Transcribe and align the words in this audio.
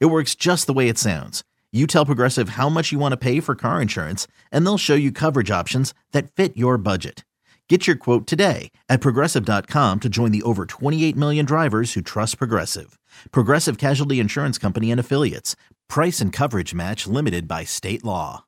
It 0.00 0.06
works 0.06 0.34
just 0.34 0.66
the 0.66 0.72
way 0.72 0.88
it 0.88 0.98
sounds. 0.98 1.42
You 1.72 1.86
tell 1.86 2.06
Progressive 2.06 2.50
how 2.50 2.68
much 2.68 2.92
you 2.92 2.98
want 2.98 3.12
to 3.12 3.16
pay 3.16 3.40
for 3.40 3.54
car 3.54 3.80
insurance, 3.80 4.26
and 4.50 4.64
they'll 4.64 4.78
show 4.78 4.94
you 4.94 5.10
coverage 5.10 5.50
options 5.50 5.94
that 6.12 6.30
fit 6.30 6.56
your 6.56 6.76
budget. 6.76 7.24
Get 7.68 7.86
your 7.86 7.96
quote 7.96 8.26
today 8.26 8.70
at 8.90 9.00
progressive.com 9.00 10.00
to 10.00 10.08
join 10.10 10.30
the 10.30 10.42
over 10.42 10.66
28 10.66 11.16
million 11.16 11.46
drivers 11.46 11.94
who 11.94 12.02
trust 12.02 12.36
Progressive. 12.36 12.98
Progressive 13.30 13.78
Casualty 13.78 14.20
Insurance 14.20 14.58
Company 14.58 14.90
and 14.90 15.00
Affiliates. 15.00 15.56
Price 15.88 16.20
and 16.20 16.34
coverage 16.34 16.74
match 16.74 17.06
limited 17.06 17.48
by 17.48 17.64
state 17.64 18.04
law. 18.04 18.44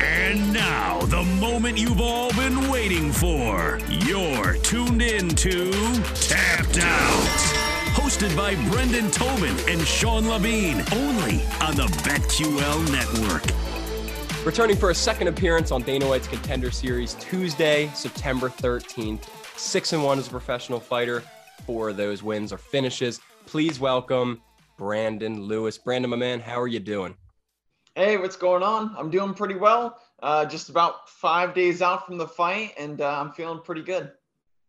And 0.00 0.52
now, 0.52 1.00
the 1.02 1.24
moment 1.40 1.76
you've 1.76 2.00
all 2.00 2.32
been 2.34 2.68
waiting 2.70 3.10
for. 3.10 3.80
You're 3.88 4.54
tuned 4.58 5.02
in 5.02 5.30
to 5.30 5.72
Tapped 6.14 6.78
Out. 6.78 7.53
Hosted 7.94 8.36
by 8.36 8.56
Brendan 8.70 9.10
Tobin 9.10 9.56
and 9.68 9.80
Sean 9.86 10.28
Levine, 10.28 10.82
only 10.92 11.42
on 11.62 11.76
the 11.76 11.86
BetQL 12.02 12.90
network. 12.90 14.44
Returning 14.44 14.76
for 14.76 14.90
a 14.90 14.94
second 14.94 15.28
appearance 15.28 15.70
on 15.70 15.82
Dana 15.82 16.06
White's 16.06 16.26
Contender 16.26 16.72
Series 16.72 17.14
Tuesday, 17.14 17.88
September 17.94 18.50
13th. 18.50 19.22
Six 19.56 19.92
and 19.92 20.02
one 20.02 20.18
as 20.18 20.26
a 20.26 20.30
professional 20.30 20.80
fighter. 20.80 21.22
Four 21.66 21.90
of 21.90 21.96
those 21.96 22.22
wins 22.22 22.52
or 22.52 22.58
finishes. 22.58 23.20
Please 23.46 23.78
welcome 23.78 24.42
Brandon 24.76 25.40
Lewis. 25.42 25.78
Brandon, 25.78 26.10
my 26.10 26.16
man, 26.16 26.40
how 26.40 26.60
are 26.60 26.68
you 26.68 26.80
doing? 26.80 27.14
Hey, 27.94 28.16
what's 28.16 28.36
going 28.36 28.64
on? 28.64 28.92
I'm 28.98 29.08
doing 29.08 29.34
pretty 29.34 29.54
well. 29.54 29.98
Uh, 30.20 30.44
just 30.44 30.68
about 30.68 31.08
five 31.08 31.54
days 31.54 31.80
out 31.80 32.06
from 32.06 32.18
the 32.18 32.26
fight, 32.26 32.72
and 32.76 33.00
uh, 33.00 33.20
I'm 33.20 33.30
feeling 33.30 33.60
pretty 33.60 33.82
good. 33.82 34.10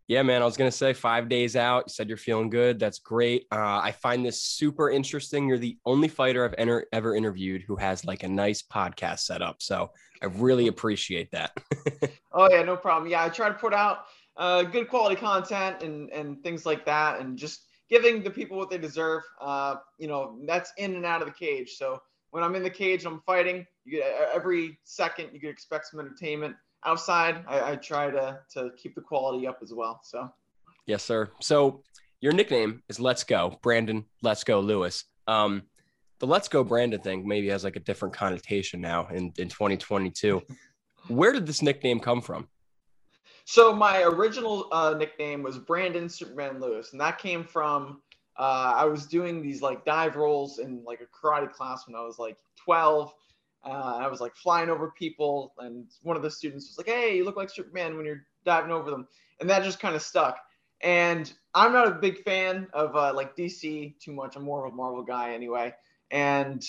Yeah, 0.08 0.22
man. 0.22 0.44
I 0.44 0.46
was 0.46 0.56
gonna 0.56 0.72
say 0.72 0.94
five 0.94 1.30
days 1.30 1.56
out. 1.56 1.86
You 1.88 1.94
said 1.94 2.08
you're 2.08 2.18
feeling 2.18 2.50
good. 2.50 2.80
That's 2.80 3.00
great. 3.00 3.48
Uh, 3.52 3.80
I 3.82 3.92
find 3.92 4.24
this 4.24 4.42
super 4.42 4.92
interesting. 4.92 5.48
You're 5.48 5.58
the 5.58 5.78
only 5.86 6.08
fighter 6.08 6.46
I've 6.46 6.54
enter- 6.60 6.86
ever 6.94 7.16
interviewed 7.16 7.64
who 7.64 7.76
has 7.78 8.06
like 8.06 8.22
a 8.22 8.28
nice 8.28 8.62
podcast 8.62 9.20
set 9.22 9.42
up. 9.42 9.64
So 9.64 9.90
I 10.22 10.28
really 10.28 10.68
appreciate 10.68 11.32
that. 11.32 11.58
oh 12.34 12.48
yeah, 12.52 12.62
no 12.62 12.78
problem. 12.78 13.10
Yeah, 13.10 13.24
I 13.24 13.30
try 13.30 13.48
to 13.48 13.56
put 13.56 13.74
out 13.74 14.06
uh, 14.38 14.62
good 14.64 14.90
quality 14.90 15.16
content 15.16 15.82
and 15.82 16.12
and 16.12 16.44
things 16.44 16.68
like 16.68 16.86
that, 16.86 17.20
and 17.20 17.36
just 17.36 17.66
giving 17.90 18.22
the 18.22 18.30
people 18.30 18.58
what 18.58 18.70
they 18.70 18.78
deserve. 18.78 19.24
Uh, 19.42 19.78
you 19.98 20.08
know, 20.08 20.38
that's 20.46 20.72
in 20.78 20.96
and 20.96 21.06
out 21.06 21.22
of 21.22 21.28
the 21.28 21.34
cage. 21.34 21.78
So 21.78 22.00
when 22.30 22.44
I'm 22.44 22.54
in 22.54 22.62
the 22.62 22.70
cage, 22.70 23.06
I'm 23.06 23.22
fighting. 23.22 23.66
You 23.86 24.00
get 24.00 24.30
every 24.34 24.78
second 24.84 25.30
you 25.34 25.40
can 25.40 25.50
expect 25.50 25.88
some 25.88 26.00
entertainment 26.00 26.56
outside, 26.86 27.44
I, 27.48 27.72
I 27.72 27.76
try 27.76 28.10
to 28.10 28.40
to 28.54 28.72
keep 28.78 28.96
the 28.96 29.02
quality 29.02 29.48
up 29.48 29.60
as 29.62 29.74
well. 29.74 30.00
So, 30.04 30.30
yes, 30.86 31.04
sir. 31.04 31.30
So 31.42 31.84
your 32.22 32.34
nickname 32.34 32.82
is 32.90 33.00
Let's 33.00 33.24
Go, 33.24 33.60
Brandon. 33.62 34.06
Let's 34.22 34.44
Go, 34.44 34.60
Lewis. 34.60 35.06
Um, 35.28 35.64
the 36.20 36.28
Let's 36.28 36.48
Go 36.48 36.64
Brandon 36.64 37.02
thing 37.02 37.28
maybe 37.28 37.50
has 37.50 37.64
like 37.64 37.76
a 37.76 37.82
different 37.82 38.14
connotation 38.14 38.82
now 38.82 39.08
in 39.08 39.34
in 39.38 39.50
2022. 39.50 40.42
Where 41.08 41.32
did 41.32 41.46
this 41.46 41.62
nickname 41.62 42.00
come 42.00 42.22
from? 42.22 42.48
So 43.46 43.74
my 43.74 44.02
original 44.02 44.68
uh, 44.72 44.96
nickname 44.98 45.44
was 45.44 45.60
Brandon 45.60 46.10
Superman 46.10 46.60
Lewis, 46.60 46.94
and 46.94 47.02
that 47.02 47.20
came 47.20 47.44
from 47.44 48.02
uh, 48.38 48.74
I 48.76 48.86
was 48.86 49.06
doing 49.06 49.42
these 49.42 49.62
like 49.62 49.86
dive 49.86 50.16
rolls 50.16 50.60
in 50.60 50.84
like 50.84 51.02
a 51.02 51.06
karate 51.06 51.52
class 51.52 51.88
when 51.88 51.96
I 51.96 52.02
was 52.02 52.20
like 52.20 52.38
12 52.58 53.14
uh, 53.66 53.98
I 54.00 54.08
was 54.08 54.22
like 54.22 54.36
flying 54.36 54.70
over 54.70 54.92
people, 54.92 55.54
and 55.58 55.88
one 56.04 56.16
of 56.16 56.24
the 56.24 56.32
students 56.32 56.70
was 56.70 56.78
like, 56.78 56.88
"Hey, 56.88 57.18
you 57.18 57.26
look 57.26 57.36
like 57.38 57.50
Superman 57.50 57.98
when 57.98 58.06
you're 58.06 58.26
diving 58.46 58.72
over 58.72 58.92
them," 58.92 59.08
and 59.40 59.50
that 59.50 59.64
just 59.64 59.80
kind 59.80 59.96
of 59.96 60.02
stuck. 60.02 60.38
And 60.82 61.32
I'm 61.54 61.74
not 61.74 61.88
a 61.88 61.92
big 61.92 62.24
fan 62.24 62.68
of 62.74 62.96
uh, 62.96 63.14
like 63.14 63.36
DC 63.36 64.00
too 64.00 64.12
much. 64.12 64.36
I'm 64.36 64.44
more 64.44 64.66
of 64.66 64.74
a 64.74 64.76
Marvel 64.76 65.04
guy 65.04 65.34
anyway. 65.34 65.74
And 66.12 66.64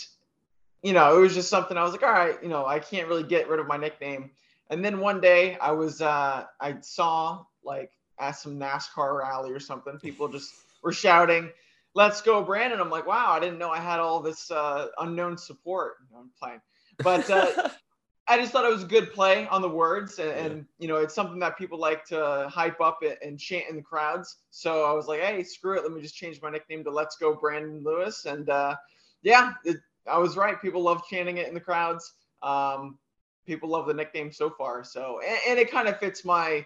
you 0.83 0.93
know, 0.93 1.17
it 1.17 1.21
was 1.21 1.35
just 1.35 1.51
something 1.51 1.77
I 1.77 1.83
was 1.83 1.93
like, 1.93 2.03
all 2.03 2.13
right, 2.13 2.41
you 2.43 2.49
know, 2.49 2.65
I 2.65 2.79
can't 2.79 3.09
really 3.09 3.25
get 3.25 3.49
rid 3.49 3.61
of 3.61 3.67
my 3.67 3.77
nickname. 3.77 4.31
And 4.71 4.85
then 4.85 5.01
one 5.01 5.21
day 5.21 5.57
I 5.61 5.73
was 5.73 6.01
uh, 6.01 6.45
I 6.61 6.77
saw 6.81 7.45
like 7.65 7.91
at 8.19 8.33
some 8.33 8.59
NASCAR 8.59 9.19
rally 9.19 9.53
or 9.53 9.61
something, 9.61 9.99
people 9.99 10.29
just 10.29 10.53
were 10.83 10.93
shouting, 10.93 11.51
"Let's 11.95 12.23
go, 12.23 12.43
Brandon!" 12.43 12.81
I'm 12.81 12.91
like, 12.91 13.07
wow, 13.07 13.33
I 13.33 13.41
didn't 13.41 13.59
know 13.59 13.71
I 13.71 13.81
had 13.81 14.01
all 14.01 14.21
this 14.21 14.51
uh, 14.51 14.89
unknown 14.99 15.37
support. 15.37 15.97
I'm 16.17 16.31
playing. 16.41 16.61
But 16.99 17.29
uh, 17.31 17.69
I 18.29 18.39
just 18.39 18.53
thought 18.53 18.65
it 18.65 18.73
was 18.73 18.83
a 18.83 18.87
good 18.87 19.13
play 19.13 19.47
on 19.49 19.63
the 19.63 19.69
words, 19.69 20.19
and, 20.19 20.31
and, 20.31 20.67
you 20.79 20.89
know, 20.89 20.97
it's 20.97 21.15
something 21.15 21.39
that 21.39 21.57
people 21.57 21.79
like 21.79 22.05
to 22.07 22.49
hype 22.51 22.81
up 22.81 23.01
and 23.23 23.39
chant 23.39 23.67
in 23.71 23.77
the 23.77 23.83
crowds. 23.83 24.39
So 24.51 24.85
I 24.85 24.93
was 24.93 25.07
like, 25.07 25.21
hey, 25.21 25.43
screw 25.45 25.77
it, 25.77 25.83
let 25.83 25.93
me 25.93 26.01
just 26.01 26.17
change 26.17 26.41
my 26.43 26.51
nickname 26.51 26.83
to 26.85 26.91
Let's 26.91 27.17
Go 27.17 27.35
Brandon 27.35 27.83
Lewis, 27.85 28.25
and 28.25 28.51
uh, 28.51 28.75
yeah, 29.23 29.53
it, 29.65 29.77
I 30.11 30.19
was 30.19 30.37
right. 30.37 30.61
People 30.61 30.83
love 30.83 31.03
chanting 31.09 31.39
it 31.39 31.49
in 31.49 31.55
the 31.55 31.61
crowds. 31.61 32.15
Um, 32.43 32.99
people 33.47 33.69
love 33.69 33.87
the 33.87 33.95
nickname 33.95 34.33
so 34.33 34.51
far. 34.51 34.85
So, 34.85 35.21
and, 35.27 35.39
and 35.49 35.59
it 35.59 35.71
kind 35.71 35.89
of 35.89 35.99
fits 35.99 36.25
my 36.25 36.65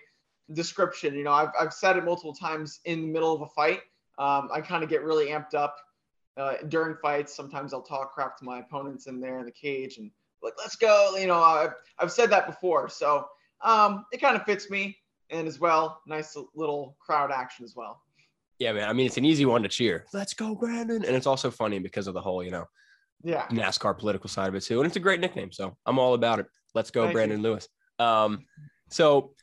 description. 0.52 1.14
You 1.14 1.24
know, 1.24 1.32
I've, 1.32 1.50
I've 1.58 1.72
said 1.72 1.96
it 1.96 2.04
multiple 2.04 2.34
times 2.34 2.80
in 2.84 3.02
the 3.02 3.08
middle 3.08 3.34
of 3.34 3.42
a 3.42 3.46
fight. 3.46 3.80
Um, 4.18 4.48
I 4.52 4.60
kind 4.60 4.82
of 4.82 4.90
get 4.90 5.02
really 5.02 5.28
amped 5.28 5.54
up 5.54 5.76
uh, 6.36 6.54
during 6.68 6.96
fights. 6.96 7.34
Sometimes 7.34 7.72
I'll 7.72 7.82
talk 7.82 8.12
crap 8.12 8.36
to 8.38 8.44
my 8.44 8.60
opponents 8.60 9.06
in 9.06 9.20
there 9.20 9.38
in 9.38 9.44
the 9.44 9.52
cage 9.52 9.98
and 9.98 10.10
like, 10.42 10.54
let's 10.58 10.76
go. 10.76 11.16
You 11.16 11.26
know, 11.26 11.40
I've, 11.40 11.74
I've 11.98 12.12
said 12.12 12.30
that 12.30 12.46
before. 12.46 12.88
So 12.88 13.26
um, 13.62 14.04
it 14.12 14.20
kind 14.20 14.36
of 14.36 14.44
fits 14.44 14.70
me. 14.70 14.96
And 15.32 15.46
as 15.46 15.60
well, 15.60 16.00
nice 16.08 16.36
little 16.56 16.96
crowd 16.98 17.30
action 17.30 17.64
as 17.64 17.76
well. 17.76 18.02
Yeah, 18.58 18.72
man. 18.72 18.88
I 18.88 18.92
mean, 18.92 19.06
it's 19.06 19.16
an 19.16 19.24
easy 19.24 19.46
one 19.46 19.62
to 19.62 19.68
cheer. 19.68 20.04
Let's 20.12 20.34
go, 20.34 20.56
Brandon. 20.56 21.04
And 21.04 21.14
it's 21.14 21.26
also 21.26 21.52
funny 21.52 21.78
because 21.78 22.08
of 22.08 22.14
the 22.14 22.20
whole, 22.20 22.42
you 22.42 22.50
know, 22.50 22.66
yeah, 23.22 23.46
NASCAR 23.46 23.96
political 23.96 24.28
side 24.28 24.48
of 24.48 24.54
it 24.56 24.62
too. 24.62 24.80
And 24.80 24.86
it's 24.86 24.96
a 24.96 25.00
great 25.00 25.20
nickname. 25.20 25.52
So 25.52 25.76
I'm 25.86 26.00
all 26.00 26.14
about 26.14 26.40
it. 26.40 26.46
Let's 26.74 26.90
go, 26.90 27.04
Thank 27.04 27.14
Brandon 27.14 27.38
you. 27.38 27.44
Lewis. 27.44 27.68
Um, 27.98 28.44
so 28.90 29.34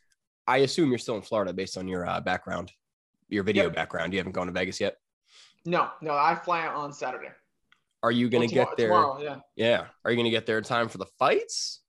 I 0.45 0.57
assume 0.57 0.89
you're 0.89 0.97
still 0.97 1.15
in 1.15 1.21
Florida 1.21 1.53
based 1.53 1.77
on 1.77 1.87
your 1.87 2.07
uh, 2.07 2.19
background, 2.19 2.71
your 3.29 3.43
video 3.43 3.65
yep. 3.65 3.75
background. 3.75 4.11
You 4.11 4.19
haven't 4.19 4.33
gone 4.33 4.47
to 4.47 4.53
Vegas 4.53 4.81
yet? 4.81 4.97
No, 5.65 5.89
no. 6.01 6.13
I 6.13 6.35
fly 6.35 6.65
out 6.65 6.75
on 6.75 6.91
Saturday. 6.91 7.29
Are 8.03 8.11
you 8.11 8.29
going 8.29 8.47
to 8.47 8.55
well, 8.55 8.65
get 8.65 8.77
there? 8.77 8.87
Tomorrow, 8.89 9.21
yeah. 9.21 9.37
Yeah. 9.55 9.85
Are 10.05 10.11
you 10.11 10.17
going 10.17 10.25
to 10.25 10.31
get 10.31 10.45
there 10.45 10.57
in 10.57 10.63
time 10.63 10.87
for 10.87 10.97
the 10.97 11.07
fights? 11.17 11.81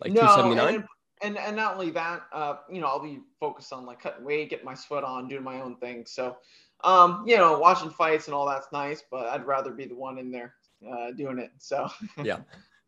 Like 0.00 0.12
no, 0.12 0.20
279? 0.20 0.74
And, 0.74 0.84
and, 1.22 1.38
and 1.38 1.56
not 1.56 1.74
only 1.74 1.90
that, 1.90 2.22
uh, 2.32 2.56
you 2.70 2.80
know, 2.80 2.86
I'll 2.86 3.02
be 3.02 3.20
focused 3.38 3.72
on 3.72 3.86
like 3.86 4.00
cutting 4.00 4.24
weight, 4.24 4.50
getting 4.50 4.64
my 4.64 4.74
sweat 4.74 5.04
on, 5.04 5.28
doing 5.28 5.44
my 5.44 5.60
own 5.60 5.76
thing. 5.76 6.04
So, 6.06 6.36
um, 6.84 7.24
you 7.26 7.36
know, 7.36 7.58
watching 7.58 7.90
fights 7.90 8.26
and 8.26 8.34
all 8.34 8.46
that's 8.46 8.66
nice, 8.72 9.02
but 9.10 9.26
I'd 9.26 9.46
rather 9.46 9.70
be 9.70 9.86
the 9.86 9.94
one 9.94 10.18
in 10.18 10.30
there 10.30 10.54
uh, 10.90 11.12
doing 11.12 11.38
it. 11.38 11.50
So, 11.58 11.88
yeah. 12.22 12.38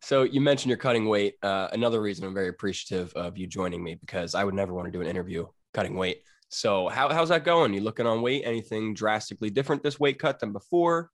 So 0.01 0.23
you 0.23 0.41
mentioned 0.41 0.69
you're 0.69 0.77
cutting 0.77 1.07
weight. 1.07 1.35
Uh, 1.41 1.69
another 1.71 2.01
reason 2.01 2.25
I'm 2.25 2.33
very 2.33 2.49
appreciative 2.49 3.11
of 3.13 3.37
you 3.37 3.47
joining 3.47 3.83
me 3.83 3.95
because 3.95 4.35
I 4.35 4.43
would 4.43 4.53
never 4.53 4.73
want 4.73 4.85
to 4.85 4.91
do 4.91 5.01
an 5.01 5.07
interview 5.07 5.47
cutting 5.73 5.95
weight. 5.95 6.21
So 6.49 6.89
how, 6.89 7.09
how's 7.09 7.29
that 7.29 7.43
going? 7.43 7.73
You 7.73 7.81
looking 7.81 8.05
on 8.05 8.21
weight? 8.21 8.43
Anything 8.45 8.93
drastically 8.93 9.49
different 9.49 9.81
this 9.81 9.99
weight 9.99 10.19
cut 10.19 10.39
than 10.39 10.51
before? 10.51 11.09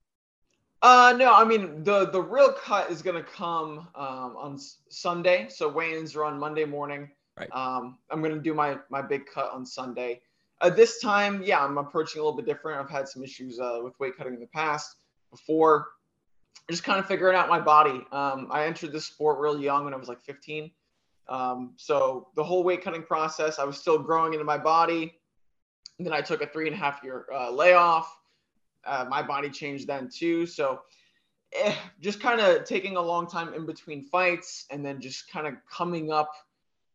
Uh, 0.82 1.14
no, 1.16 1.34
I 1.34 1.44
mean 1.44 1.84
the 1.84 2.10
the 2.10 2.22
real 2.22 2.52
cut 2.52 2.90
is 2.90 3.02
gonna 3.02 3.24
come 3.24 3.88
um, 3.96 4.36
on 4.36 4.60
Sunday. 4.90 5.48
So 5.50 5.70
weigh-ins 5.70 6.16
are 6.16 6.24
on 6.24 6.40
Monday 6.40 6.66
morning. 6.66 7.10
Right. 7.40 7.50
Um, 7.52 8.00
I'm 8.10 8.22
gonna 8.22 8.40
do 8.40 8.54
my 8.54 8.78
my 8.90 9.02
big 9.02 9.26
cut 9.28 9.52
on 9.52 9.66
Sunday. 9.66 10.22
Uh, 10.60 10.70
this 10.70 11.00
time, 11.00 11.42
yeah, 11.44 11.64
I'm 11.64 11.78
approaching 11.78 12.20
a 12.20 12.24
little 12.24 12.38
bit 12.38 12.46
different. 12.46 12.80
I've 12.80 12.90
had 12.90 13.08
some 13.08 13.24
issues 13.24 13.60
uh, 13.60 13.80
with 13.84 14.00
weight 14.00 14.18
cutting 14.18 14.34
in 14.34 14.40
the 14.40 14.48
past. 14.48 14.98
Before, 15.32 15.88
just 16.70 16.84
kind 16.84 17.00
of 17.00 17.06
figuring 17.06 17.36
out 17.36 17.48
my 17.48 17.60
body. 17.60 18.06
Um, 18.12 18.48
I 18.52 18.66
entered 18.66 18.92
this 18.92 19.06
sport 19.06 19.40
real 19.40 19.60
young 19.60 19.86
when 19.86 19.94
I 19.94 19.98
was 19.98 20.10
like 20.10 20.22
15. 20.24 20.70
Um, 21.30 21.74
so 21.78 22.28
the 22.36 22.44
whole 22.44 22.64
weight 22.64 22.84
cutting 22.84 23.04
process, 23.04 23.60
I 23.60 23.64
was 23.64 23.78
still 23.78 23.98
growing 23.98 24.34
into 24.34 24.44
my 24.44 24.58
body. 24.58 25.14
And 25.98 26.06
then 26.06 26.14
I 26.14 26.22
took 26.22 26.42
a 26.42 26.48
three 26.48 26.68
and 26.68 26.76
a 26.76 26.78
half 26.78 27.02
year 27.04 27.26
uh, 27.34 27.50
layoff 27.50 28.14
uh, 28.86 29.06
my 29.10 29.22
body 29.22 29.50
changed 29.50 29.88
then 29.88 30.10
too. 30.10 30.46
So 30.46 30.82
eh, 31.54 31.76
just 32.00 32.20
kind 32.20 32.42
of 32.42 32.66
taking 32.66 32.98
a 32.98 33.02
long 33.02 33.28
time 33.28 33.54
in 33.54 33.66
between 33.66 34.04
fights 34.04 34.66
and 34.70 34.86
then 34.86 35.02
just 35.02 35.30
kind 35.30 35.48
of 35.48 35.56
coming 35.70 36.12
up 36.12 36.32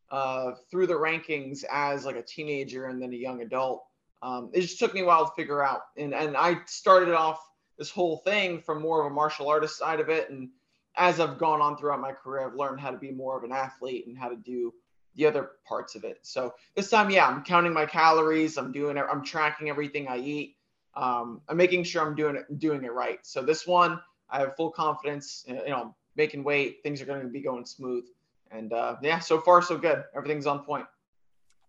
uh, 0.09 0.51
through 0.69 0.87
the 0.87 0.93
rankings 0.93 1.63
as 1.71 2.05
like 2.05 2.15
a 2.15 2.23
teenager 2.23 2.85
and 2.85 3.01
then 3.01 3.13
a 3.13 3.17
young 3.17 3.41
adult. 3.41 3.83
Um, 4.21 4.49
it 4.53 4.61
just 4.61 4.79
took 4.79 4.93
me 4.93 5.01
a 5.01 5.05
while 5.05 5.25
to 5.25 5.31
figure 5.35 5.63
out. 5.63 5.81
And, 5.97 6.13
and 6.13 6.35
I 6.35 6.59
started 6.65 7.13
off 7.13 7.39
this 7.77 7.89
whole 7.89 8.17
thing 8.17 8.61
from 8.61 8.81
more 8.81 9.05
of 9.05 9.11
a 9.11 9.13
martial 9.13 9.49
artist 9.49 9.77
side 9.77 9.99
of 9.99 10.09
it. 10.09 10.29
And 10.29 10.49
as 10.95 11.19
I've 11.19 11.37
gone 11.37 11.61
on 11.61 11.77
throughout 11.77 11.99
my 11.99 12.11
career, 12.11 12.47
I've 12.47 12.55
learned 12.55 12.79
how 12.79 12.91
to 12.91 12.97
be 12.97 13.11
more 13.11 13.37
of 13.37 13.43
an 13.43 13.51
athlete 13.51 14.07
and 14.07 14.17
how 14.17 14.29
to 14.29 14.35
do 14.35 14.73
the 15.15 15.25
other 15.25 15.51
parts 15.67 15.95
of 15.95 16.03
it. 16.03 16.19
So 16.21 16.53
this 16.75 16.89
time, 16.89 17.09
yeah, 17.09 17.27
I'm 17.27 17.43
counting 17.43 17.73
my 17.73 17.85
calories. 17.85 18.57
I'm 18.57 18.71
doing. 18.71 18.97
I'm 18.97 19.23
tracking 19.23 19.69
everything 19.69 20.07
I 20.07 20.17
eat. 20.17 20.56
Um, 20.97 21.41
I'm 21.47 21.57
making 21.57 21.83
sure 21.83 22.05
I'm 22.05 22.15
doing 22.15 22.35
it, 22.35 22.59
doing 22.59 22.83
it 22.83 22.91
right. 22.91 23.19
So 23.23 23.41
this 23.41 23.67
one, 23.67 23.99
I 24.29 24.39
have 24.39 24.55
full 24.55 24.71
confidence. 24.71 25.45
You 25.47 25.69
know, 25.69 25.95
making 26.15 26.43
weight, 26.43 26.79
things 26.83 27.01
are 27.01 27.05
going 27.05 27.21
to 27.21 27.27
be 27.27 27.39
going 27.39 27.65
smooth. 27.65 28.05
And 28.51 28.73
uh, 28.73 28.95
yeah, 29.01 29.19
so 29.19 29.39
far 29.39 29.61
so 29.61 29.77
good. 29.77 30.03
Everything's 30.15 30.47
on 30.47 30.63
point. 30.63 30.85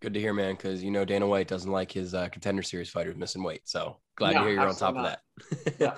Good 0.00 0.14
to 0.14 0.20
hear, 0.20 0.32
man. 0.32 0.54
Because 0.54 0.82
you 0.82 0.90
know 0.90 1.04
Dana 1.04 1.26
White 1.26 1.48
doesn't 1.48 1.70
like 1.70 1.92
his 1.92 2.14
uh, 2.14 2.28
contender 2.28 2.62
series 2.62 2.88
fighters 2.88 3.16
missing 3.16 3.42
weight. 3.42 3.68
So 3.68 3.98
glad 4.16 4.34
no, 4.34 4.40
to 4.40 4.46
hear 4.46 4.54
you're 4.54 4.68
on 4.68 4.74
top 4.74 4.94
not. 4.94 5.20
of 5.50 5.64
that. 5.64 5.74
yeah. 5.78 5.94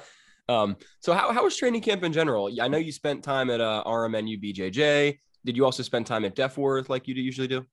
Um, 0.48 0.76
so 0.98 1.12
how, 1.12 1.32
how 1.32 1.44
was 1.44 1.56
training 1.56 1.82
camp 1.82 2.02
in 2.02 2.12
general? 2.12 2.50
I 2.60 2.66
know 2.66 2.78
you 2.78 2.90
spent 2.90 3.22
time 3.22 3.50
at 3.50 3.60
uh, 3.60 3.84
RMNU 3.86 4.42
BJJ. 4.42 5.18
Did 5.44 5.56
you 5.56 5.64
also 5.64 5.84
spend 5.84 6.06
time 6.06 6.24
at 6.24 6.34
Defworth 6.34 6.88
like 6.88 7.06
you 7.06 7.14
do 7.14 7.20
usually 7.20 7.46
do? 7.46 7.64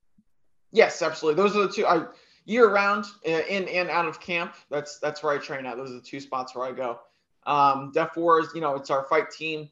Yes, 0.71 1.01
absolutely. 1.01 1.42
Those 1.42 1.56
are 1.56 1.63
the 1.63 1.74
two. 1.74 1.88
I 1.88 2.06
year 2.47 2.73
round 2.73 3.05
uh, 3.27 3.41
in 3.49 3.67
and 3.67 3.89
out 3.89 4.07
of 4.07 4.19
camp. 4.19 4.55
That's 4.71 4.97
that's 4.99 5.21
where 5.21 5.33
I 5.33 5.38
train 5.38 5.65
at. 5.65 5.77
Those 5.77 5.91
are 5.91 5.95
the 5.95 6.01
two 6.01 6.19
spots 6.19 6.55
where 6.55 6.65
I 6.65 6.71
go. 6.71 6.99
Um, 7.45 7.91
Defworth, 7.94 8.55
you 8.55 8.61
know, 8.61 8.75
it's 8.75 8.89
our 8.89 9.03
fight 9.03 9.29
team. 9.29 9.69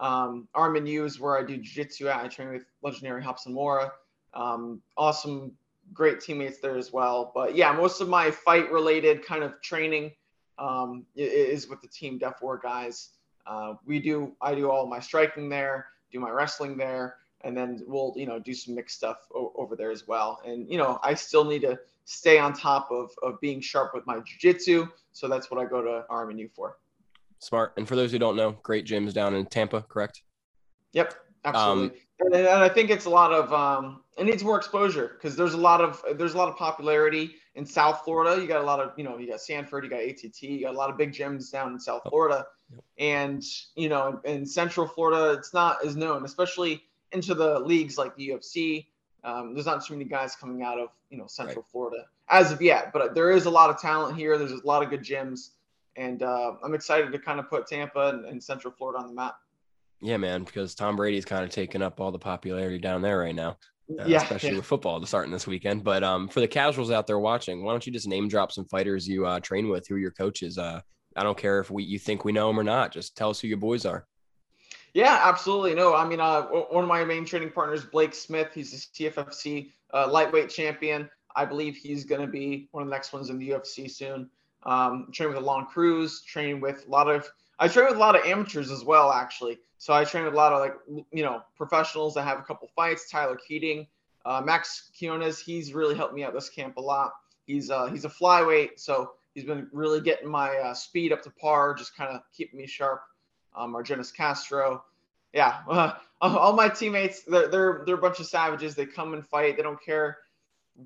Um, 0.00 0.48
RMNU 0.56 1.04
is 1.04 1.20
where 1.20 1.38
I 1.38 1.44
do 1.44 1.56
jiu-jitsu 1.56 2.08
at. 2.08 2.24
I 2.24 2.28
train 2.28 2.50
with 2.50 2.64
legendary 2.82 3.22
Robson 3.22 3.54
Moura. 3.54 3.90
Um, 4.34 4.80
awesome, 4.96 5.52
great 5.92 6.20
teammates 6.20 6.58
there 6.58 6.76
as 6.76 6.92
well. 6.92 7.30
But 7.34 7.54
yeah, 7.54 7.72
most 7.72 8.00
of 8.00 8.08
my 8.08 8.30
fight-related 8.30 9.24
kind 9.24 9.44
of 9.44 9.60
training 9.62 10.12
um, 10.58 11.04
is 11.14 11.68
with 11.68 11.80
the 11.82 11.88
team 11.88 12.18
Def 12.18 12.42
War 12.42 12.58
guys. 12.58 13.10
Uh, 13.46 13.74
we 13.86 14.00
do, 14.00 14.32
I 14.40 14.54
do 14.54 14.70
all 14.70 14.86
my 14.86 14.98
striking 14.98 15.48
there, 15.48 15.86
do 16.10 16.18
my 16.18 16.30
wrestling 16.30 16.76
there, 16.76 17.16
and 17.42 17.56
then 17.56 17.82
we'll, 17.86 18.12
you 18.16 18.26
know, 18.26 18.40
do 18.40 18.54
some 18.54 18.74
mixed 18.74 18.96
stuff 18.96 19.18
o- 19.34 19.52
over 19.56 19.76
there 19.76 19.90
as 19.90 20.06
well. 20.08 20.40
And 20.44 20.68
you 20.68 20.78
know, 20.78 20.98
I 21.02 21.14
still 21.14 21.44
need 21.44 21.62
to 21.62 21.78
stay 22.04 22.38
on 22.38 22.52
top 22.52 22.88
of 22.90 23.10
of 23.22 23.40
being 23.40 23.60
sharp 23.60 23.92
with 23.94 24.06
my 24.06 24.16
jiu-jitsu, 24.16 24.88
so 25.12 25.28
that's 25.28 25.50
what 25.50 25.60
I 25.60 25.64
go 25.64 25.82
to 25.82 26.04
RMNU 26.10 26.50
for. 26.54 26.78
Smart. 27.38 27.72
And 27.76 27.88
for 27.88 27.96
those 27.96 28.12
who 28.12 28.18
don't 28.18 28.36
know, 28.36 28.52
great 28.62 28.86
gyms 28.86 29.12
down 29.12 29.34
in 29.34 29.46
Tampa, 29.46 29.82
correct? 29.82 30.22
Yep, 30.92 31.14
absolutely. 31.44 31.88
Um, 31.88 31.92
and, 32.20 32.34
and, 32.34 32.62
I 32.62 32.68
think 32.68 32.90
it's 32.90 33.06
a 33.06 33.10
lot 33.10 33.32
of 33.32 33.52
um, 33.52 34.02
it 34.16 34.24
needs 34.24 34.44
more 34.44 34.56
exposure 34.56 35.12
because 35.14 35.34
there's 35.34 35.54
a 35.54 35.58
lot 35.58 35.80
of 35.80 36.02
there's 36.16 36.34
a 36.34 36.38
lot 36.38 36.48
of 36.48 36.56
popularity 36.56 37.34
in 37.54 37.66
South 37.66 38.02
Florida. 38.04 38.40
You 38.40 38.46
got 38.46 38.62
a 38.62 38.64
lot 38.64 38.78
of 38.78 38.92
you 38.96 39.04
know 39.04 39.18
you 39.18 39.28
got 39.28 39.40
Sanford, 39.40 39.84
you 39.84 39.90
got 39.90 40.02
ATT, 40.02 40.42
you 40.42 40.62
got 40.62 40.74
a 40.74 40.78
lot 40.78 40.90
of 40.90 40.96
big 40.96 41.12
gyms 41.12 41.50
down 41.50 41.72
in 41.72 41.80
South 41.80 42.02
Florida, 42.08 42.46
and 42.98 43.42
you 43.74 43.88
know 43.88 44.20
in 44.24 44.46
Central 44.46 44.86
Florida 44.86 45.32
it's 45.32 45.52
not 45.52 45.84
as 45.84 45.96
known, 45.96 46.24
especially 46.24 46.82
into 47.10 47.34
the 47.34 47.58
leagues 47.58 47.98
like 47.98 48.14
the 48.16 48.28
UFC. 48.28 48.86
Um, 49.24 49.54
there's 49.54 49.66
not 49.66 49.84
too 49.84 49.94
many 49.94 50.04
guys 50.04 50.34
coming 50.34 50.62
out 50.62 50.78
of 50.78 50.88
you 51.10 51.18
know 51.18 51.26
Central 51.26 51.62
right. 51.62 51.70
Florida 51.70 52.04
as 52.28 52.50
of 52.52 52.60
yet, 52.60 52.92
but 52.92 53.14
there 53.14 53.30
is 53.30 53.46
a 53.46 53.50
lot 53.50 53.70
of 53.70 53.80
talent 53.80 54.16
here. 54.16 54.38
There's 54.38 54.52
a 54.52 54.66
lot 54.66 54.82
of 54.82 54.90
good 54.90 55.02
gyms 55.02 55.50
and 55.96 56.22
uh, 56.22 56.52
I'm 56.62 56.74
excited 56.74 57.12
to 57.12 57.18
kind 57.18 57.38
of 57.38 57.48
put 57.48 57.66
Tampa 57.66 58.08
and, 58.08 58.24
and, 58.24 58.42
Central 58.42 58.72
Florida 58.76 59.00
on 59.00 59.08
the 59.08 59.14
map. 59.14 59.36
Yeah, 60.00 60.16
man, 60.16 60.44
because 60.44 60.74
Tom 60.74 60.96
Brady's 60.96 61.24
kind 61.24 61.44
of 61.44 61.50
taking 61.50 61.82
up 61.82 62.00
all 62.00 62.10
the 62.10 62.18
popularity 62.18 62.78
down 62.78 63.02
there 63.02 63.18
right 63.18 63.34
now. 63.34 63.56
Uh, 63.90 64.04
yeah, 64.06 64.22
especially 64.22 64.50
yeah. 64.50 64.56
with 64.56 64.64
football 64.64 65.04
starting 65.04 65.32
this 65.32 65.46
weekend. 65.46 65.84
But 65.84 66.02
um, 66.02 66.28
for 66.28 66.40
the 66.40 66.48
casuals 66.48 66.90
out 66.90 67.06
there 67.06 67.18
watching, 67.18 67.62
why 67.62 67.72
don't 67.72 67.86
you 67.86 67.92
just 67.92 68.08
name 68.08 68.28
drop 68.28 68.50
some 68.52 68.64
fighters 68.64 69.06
you 69.06 69.26
uh, 69.26 69.40
train 69.40 69.68
with? 69.68 69.86
Who 69.86 69.96
are 69.96 69.98
your 69.98 70.12
coaches? 70.12 70.56
Uh, 70.56 70.80
I 71.14 71.22
don't 71.22 71.36
care 71.36 71.60
if 71.60 71.70
we 71.70 71.84
you 71.84 71.98
think 71.98 72.24
we 72.24 72.32
know 72.32 72.48
them 72.48 72.58
or 72.58 72.64
not. 72.64 72.92
Just 72.92 73.16
tell 73.16 73.30
us 73.30 73.40
who 73.40 73.48
your 73.48 73.58
boys 73.58 73.84
are. 73.84 74.06
Yeah, 74.94 75.20
absolutely. 75.24 75.74
No, 75.74 75.94
I 75.94 76.06
mean, 76.06 76.20
uh, 76.20 76.42
one 76.42 76.84
of 76.84 76.88
my 76.88 77.04
main 77.04 77.24
training 77.24 77.50
partners, 77.50 77.84
Blake 77.84 78.14
Smith. 78.14 78.48
He's 78.54 78.74
a 78.74 78.76
TFFC 78.76 79.70
uh, 79.92 80.08
lightweight 80.10 80.50
champion. 80.50 81.08
I 81.34 81.46
believe 81.46 81.76
he's 81.76 82.04
going 82.04 82.20
to 82.20 82.26
be 82.26 82.68
one 82.72 82.82
of 82.82 82.88
the 82.88 82.94
next 82.94 83.12
ones 83.12 83.30
in 83.30 83.38
the 83.38 83.50
UFC 83.50 83.90
soon. 83.90 84.28
Um, 84.64 85.08
train 85.12 85.30
with 85.30 85.38
Alon 85.38 85.66
Cruz, 85.66 86.22
train 86.22 86.60
with 86.60 86.86
a 86.86 86.90
lot 86.90 87.08
of, 87.08 87.26
I 87.58 87.68
train 87.68 87.86
with 87.86 87.96
a 87.96 88.00
lot 88.00 88.16
of 88.16 88.24
amateurs 88.26 88.70
as 88.70 88.84
well, 88.84 89.10
actually. 89.10 89.58
So 89.78 89.92
I 89.94 90.04
train 90.04 90.24
with 90.24 90.34
a 90.34 90.36
lot 90.36 90.52
of 90.52 90.60
like, 90.60 91.04
you 91.10 91.22
know, 91.22 91.42
professionals 91.56 92.14
that 92.14 92.22
have 92.24 92.38
a 92.38 92.42
couple 92.42 92.68
fights. 92.76 93.10
Tyler 93.10 93.38
Keating, 93.48 93.86
uh, 94.24 94.42
Max 94.44 94.90
Quinones, 94.96 95.40
he's 95.40 95.72
really 95.72 95.94
helped 95.94 96.14
me 96.14 96.22
out 96.22 96.34
this 96.34 96.50
camp 96.50 96.76
a 96.76 96.80
lot. 96.80 97.12
He's 97.46 97.70
uh, 97.70 97.86
he's 97.86 98.04
a 98.04 98.08
flyweight, 98.08 98.78
so 98.78 99.14
he's 99.34 99.44
been 99.44 99.68
really 99.72 100.00
getting 100.00 100.30
my 100.30 100.56
uh, 100.58 100.74
speed 100.74 101.12
up 101.12 101.22
to 101.22 101.30
par, 101.30 101.74
just 101.74 101.96
kind 101.96 102.14
of 102.14 102.20
keeping 102.32 102.60
me 102.60 102.66
sharp. 102.66 103.02
Um, 103.54 103.74
Argenis 103.74 104.14
Castro, 104.14 104.84
yeah, 105.32 105.58
uh, 105.68 105.92
all 106.20 106.52
my 106.52 106.68
teammates, 106.68 107.22
they're, 107.22 107.48
they're 107.48 107.82
they're 107.86 107.96
a 107.96 108.00
bunch 108.00 108.20
of 108.20 108.26
savages. 108.26 108.74
They 108.74 108.86
come 108.86 109.14
and 109.14 109.26
fight. 109.26 109.56
They 109.56 109.62
don't 109.62 109.82
care 109.82 110.18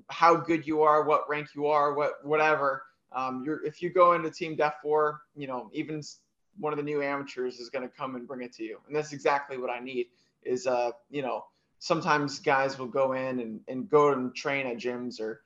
how 0.09 0.35
good 0.35 0.67
you 0.67 0.81
are, 0.81 1.03
what 1.03 1.29
rank 1.29 1.49
you 1.55 1.67
are, 1.67 1.93
what 1.93 2.25
whatever. 2.25 2.83
Um, 3.11 3.43
you're 3.45 3.65
if 3.65 3.81
you 3.81 3.89
go 3.89 4.13
into 4.13 4.29
Team 4.29 4.55
Def 4.55 4.73
Four, 4.81 5.21
you 5.35 5.47
know 5.47 5.69
even 5.73 6.01
one 6.59 6.73
of 6.73 6.77
the 6.77 6.83
new 6.83 7.01
amateurs 7.01 7.59
is 7.59 7.69
going 7.69 7.87
to 7.87 7.95
come 7.95 8.15
and 8.15 8.27
bring 8.27 8.41
it 8.41 8.53
to 8.53 8.63
you, 8.63 8.79
and 8.87 8.95
that's 8.95 9.13
exactly 9.13 9.57
what 9.57 9.69
I 9.69 9.79
need. 9.79 10.07
Is 10.43 10.67
uh 10.67 10.91
you 11.09 11.21
know 11.21 11.45
sometimes 11.79 12.39
guys 12.39 12.79
will 12.79 12.87
go 12.87 13.13
in 13.13 13.39
and, 13.39 13.59
and 13.67 13.89
go 13.89 14.11
and 14.11 14.33
train 14.35 14.65
at 14.65 14.77
gyms 14.77 15.19
or 15.19 15.41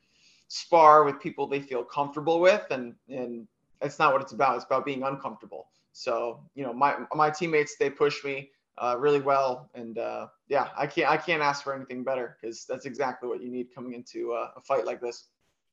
spar 0.48 1.04
with 1.04 1.20
people 1.20 1.48
they 1.48 1.62
feel 1.62 1.84
comfortable 1.84 2.40
with, 2.40 2.66
and 2.72 2.96
and 3.10 3.48
it's 3.82 4.00
not 4.00 4.14
what 4.14 4.22
it's 4.22 4.32
about. 4.32 4.56
It's 4.56 4.66
about 4.66 4.86
being 4.86 5.04
uncomfortable. 5.04 5.68
So 5.94 6.42
you 6.56 6.64
know 6.64 6.74
my 6.74 6.96
my 7.14 7.30
teammates 7.30 7.76
they 7.78 7.90
push 7.90 8.24
me 8.24 8.50
uh, 8.78 8.96
really 8.98 9.22
well, 9.22 9.70
and 9.76 9.98
uh, 9.98 10.28
yeah, 10.48 10.70
I 10.78 10.88
can't 10.88 11.10
I 11.10 11.18
can't 11.18 11.42
ask 11.42 11.64
for 11.64 11.76
anything 11.76 12.04
better 12.04 12.38
because 12.42 12.66
that's 12.68 12.86
exactly 12.86 13.30
what 13.30 13.42
you 13.42 13.52
need 13.52 13.68
coming 13.74 13.94
into 13.94 14.34
uh, 14.34 14.50
a 14.56 14.62
fight 14.62 14.86
like 14.86 15.02
this. 15.02 15.28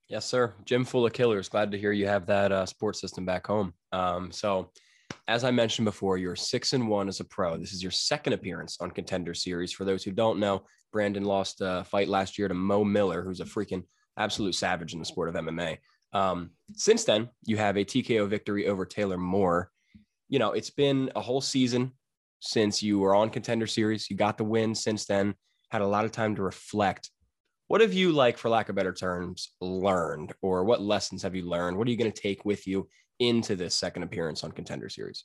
Yes, 0.09 0.25
sir. 0.25 0.55
Full 0.85 1.07
of 1.07 1.13
killers. 1.13 1.49
Glad 1.49 1.71
to 1.73 1.79
hear 1.79 1.93
you 1.93 2.07
have 2.07 2.27
that 2.27 2.51
uh, 2.51 2.65
sports 2.65 3.01
system 3.01 3.27
back 3.27 3.47
home. 3.47 3.75
Um, 3.93 4.33
so, 4.33 4.71
as 5.27 5.45
I 5.45 5.51
mentioned 5.51 5.85
before, 5.85 6.17
you're 6.17 6.37
six 6.37 6.73
and 6.73 6.89
one 6.89 7.09
as 7.09 7.21
a 7.21 7.25
pro. 7.25 7.59
This 7.59 7.73
is 7.73 7.83
your 7.83 7.93
second 7.93 8.33
appearance 8.33 8.79
on 8.81 8.91
Contender 8.91 9.35
Series. 9.35 9.73
For 9.73 9.85
those 9.85 10.03
who 10.03 10.13
don't 10.13 10.39
know, 10.39 10.65
Brandon 10.93 11.25
lost 11.25 11.61
a 11.61 11.85
fight 11.85 12.09
last 12.09 12.39
year 12.39 12.49
to 12.49 12.55
Mo 12.55 12.85
Miller, 12.85 13.23
who's 13.23 13.41
a 13.41 13.45
freaking 13.45 13.85
absolute 14.17 14.55
savage 14.55 14.95
in 14.95 14.99
the 14.99 15.05
sport 15.05 15.29
of 15.29 15.35
MMA. 15.35 15.79
Um, 16.13 16.51
since 16.73 17.05
then, 17.05 17.29
you 17.45 17.59
have 17.59 17.77
a 17.77 17.85
TKO 17.85 18.29
victory 18.29 18.67
over 18.67 18.87
Taylor 18.87 19.19
Moore. 19.19 19.71
You 20.29 20.39
know, 20.39 20.53
it's 20.53 20.71
been 20.71 21.11
a 21.17 21.21
whole 21.21 21.41
season 21.41 21.93
since 22.41 22.83
you 22.83 22.99
were 22.99 23.15
on 23.15 23.31
Contender 23.31 23.67
Series. 23.67 24.11
You 24.11 24.17
got 24.17 24.39
the 24.39 24.45
win 24.45 24.75
since 24.75 25.07
then, 25.07 25.35
had 25.71 25.83
a 25.83 25.87
lot 25.87 26.05
of 26.05 26.13
time 26.13 26.37
to 26.37 26.43
reflect. 26.43 27.11
What 27.67 27.81
have 27.81 27.93
you 27.93 28.13
like 28.13 28.39
for 28.39 28.49
lack 28.49 28.69
of 28.69 28.77
better 28.77 28.93
terms 28.93 29.53
learned 29.61 30.33
or 30.41 30.65
what 30.65 30.81
lessons 30.81 31.23
have 31.23 31.35
you 31.35 31.43
learned? 31.43 31.77
What 31.77 31.87
are 31.87 31.91
you 31.91 31.97
going 31.97 32.13
to 32.13 32.23
take 32.23 32.45
with 32.45 32.67
you 32.67 32.89
into 33.19 33.57
this 33.57 33.75
second 33.75 34.05
appearance 34.05 34.45
on 34.45 34.53
contender 34.53 34.89
series? 34.89 35.25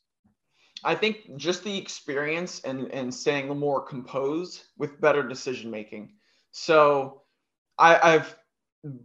I 0.83 0.95
think 0.95 1.37
just 1.37 1.63
the 1.63 1.77
experience 1.77 2.59
and 2.61 2.91
and 2.91 3.13
staying 3.13 3.47
more 3.47 3.81
composed 3.81 4.63
with 4.77 4.99
better 4.99 5.23
decision 5.23 5.71
making 5.71 6.13
so 6.51 7.23
i 7.79 8.13
i've 8.15 8.35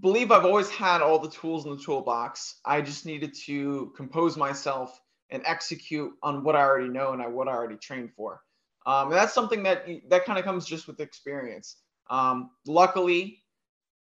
believe 0.00 0.30
i've 0.30 0.44
always 0.44 0.68
had 0.68 1.00
all 1.00 1.18
the 1.18 1.30
tools 1.30 1.64
in 1.64 1.70
the 1.70 1.82
toolbox. 1.82 2.60
I 2.64 2.80
just 2.80 3.06
needed 3.06 3.34
to 3.46 3.92
compose 3.96 4.36
myself 4.36 5.00
and 5.30 5.42
execute 5.44 6.12
on 6.22 6.44
what 6.44 6.56
i 6.56 6.60
already 6.60 6.88
know 6.88 7.12
and 7.12 7.22
I, 7.22 7.26
what 7.26 7.48
i 7.48 7.52
already 7.52 7.76
trained 7.76 8.12
for 8.16 8.42
um, 8.86 9.08
and 9.08 9.16
that's 9.16 9.34
something 9.34 9.62
that 9.64 9.86
that 10.08 10.24
kind 10.24 10.38
of 10.38 10.44
comes 10.44 10.66
just 10.66 10.86
with 10.86 11.00
experience 11.00 11.76
um, 12.10 12.50
luckily, 12.66 13.42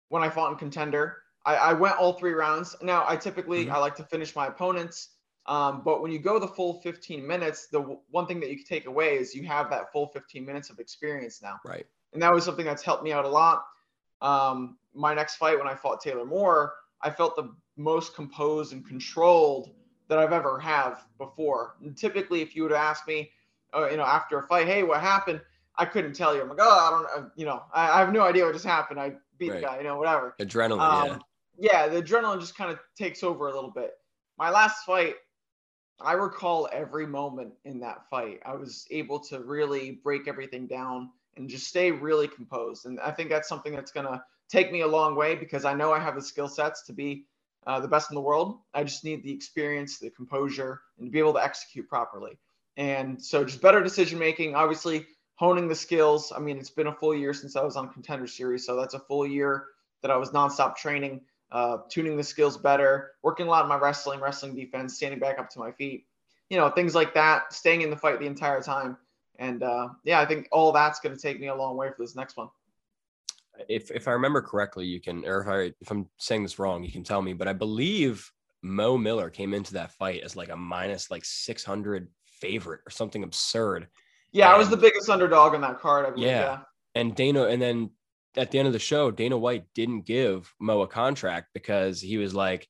when 0.08 0.22
I 0.22 0.28
fought 0.28 0.52
in 0.52 0.58
contender, 0.58 1.18
I, 1.46 1.56
I, 1.56 1.72
went 1.72 1.96
all 1.96 2.14
three 2.14 2.32
rounds. 2.32 2.74
Now, 2.82 3.04
I 3.06 3.16
typically 3.16 3.66
mm-hmm. 3.66 3.74
I 3.74 3.78
like 3.78 3.94
to 3.96 4.04
finish 4.04 4.34
my 4.34 4.46
opponents, 4.46 5.10
um, 5.46 5.82
but 5.84 6.02
when 6.02 6.10
you 6.10 6.18
go 6.18 6.38
the 6.38 6.48
full 6.48 6.80
15 6.80 7.26
minutes, 7.26 7.68
the 7.68 7.80
w- 7.80 8.00
one 8.10 8.26
thing 8.26 8.40
that 8.40 8.50
you 8.50 8.56
can 8.56 8.64
take 8.64 8.86
away 8.86 9.16
is 9.16 9.34
you 9.34 9.44
have 9.44 9.70
that 9.70 9.92
full 9.92 10.08
15 10.08 10.44
minutes 10.44 10.70
of 10.70 10.78
experience 10.78 11.42
now. 11.42 11.60
Right. 11.64 11.86
And 12.12 12.22
that 12.22 12.32
was 12.32 12.44
something 12.44 12.64
that's 12.64 12.82
helped 12.82 13.04
me 13.04 13.12
out 13.12 13.24
a 13.24 13.28
lot. 13.28 13.64
Um, 14.22 14.78
my 14.94 15.14
next 15.14 15.36
fight, 15.36 15.58
when 15.58 15.68
I 15.68 15.74
fought 15.74 16.00
Taylor 16.00 16.24
Moore, 16.24 16.74
I 17.02 17.10
felt 17.10 17.36
the 17.36 17.54
most 17.76 18.14
composed 18.14 18.72
and 18.72 18.86
controlled 18.86 19.70
that 20.08 20.18
I've 20.18 20.32
ever 20.32 20.58
have 20.58 21.04
before. 21.18 21.76
And 21.82 21.96
typically, 21.96 22.42
if 22.42 22.54
you 22.54 22.62
would 22.62 22.72
ask 22.72 23.06
me, 23.06 23.30
uh, 23.74 23.88
you 23.90 23.96
know, 23.96 24.04
after 24.04 24.38
a 24.38 24.46
fight, 24.46 24.66
hey, 24.66 24.82
what 24.82 25.00
happened? 25.00 25.40
I 25.76 25.84
couldn't 25.84 26.12
tell 26.12 26.34
you. 26.34 26.42
I'm 26.42 26.48
like, 26.48 26.58
oh, 26.60 27.06
I 27.14 27.18
don't, 27.18 27.30
you 27.36 27.46
know, 27.46 27.62
I, 27.72 27.90
I 27.90 27.98
have 28.00 28.12
no 28.12 28.22
idea 28.22 28.44
what 28.44 28.52
just 28.52 28.64
happened. 28.64 29.00
I 29.00 29.14
beat 29.38 29.50
right. 29.50 29.60
the 29.60 29.66
guy, 29.66 29.78
you 29.78 29.84
know, 29.84 29.96
whatever. 29.96 30.34
Adrenaline, 30.40 30.80
um, 30.80 31.06
yeah. 31.06 31.18
Yeah, 31.56 31.88
the 31.88 32.02
adrenaline 32.02 32.40
just 32.40 32.56
kind 32.56 32.70
of 32.70 32.78
takes 32.96 33.22
over 33.22 33.48
a 33.48 33.54
little 33.54 33.70
bit. 33.70 33.92
My 34.38 34.50
last 34.50 34.84
fight, 34.84 35.14
I 36.00 36.12
recall 36.12 36.68
every 36.72 37.06
moment 37.06 37.52
in 37.64 37.78
that 37.80 38.08
fight. 38.10 38.40
I 38.44 38.54
was 38.54 38.86
able 38.90 39.20
to 39.20 39.40
really 39.40 40.00
break 40.02 40.26
everything 40.26 40.66
down 40.66 41.10
and 41.36 41.48
just 41.48 41.66
stay 41.66 41.90
really 41.90 42.28
composed. 42.28 42.86
And 42.86 42.98
I 43.00 43.10
think 43.10 43.30
that's 43.30 43.48
something 43.48 43.72
that's 43.72 43.92
gonna 43.92 44.22
take 44.48 44.72
me 44.72 44.80
a 44.80 44.86
long 44.86 45.14
way 45.14 45.34
because 45.34 45.64
I 45.64 45.74
know 45.74 45.92
I 45.92 46.00
have 46.00 46.14
the 46.14 46.22
skill 46.22 46.48
sets 46.48 46.82
to 46.86 46.92
be 46.92 47.24
uh, 47.66 47.80
the 47.80 47.88
best 47.88 48.10
in 48.10 48.14
the 48.14 48.20
world. 48.20 48.58
I 48.72 48.84
just 48.84 49.04
need 49.04 49.22
the 49.22 49.32
experience, 49.32 49.98
the 49.98 50.10
composure, 50.10 50.80
and 50.98 51.06
to 51.06 51.10
be 51.10 51.18
able 51.18 51.34
to 51.34 51.42
execute 51.42 51.88
properly. 51.88 52.38
And 52.76 53.22
so, 53.22 53.44
just 53.44 53.60
better 53.60 53.82
decision 53.82 54.18
making. 54.18 54.54
Obviously, 54.54 55.06
honing 55.36 55.68
the 55.68 55.74
skills. 55.74 56.32
I 56.34 56.40
mean, 56.40 56.58
it's 56.58 56.70
been 56.70 56.88
a 56.88 56.94
full 56.94 57.14
year 57.14 57.32
since 57.32 57.56
I 57.56 57.62
was 57.62 57.76
on 57.76 57.92
Contender 57.92 58.26
Series, 58.26 58.66
so 58.66 58.76
that's 58.76 58.94
a 58.94 59.00
full 59.00 59.26
year 59.26 59.66
that 60.02 60.10
I 60.10 60.16
was 60.16 60.30
nonstop 60.30 60.76
training, 60.76 61.22
uh, 61.50 61.78
tuning 61.88 62.16
the 62.16 62.24
skills 62.24 62.56
better, 62.56 63.12
working 63.22 63.46
a 63.46 63.50
lot 63.50 63.62
on 63.62 63.68
my 63.68 63.78
wrestling, 63.78 64.20
wrestling 64.20 64.54
defense, 64.54 64.96
standing 64.96 65.20
back 65.20 65.38
up 65.38 65.50
to 65.50 65.58
my 65.58 65.72
feet, 65.72 66.06
you 66.50 66.58
know, 66.58 66.68
things 66.68 66.94
like 66.94 67.14
that. 67.14 67.52
Staying 67.52 67.82
in 67.82 67.90
the 67.90 67.96
fight 67.96 68.18
the 68.20 68.26
entire 68.26 68.60
time. 68.60 68.96
And 69.38 69.62
uh, 69.62 69.88
yeah, 70.04 70.20
I 70.20 70.26
think 70.26 70.48
all 70.52 70.72
that's 70.72 71.00
going 71.00 71.14
to 71.14 71.20
take 71.20 71.40
me 71.40 71.48
a 71.48 71.54
long 71.54 71.76
way 71.76 71.88
for 71.88 71.96
this 71.98 72.14
next 72.14 72.36
one 72.36 72.48
if 73.68 73.90
if 73.90 74.08
I 74.08 74.12
remember 74.12 74.42
correctly, 74.42 74.86
you 74.86 75.00
can, 75.00 75.24
or 75.24 75.42
if 75.42 75.48
I 75.48 75.74
if 75.80 75.90
I'm 75.90 76.08
saying 76.18 76.42
this 76.42 76.58
wrong, 76.58 76.82
you 76.82 76.92
can 76.92 77.04
tell 77.04 77.22
me. 77.22 77.32
But 77.32 77.48
I 77.48 77.52
believe 77.52 78.30
Mo 78.62 78.96
Miller 78.96 79.30
came 79.30 79.54
into 79.54 79.74
that 79.74 79.92
fight 79.92 80.22
as 80.22 80.36
like 80.36 80.48
a 80.48 80.56
minus 80.56 81.10
like 81.10 81.24
600 81.24 82.08
favorite 82.26 82.80
or 82.86 82.90
something 82.90 83.22
absurd. 83.22 83.88
Yeah, 84.32 84.46
and, 84.46 84.56
I 84.56 84.58
was 84.58 84.70
the 84.70 84.76
biggest 84.76 85.08
underdog 85.08 85.54
on 85.54 85.60
that 85.60 85.80
card. 85.80 86.14
Believe, 86.14 86.28
yeah. 86.28 86.40
yeah, 86.40 86.58
and 86.94 87.14
Dana, 87.14 87.44
and 87.44 87.60
then 87.60 87.90
at 88.36 88.50
the 88.50 88.58
end 88.58 88.66
of 88.66 88.72
the 88.72 88.78
show, 88.78 89.10
Dana 89.10 89.38
White 89.38 89.66
didn't 89.74 90.06
give 90.06 90.52
Mo 90.60 90.82
a 90.82 90.88
contract 90.88 91.48
because 91.54 92.00
he 92.00 92.16
was 92.16 92.34
like, 92.34 92.68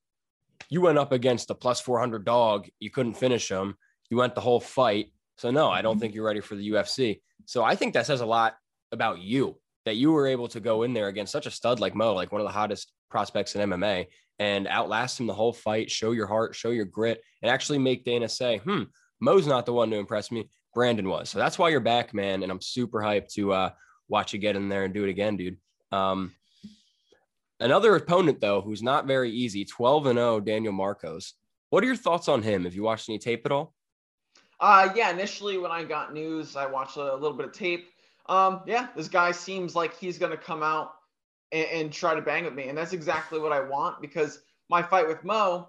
"You 0.69 0.81
went 0.81 0.99
up 0.99 1.13
against 1.13 1.51
a 1.51 1.55
plus 1.55 1.81
400 1.81 2.25
dog, 2.25 2.69
you 2.81 2.91
couldn't 2.91 3.15
finish 3.15 3.51
him. 3.51 3.77
You 4.11 4.19
went 4.19 4.35
the 4.35 4.41
whole 4.43 4.61
fight, 4.61 5.07
so 5.39 5.51
no, 5.51 5.71
I 5.71 5.81
don't 5.81 5.95
mm-hmm. 5.95 6.01
think 6.01 6.15
you're 6.15 6.27
ready 6.27 6.41
for 6.41 6.57
the 6.57 6.71
UFC." 6.71 7.21
So 7.47 7.63
I 7.63 7.77
think 7.77 7.95
that 7.95 8.07
says 8.07 8.21
a 8.21 8.27
lot 8.27 8.57
about 8.93 9.19
you 9.19 9.59
that 9.85 9.97
you 9.97 10.13
were 10.13 10.27
able 10.27 10.49
to 10.49 10.61
go 10.61 10.83
in 10.83 10.93
there 10.93 11.09
against 11.09 11.33
such 11.33 11.47
a 11.47 11.51
stud 11.51 11.81
like 11.81 11.95
Mo, 11.95 12.15
like 12.15 12.33
one 12.33 12.41
of 12.41 12.47
the 12.47 12.53
hottest 12.53 12.93
prospects 13.11 13.55
in 13.55 13.71
MMA, 13.71 14.07
and 14.39 14.67
outlast 14.67 15.21
him 15.21 15.27
the 15.27 15.35
whole 15.35 15.53
fight, 15.53 15.91
show 15.91 16.13
your 16.13 16.27
heart, 16.27 16.55
show 16.55 16.71
your 16.71 16.85
grit, 16.85 17.23
and 17.43 17.51
actually 17.51 17.79
make 17.79 18.05
Dana 18.05 18.29
say, 18.29 18.59
hmm, 18.59 18.85
Mo's 19.21 19.47
not 19.47 19.67
the 19.67 19.73
one 19.73 19.91
to 19.91 19.97
impress 19.97 20.31
me. 20.31 20.49
Brandon 20.75 21.09
was. 21.09 21.31
So 21.31 21.39
that's 21.39 21.59
why 21.59 21.69
you're 21.69 21.81
back, 21.81 22.13
man. 22.13 22.43
And 22.43 22.51
I'm 22.51 22.61
super 22.61 22.99
hyped 22.99 23.33
to 23.35 23.53
uh, 23.53 23.71
watch 24.09 24.33
you 24.33 24.39
get 24.39 24.57
in 24.57 24.69
there 24.69 24.85
and 24.85 24.93
do 24.93 25.05
it 25.05 25.11
again, 25.11 25.37
dude. 25.37 25.57
Um, 25.93 26.33
another 27.61 27.95
opponent, 27.95 28.41
though, 28.41 28.61
who's 28.61 28.83
not 28.83 29.07
very 29.07 29.31
easy 29.31 29.65
12 29.65 30.07
and 30.07 30.19
0, 30.19 30.41
Daniel 30.41 30.73
Marcos. 30.73 31.35
What 31.71 31.85
are 31.85 31.87
your 31.87 31.97
thoughts 31.97 32.29
on 32.29 32.43
him? 32.43 32.65
Have 32.65 32.75
you 32.75 32.83
watched 32.83 33.09
any 33.09 33.19
tape 33.19 33.47
at 33.47 33.53
all? 33.53 33.75
Uh, 34.61 34.91
yeah, 34.95 35.11
initially 35.11 35.59
when 35.59 35.71
I 35.71 35.85
got 35.85 36.13
news, 36.13 36.57
I 36.57 36.67
watched 36.67 36.97
a 36.97 37.15
little 37.15 37.37
bit 37.37 37.47
of 37.47 37.53
tape 37.53 37.89
um, 38.27 38.63
yeah, 38.67 38.89
this 38.97 39.09
guy 39.09 39.33
seems 39.33 39.75
like 39.75 39.97
he's 39.97 40.19
going 40.19 40.33
to 40.33 40.39
come 40.39 40.63
out 40.63 40.95
and, 41.53 41.67
and, 41.71 41.93
try 41.93 42.15
to 42.15 42.23
bang 42.23 42.45
with 42.45 42.55
me. 42.55 42.69
And 42.69 42.77
that's 42.77 42.93
exactly 42.93 43.39
what 43.39 43.53
I 43.53 43.61
want 43.61 44.01
because 44.01 44.41
my 44.71 44.83
fight 44.83 45.07
with 45.07 45.23
Mo, 45.25 45.69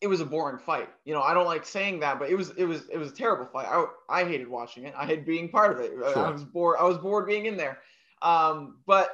it 0.00 0.06
was 0.06 0.20
a 0.20 0.24
boring 0.24 0.58
fight. 0.58 0.88
You 1.04 1.12
know, 1.12 1.20
I 1.20 1.34
don't 1.34 1.46
like 1.46 1.66
saying 1.66 2.00
that, 2.00 2.18
but 2.18 2.30
it 2.30 2.34
was, 2.34 2.50
it 2.56 2.64
was, 2.64 2.88
it 2.88 2.96
was 2.96 3.10
a 3.10 3.14
terrible 3.14 3.46
fight. 3.46 3.66
I, 3.68 3.84
I 4.08 4.24
hated 4.24 4.48
watching 4.48 4.84
it. 4.84 4.94
I 4.96 5.04
hated 5.04 5.26
being 5.26 5.48
part 5.48 5.72
of 5.72 5.80
it. 5.80 5.92
Sure. 5.92 6.18
I 6.18 6.30
was 6.30 6.44
bored. 6.44 6.78
I 6.80 6.84
was 6.84 6.98
bored 6.98 7.26
being 7.26 7.46
in 7.46 7.56
there. 7.56 7.78
Um, 8.22 8.78
but 8.86 9.10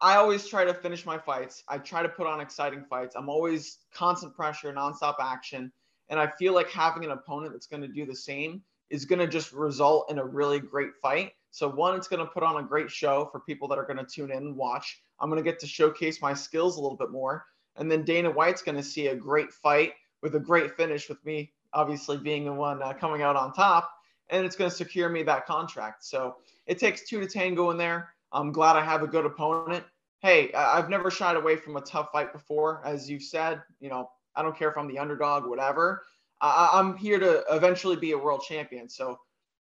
I 0.00 0.16
always 0.16 0.46
try 0.46 0.64
to 0.64 0.74
finish 0.74 1.06
my 1.06 1.18
fights. 1.18 1.62
I 1.68 1.78
try 1.78 2.02
to 2.02 2.08
put 2.08 2.26
on 2.26 2.40
exciting 2.40 2.84
fights. 2.88 3.14
I'm 3.16 3.28
always 3.28 3.78
constant 3.94 4.34
pressure, 4.34 4.72
nonstop 4.72 5.16
action. 5.20 5.70
And 6.08 6.18
I 6.18 6.26
feel 6.38 6.54
like 6.54 6.68
having 6.70 7.04
an 7.04 7.12
opponent 7.12 7.52
that's 7.52 7.66
going 7.66 7.82
to 7.82 7.88
do 7.88 8.04
the 8.04 8.16
same 8.16 8.62
is 8.90 9.04
going 9.04 9.20
to 9.20 9.26
just 9.26 9.52
result 9.52 10.10
in 10.10 10.18
a 10.18 10.24
really 10.24 10.60
great 10.60 10.94
fight. 11.00 11.32
So 11.52 11.68
one, 11.68 11.96
it's 11.96 12.08
going 12.08 12.24
to 12.24 12.30
put 12.30 12.42
on 12.42 12.62
a 12.62 12.66
great 12.66 12.90
show 12.90 13.28
for 13.32 13.40
people 13.40 13.66
that 13.68 13.78
are 13.78 13.86
going 13.86 13.98
to 13.98 14.04
tune 14.04 14.30
in 14.30 14.38
and 14.38 14.56
watch. 14.56 15.00
I'm 15.20 15.30
going 15.30 15.42
to 15.42 15.48
get 15.48 15.58
to 15.60 15.66
showcase 15.66 16.20
my 16.20 16.34
skills 16.34 16.76
a 16.76 16.80
little 16.80 16.96
bit 16.96 17.10
more. 17.10 17.46
And 17.76 17.90
then 17.90 18.04
Dana 18.04 18.30
White's 18.30 18.62
going 18.62 18.76
to 18.76 18.82
see 18.82 19.08
a 19.08 19.14
great 19.14 19.52
fight 19.52 19.94
with 20.22 20.34
a 20.34 20.40
great 20.40 20.76
finish 20.76 21.08
with 21.08 21.24
me, 21.24 21.52
obviously 21.72 22.18
being 22.18 22.44
the 22.44 22.52
one 22.52 22.82
uh, 22.82 22.92
coming 22.92 23.22
out 23.22 23.36
on 23.36 23.52
top. 23.52 23.90
And 24.28 24.44
it's 24.44 24.56
going 24.56 24.70
to 24.70 24.76
secure 24.76 25.08
me 25.08 25.22
that 25.24 25.46
contract. 25.46 26.04
So 26.04 26.36
it 26.66 26.78
takes 26.78 27.08
two 27.08 27.20
to 27.20 27.26
tango 27.26 27.70
in 27.70 27.78
there. 27.78 28.10
I'm 28.32 28.52
glad 28.52 28.76
I 28.76 28.84
have 28.84 29.02
a 29.02 29.08
good 29.08 29.26
opponent. 29.26 29.84
Hey, 30.20 30.52
I've 30.52 30.88
never 30.88 31.10
shied 31.10 31.36
away 31.36 31.56
from 31.56 31.76
a 31.76 31.80
tough 31.80 32.10
fight 32.12 32.32
before, 32.32 32.82
as 32.84 33.08
you've 33.10 33.22
said. 33.22 33.62
You 33.80 33.88
know, 33.88 34.10
I 34.36 34.42
don't 34.42 34.56
care 34.56 34.70
if 34.70 34.76
I'm 34.76 34.86
the 34.86 34.98
underdog, 34.98 35.46
whatever. 35.46 36.02
I'm 36.40 36.96
here 36.96 37.18
to 37.18 37.44
eventually 37.50 37.96
be 37.96 38.12
a 38.12 38.18
world 38.18 38.42
champion. 38.46 38.88
So 38.88 39.18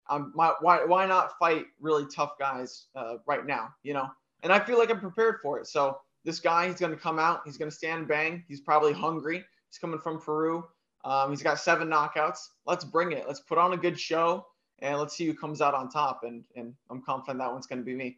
um, 0.10 0.32
my, 0.36 0.54
why 0.62 0.86
why 0.86 1.06
not 1.06 1.38
fight 1.40 1.66
really 1.80 2.06
tough 2.14 2.38
guys 2.40 2.86
uh, 2.96 3.16
right 3.26 3.46
now? 3.46 3.70
You 3.84 3.94
know, 3.94 4.08
and 4.44 4.54
I 4.54 4.60
feel 4.60 4.78
like 4.78 4.90
I'm 4.90 5.00
prepared 5.00 5.38
for 5.42 5.60
it. 5.60 5.68
So 5.68 6.00
this 6.24 6.40
guy, 6.40 6.68
he's 6.68 6.80
going 6.80 6.92
to 6.92 6.98
come 6.98 7.20
out. 7.20 7.42
He's 7.46 7.58
going 7.58 7.72
to 7.72 7.76
stand 7.76 8.08
bang. 8.08 8.44
He's 8.48 8.62
probably 8.62 8.94
hungry. 8.94 9.44
He's 9.70 9.78
coming 9.80 10.00
from 10.00 10.20
Peru. 10.20 10.64
Um, 11.04 11.30
he's 11.30 11.44
got 11.44 11.60
seven 11.60 11.88
knockouts. 11.88 12.40
Let's 12.66 12.84
bring 12.84 13.12
it. 13.14 13.26
Let's 13.28 13.40
put 13.40 13.58
on 13.58 13.74
a 13.74 13.78
good 13.78 14.00
show 14.00 14.46
and 14.80 15.00
let's 15.00 15.16
see 15.16 15.26
who 15.26 15.34
comes 15.34 15.62
out 15.62 15.74
on 15.74 15.90
top. 15.90 16.22
And 16.24 16.44
and 16.56 16.74
I'm 16.90 17.02
confident 17.02 17.40
that 17.40 17.52
one's 17.52 17.68
going 17.68 17.80
to 17.80 17.86
be 17.86 17.96
me. 17.96 18.18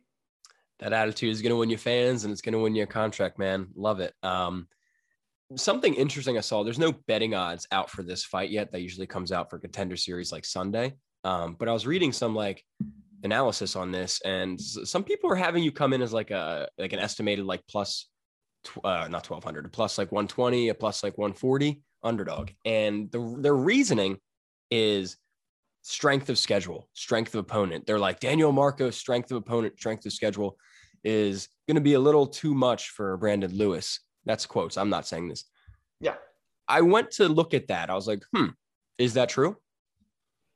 That 0.79 0.93
attitude 0.93 1.31
is 1.31 1.41
going 1.41 1.51
to 1.51 1.57
win 1.57 1.69
you 1.69 1.77
fans 1.77 2.23
and 2.23 2.31
it's 2.31 2.41
going 2.41 2.53
to 2.53 2.59
win 2.59 2.73
you 2.73 2.83
a 2.83 2.87
contract, 2.87 3.37
man. 3.37 3.67
Love 3.75 3.99
it. 3.99 4.15
Um, 4.23 4.67
something 5.55 5.93
interesting 5.93 6.37
I 6.37 6.41
saw. 6.41 6.63
There's 6.63 6.79
no 6.79 6.91
betting 7.07 7.33
odds 7.33 7.67
out 7.71 7.89
for 7.89 8.03
this 8.03 8.23
fight 8.23 8.49
yet. 8.49 8.71
That 8.71 8.81
usually 8.81 9.07
comes 9.07 9.31
out 9.31 9.49
for 9.49 9.59
contender 9.59 9.95
series 9.95 10.31
like 10.31 10.45
Sunday. 10.45 10.93
Um, 11.23 11.55
but 11.59 11.67
I 11.67 11.73
was 11.73 11.87
reading 11.87 12.11
some 12.11 12.35
like 12.35 12.63
analysis 13.23 13.75
on 13.75 13.91
this, 13.91 14.21
and 14.21 14.59
some 14.59 15.03
people 15.03 15.31
are 15.31 15.35
having 15.35 15.63
you 15.63 15.71
come 15.71 15.93
in 15.93 16.01
as 16.01 16.13
like 16.13 16.31
a 16.31 16.69
like 16.77 16.93
an 16.93 16.99
estimated 16.99 17.45
like 17.45 17.63
plus, 17.67 18.07
uh, 18.83 19.07
not 19.09 19.23
twelve 19.23 19.43
hundred, 19.43 19.65
a 19.65 19.69
plus 19.69 19.97
like 19.97 20.11
one 20.11 20.27
twenty, 20.27 20.69
a 20.69 20.73
plus 20.73 21.03
like 21.03 21.17
one 21.17 21.33
forty 21.33 21.81
underdog, 22.03 22.51
and 22.65 23.11
the 23.11 23.37
their 23.39 23.55
reasoning 23.55 24.17
is 24.71 25.17
strength 25.81 26.29
of 26.29 26.37
schedule, 26.37 26.87
strength 26.93 27.33
of 27.33 27.39
opponent. 27.39 27.85
They're 27.85 27.99
like 27.99 28.19
Daniel 28.19 28.51
Marcos, 28.51 28.95
strength 28.95 29.31
of 29.31 29.37
opponent, 29.37 29.77
strength 29.77 30.05
of 30.05 30.13
schedule 30.13 30.57
is 31.03 31.47
going 31.67 31.75
to 31.75 31.81
be 31.81 31.93
a 31.93 31.99
little 31.99 32.27
too 32.27 32.53
much 32.53 32.89
for 32.89 33.15
Brandon 33.17 33.51
Lewis. 33.55 34.01
That's 34.25 34.45
quotes. 34.45 34.77
I'm 34.77 34.89
not 34.89 35.07
saying 35.07 35.29
this. 35.29 35.45
Yeah. 35.99 36.15
I 36.67 36.81
went 36.81 37.11
to 37.11 37.27
look 37.27 37.53
at 37.53 37.67
that. 37.67 37.89
I 37.89 37.95
was 37.95 38.07
like, 38.07 38.23
hmm, 38.33 38.47
is 38.97 39.13
that 39.13 39.29
true? 39.29 39.57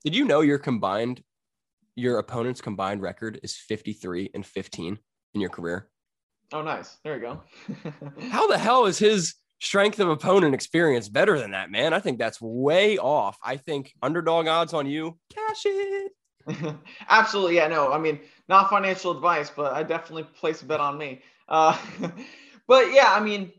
Did 0.04 0.16
you 0.16 0.26
know 0.26 0.42
your 0.42 0.60
combined, 0.60 1.24
your 1.96 2.20
opponent's 2.20 2.62
combined 2.62 3.02
record 3.02 3.40
is 3.42 3.56
53 3.56 4.32
and 4.34 4.46
15 4.46 5.00
in 5.34 5.42
your 5.42 5.50
career? 5.50 5.90
Oh, 6.52 6.62
nice. 6.62 6.98
There 7.04 7.16
you 7.16 7.22
go. 7.22 7.42
How 8.30 8.48
the 8.48 8.58
hell 8.58 8.86
is 8.86 9.00
his 9.00 9.36
strength 9.60 10.00
of 10.00 10.10
opponent 10.10 10.54
experience 10.54 11.10
better 11.10 11.40
than 11.40 11.52
that, 11.52 11.72
man? 11.72 11.94
I 11.94 12.00
think 12.00 12.20
that's 12.20 12.42
way 12.42 12.98
off. 12.98 13.38
I 13.44 13.58
think 13.58 13.94
underdog 14.02 14.48
odds 14.48 14.74
on 14.74 14.86
you, 14.86 15.18
cash 15.34 15.64
it. 15.66 16.12
Absolutely. 17.10 17.56
Yeah, 17.56 17.68
no, 17.68 17.92
I 17.92 17.98
mean, 17.98 18.20
not 18.50 18.70
financial 18.70 19.12
advice, 19.12 19.50
but 19.50 19.74
I 19.74 19.84
definitely 19.84 20.24
place 20.24 20.62
a 20.62 20.66
bet 20.66 20.80
on 20.80 20.98
me. 20.98 21.22
Uh, 21.48 21.78
but 22.68 22.92
yeah, 22.92 23.14
I 23.14 23.20
mean, 23.20 23.52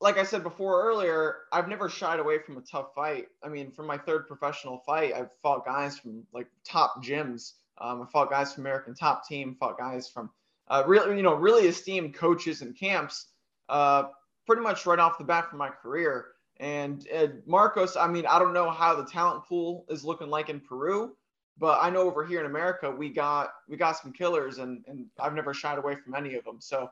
like 0.00 0.18
I 0.18 0.22
said 0.22 0.42
before 0.42 0.82
earlier, 0.82 1.36
I've 1.52 1.68
never 1.68 1.88
shied 1.88 2.20
away 2.20 2.38
from 2.38 2.56
a 2.56 2.62
tough 2.62 2.94
fight. 2.94 3.26
I 3.42 3.48
mean, 3.48 3.70
from 3.70 3.86
my 3.86 3.98
third 3.98 4.26
professional 4.26 4.78
fight, 4.86 5.12
I've 5.14 5.30
fought 5.42 5.66
guys 5.66 5.98
from 5.98 6.24
like 6.32 6.48
top 6.64 7.04
gyms. 7.04 7.52
Um, 7.78 8.02
I 8.02 8.06
fought 8.06 8.30
guys 8.30 8.54
from 8.54 8.62
American 8.62 8.94
Top 8.94 9.26
Team, 9.26 9.56
fought 9.58 9.78
guys 9.78 10.08
from 10.08 10.30
uh, 10.68 10.84
really, 10.86 11.16
you 11.16 11.22
know, 11.22 11.34
really 11.34 11.66
esteemed 11.66 12.14
coaches 12.14 12.62
and 12.62 12.78
camps. 12.78 13.26
Uh, 13.68 14.04
pretty 14.46 14.62
much 14.62 14.86
right 14.86 14.98
off 14.98 15.18
the 15.18 15.24
bat 15.24 15.48
for 15.50 15.56
my 15.56 15.68
career. 15.68 16.26
And 16.58 17.06
uh, 17.14 17.28
Marcos, 17.46 17.96
I 17.96 18.06
mean, 18.06 18.26
I 18.26 18.38
don't 18.38 18.52
know 18.52 18.70
how 18.70 18.94
the 18.94 19.04
talent 19.04 19.44
pool 19.44 19.86
is 19.88 20.04
looking 20.04 20.28
like 20.28 20.50
in 20.50 20.60
Peru, 20.60 21.16
but 21.58 21.78
I 21.80 21.88
know 21.88 22.00
over 22.02 22.24
here 22.24 22.40
in 22.40 22.46
America 22.46 22.90
we 22.90 23.10
got 23.10 23.50
we 23.68 23.76
got 23.76 23.96
some 23.96 24.12
killers, 24.12 24.58
and 24.58 24.84
and 24.86 25.06
I've 25.18 25.34
never 25.34 25.54
shied 25.54 25.78
away 25.78 25.96
from 25.96 26.14
any 26.14 26.34
of 26.34 26.44
them. 26.44 26.56
So 26.60 26.90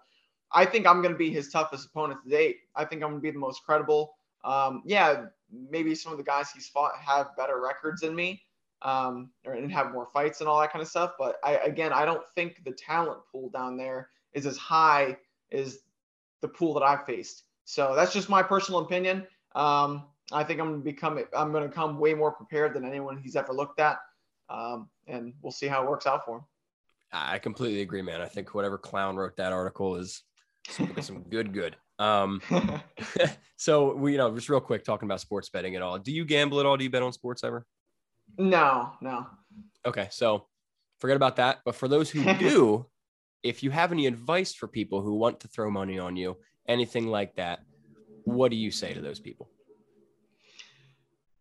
I 0.52 0.64
think 0.64 0.86
I'm 0.86 1.02
going 1.02 1.12
to 1.12 1.18
be 1.18 1.30
his 1.30 1.50
toughest 1.50 1.86
opponent 1.86 2.20
to 2.24 2.30
date. 2.30 2.58
I 2.74 2.84
think 2.84 3.02
I'm 3.02 3.10
going 3.10 3.20
to 3.20 3.26
be 3.26 3.30
the 3.30 3.38
most 3.38 3.62
credible. 3.64 4.14
Um, 4.44 4.82
yeah, 4.86 5.26
maybe 5.70 5.94
some 5.94 6.12
of 6.12 6.18
the 6.18 6.24
guys 6.24 6.50
he's 6.50 6.68
fought 6.68 6.92
have 7.04 7.36
better 7.36 7.60
records 7.60 8.00
than 8.02 8.14
me 8.14 8.42
um, 8.82 9.30
or, 9.44 9.54
and 9.54 9.70
have 9.72 9.92
more 9.92 10.08
fights 10.12 10.40
and 10.40 10.48
all 10.48 10.60
that 10.60 10.72
kind 10.72 10.82
of 10.82 10.88
stuff. 10.88 11.12
But 11.18 11.36
I, 11.44 11.56
again, 11.56 11.92
I 11.92 12.04
don't 12.04 12.22
think 12.34 12.62
the 12.64 12.72
talent 12.72 13.20
pool 13.30 13.50
down 13.50 13.76
there 13.76 14.08
is 14.32 14.46
as 14.46 14.56
high 14.56 15.16
as 15.52 15.78
the 16.40 16.48
pool 16.48 16.74
that 16.74 16.82
I've 16.82 17.04
faced. 17.04 17.44
So 17.64 17.94
that's 17.94 18.12
just 18.12 18.28
my 18.28 18.42
personal 18.42 18.80
opinion. 18.80 19.26
Um, 19.54 20.04
I 20.32 20.44
think 20.44 20.60
I'm 20.60 20.68
going 20.68 20.80
to 20.80 20.84
become, 20.84 21.18
I'm 21.36 21.52
going 21.52 21.68
to 21.68 21.74
come 21.74 21.98
way 21.98 22.14
more 22.14 22.32
prepared 22.32 22.74
than 22.74 22.84
anyone 22.84 23.18
he's 23.18 23.36
ever 23.36 23.52
looked 23.52 23.80
at. 23.80 23.98
Um, 24.50 24.88
and 25.06 25.34
we'll 25.42 25.52
see 25.52 25.66
how 25.66 25.82
it 25.82 25.90
works 25.90 26.06
out 26.06 26.24
for 26.24 26.38
him. 26.38 26.44
I 27.12 27.38
completely 27.38 27.80
agree, 27.80 28.02
man. 28.02 28.20
I 28.20 28.26
think 28.26 28.54
whatever 28.54 28.76
clown 28.76 29.16
wrote 29.16 29.36
that 29.36 29.52
article 29.52 29.96
is 29.96 30.22
some 31.00 31.22
good, 31.30 31.52
good. 31.52 31.76
Um, 31.98 32.40
so 33.56 33.94
we, 33.94 34.12
you 34.12 34.18
know, 34.18 34.34
just 34.34 34.48
real 34.48 34.60
quick, 34.60 34.84
talking 34.84 35.06
about 35.06 35.20
sports 35.20 35.48
betting 35.48 35.76
at 35.76 35.82
all. 35.82 35.98
Do 35.98 36.12
you 36.12 36.24
gamble 36.24 36.60
at 36.60 36.66
all? 36.66 36.76
Do 36.76 36.84
you 36.84 36.90
bet 36.90 37.02
on 37.02 37.12
sports 37.12 37.42
ever? 37.44 37.66
No, 38.36 38.92
no. 39.00 39.26
Okay, 39.84 40.08
so 40.10 40.46
forget 40.98 41.16
about 41.16 41.36
that. 41.36 41.60
But 41.64 41.74
for 41.74 41.88
those 41.88 42.10
who 42.10 42.22
do, 42.34 42.86
if 43.42 43.62
you 43.62 43.70
have 43.70 43.92
any 43.92 44.06
advice 44.06 44.54
for 44.54 44.68
people 44.68 45.00
who 45.00 45.14
want 45.14 45.40
to 45.40 45.48
throw 45.48 45.70
money 45.70 45.98
on 45.98 46.16
you, 46.16 46.36
anything 46.68 47.06
like 47.08 47.34
that, 47.36 47.60
What 48.24 48.50
do 48.50 48.56
you 48.56 48.70
say 48.70 48.92
to 48.92 49.00
those 49.00 49.20
people? 49.20 49.48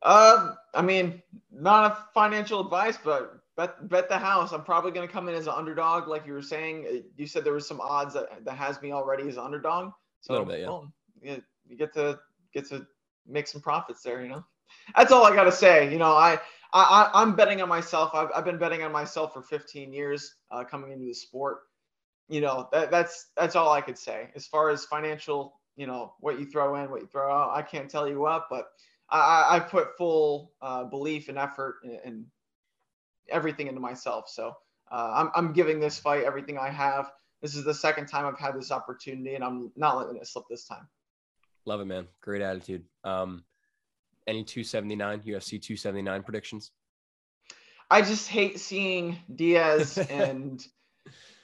Uh, 0.02 0.54
I 0.74 0.82
mean, 0.82 1.22
not 1.52 1.92
a 1.92 1.98
financial 2.14 2.62
advice, 2.62 2.98
but 3.04 3.37
bet 3.58 3.90
bet 3.90 4.08
the 4.08 4.18
house. 4.18 4.54
I'm 4.54 4.64
probably 4.64 4.92
going 4.92 5.08
to 5.08 5.12
come 5.12 5.28
in 5.28 5.36
as 5.36 5.48
an 5.48 5.54
underdog, 5.56 6.08
like 6.08 6.26
you 6.26 6.34
were 6.34 6.42
saying. 6.42 6.86
Uh, 6.90 6.98
you 7.18 7.28
said 7.28 7.44
there 7.44 7.54
was 7.54 7.68
some 7.68 7.82
odds 7.82 8.14
that 8.14 8.46
that 8.46 8.56
has 8.56 8.82
me 8.82 8.94
already 8.94 9.28
as 9.28 9.38
an 9.38 9.44
underdog. 9.44 9.92
So, 10.22 10.32
a 10.32 10.34
little 10.34 10.48
bit, 10.48 10.62
yeah. 10.62 10.68
Boom, 10.68 10.94
you, 11.22 11.44
you 11.68 11.78
get 11.78 11.94
to 11.96 12.20
get 12.54 12.70
to 12.70 12.86
make 13.28 13.48
some 13.48 13.62
profits 13.62 14.02
there. 14.04 14.22
You 14.22 14.30
know, 14.30 14.46
that's 14.96 15.12
all 15.12 15.26
I 15.26 15.36
got 15.36 15.46
to 15.46 15.52
say. 15.52 15.92
You 15.92 15.98
know, 15.98 16.14
I. 16.14 16.40
I, 16.74 17.10
I'm 17.14 17.34
betting 17.34 17.62
on 17.62 17.70
myself. 17.70 18.12
I've, 18.14 18.28
I've 18.36 18.44
been 18.44 18.58
betting 18.58 18.84
on 18.84 18.92
myself 18.92 19.34
for 19.34 19.42
15 19.42 19.94
years 19.94 20.36
uh, 20.52 20.66
coming 20.66 20.92
into 20.92 21.06
the 21.06 21.14
sport. 21.14 21.60
You 22.28 22.42
know, 22.42 22.68
that, 22.74 22.92
that's 22.92 23.28
that's 23.38 23.56
all 23.56 23.72
I 23.72 23.80
could 23.80 23.98
say. 23.98 24.30
As 24.36 24.46
far 24.48 24.70
as 24.70 24.84
financial, 24.84 25.62
you 25.78 25.88
know, 25.88 26.14
what 26.20 26.38
you 26.38 26.46
throw 26.46 26.76
in, 26.76 26.92
what 26.92 27.02
you 27.02 27.08
throw 27.08 27.32
out, 27.32 27.56
I 27.56 27.62
can't 27.62 27.90
tell 27.90 28.08
you 28.08 28.20
what, 28.20 28.48
but 28.50 28.66
I, 29.10 29.46
I 29.52 29.60
put 29.60 29.98
full 29.98 30.52
uh, 30.62 30.84
belief 30.84 31.30
and 31.30 31.38
effort 31.38 31.78
and, 32.04 32.26
everything 33.30 33.68
into 33.68 33.80
myself. 33.80 34.30
So 34.30 34.56
uh, 34.92 35.12
I'm, 35.16 35.32
I'm 35.36 35.54
giving 35.54 35.80
this 35.80 36.00
fight 36.00 36.24
everything 36.24 36.58
I 36.58 36.70
have. 36.70 37.12
This 37.42 37.56
is 37.56 37.64
the 37.64 37.74
second 37.74 38.08
time 38.08 38.26
I've 38.26 38.40
had 38.40 38.56
this 38.56 38.72
opportunity, 38.72 39.36
and 39.36 39.44
I'm 39.44 39.72
not 39.76 39.98
letting 39.98 40.18
it 40.18 40.28
slip 40.28 40.46
this 40.50 40.66
time. 40.66 40.88
Love 41.66 41.82
it, 41.82 41.86
man. 41.86 42.08
Great 42.22 42.42
attitude. 42.42 42.84
Um, 43.04 43.44
any 44.26 44.44
279 44.44 45.20
UFC 45.22 45.62
279 45.62 46.24
predictions? 46.24 46.72
I 47.90 48.02
just 48.02 48.28
hate 48.28 48.60
seeing 48.60 49.18
Diaz 49.34 49.98
and 50.10 50.66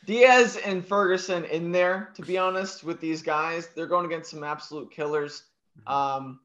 Diaz 0.05 0.57
and 0.65 0.85
Ferguson 0.85 1.45
in 1.45 1.71
there. 1.71 2.11
To 2.15 2.21
be 2.21 2.37
honest, 2.37 2.83
with 2.83 2.99
these 2.99 3.21
guys, 3.21 3.69
they're 3.75 3.87
going 3.87 4.05
against 4.05 4.31
some 4.31 4.43
absolute 4.43 4.91
killers. 4.91 5.43
Mm-hmm. 5.79 5.93
Um, 5.93 6.39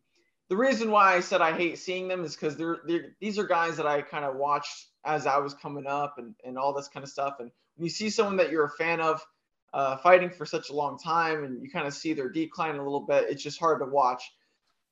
the 0.48 0.56
reason 0.56 0.90
why 0.90 1.14
I 1.14 1.20
said 1.20 1.40
I 1.40 1.52
hate 1.52 1.78
seeing 1.78 2.08
them 2.08 2.24
is 2.24 2.34
because 2.34 2.56
they're, 2.56 2.78
they're 2.86 3.16
these 3.20 3.38
are 3.38 3.46
guys 3.46 3.76
that 3.76 3.86
I 3.86 4.00
kind 4.00 4.24
of 4.24 4.36
watched 4.36 4.86
as 5.08 5.26
I 5.26 5.38
was 5.38 5.54
coming 5.54 5.86
up 5.86 6.18
and, 6.18 6.34
and 6.44 6.58
all 6.58 6.74
this 6.74 6.88
kind 6.88 7.02
of 7.02 7.10
stuff. 7.10 7.36
And 7.40 7.50
when 7.76 7.84
you 7.84 7.90
see 7.90 8.10
someone 8.10 8.36
that 8.36 8.50
you're 8.50 8.66
a 8.66 8.70
fan 8.70 9.00
of 9.00 9.24
uh, 9.72 9.96
fighting 9.96 10.30
for 10.30 10.44
such 10.44 10.70
a 10.70 10.74
long 10.74 10.98
time 10.98 11.44
and 11.44 11.62
you 11.62 11.70
kind 11.70 11.86
of 11.86 11.94
see 11.94 12.12
their 12.12 12.28
decline 12.28 12.76
a 12.76 12.82
little 12.82 13.00
bit, 13.00 13.30
it's 13.30 13.42
just 13.42 13.58
hard 13.58 13.80
to 13.80 13.86
watch. 13.86 14.22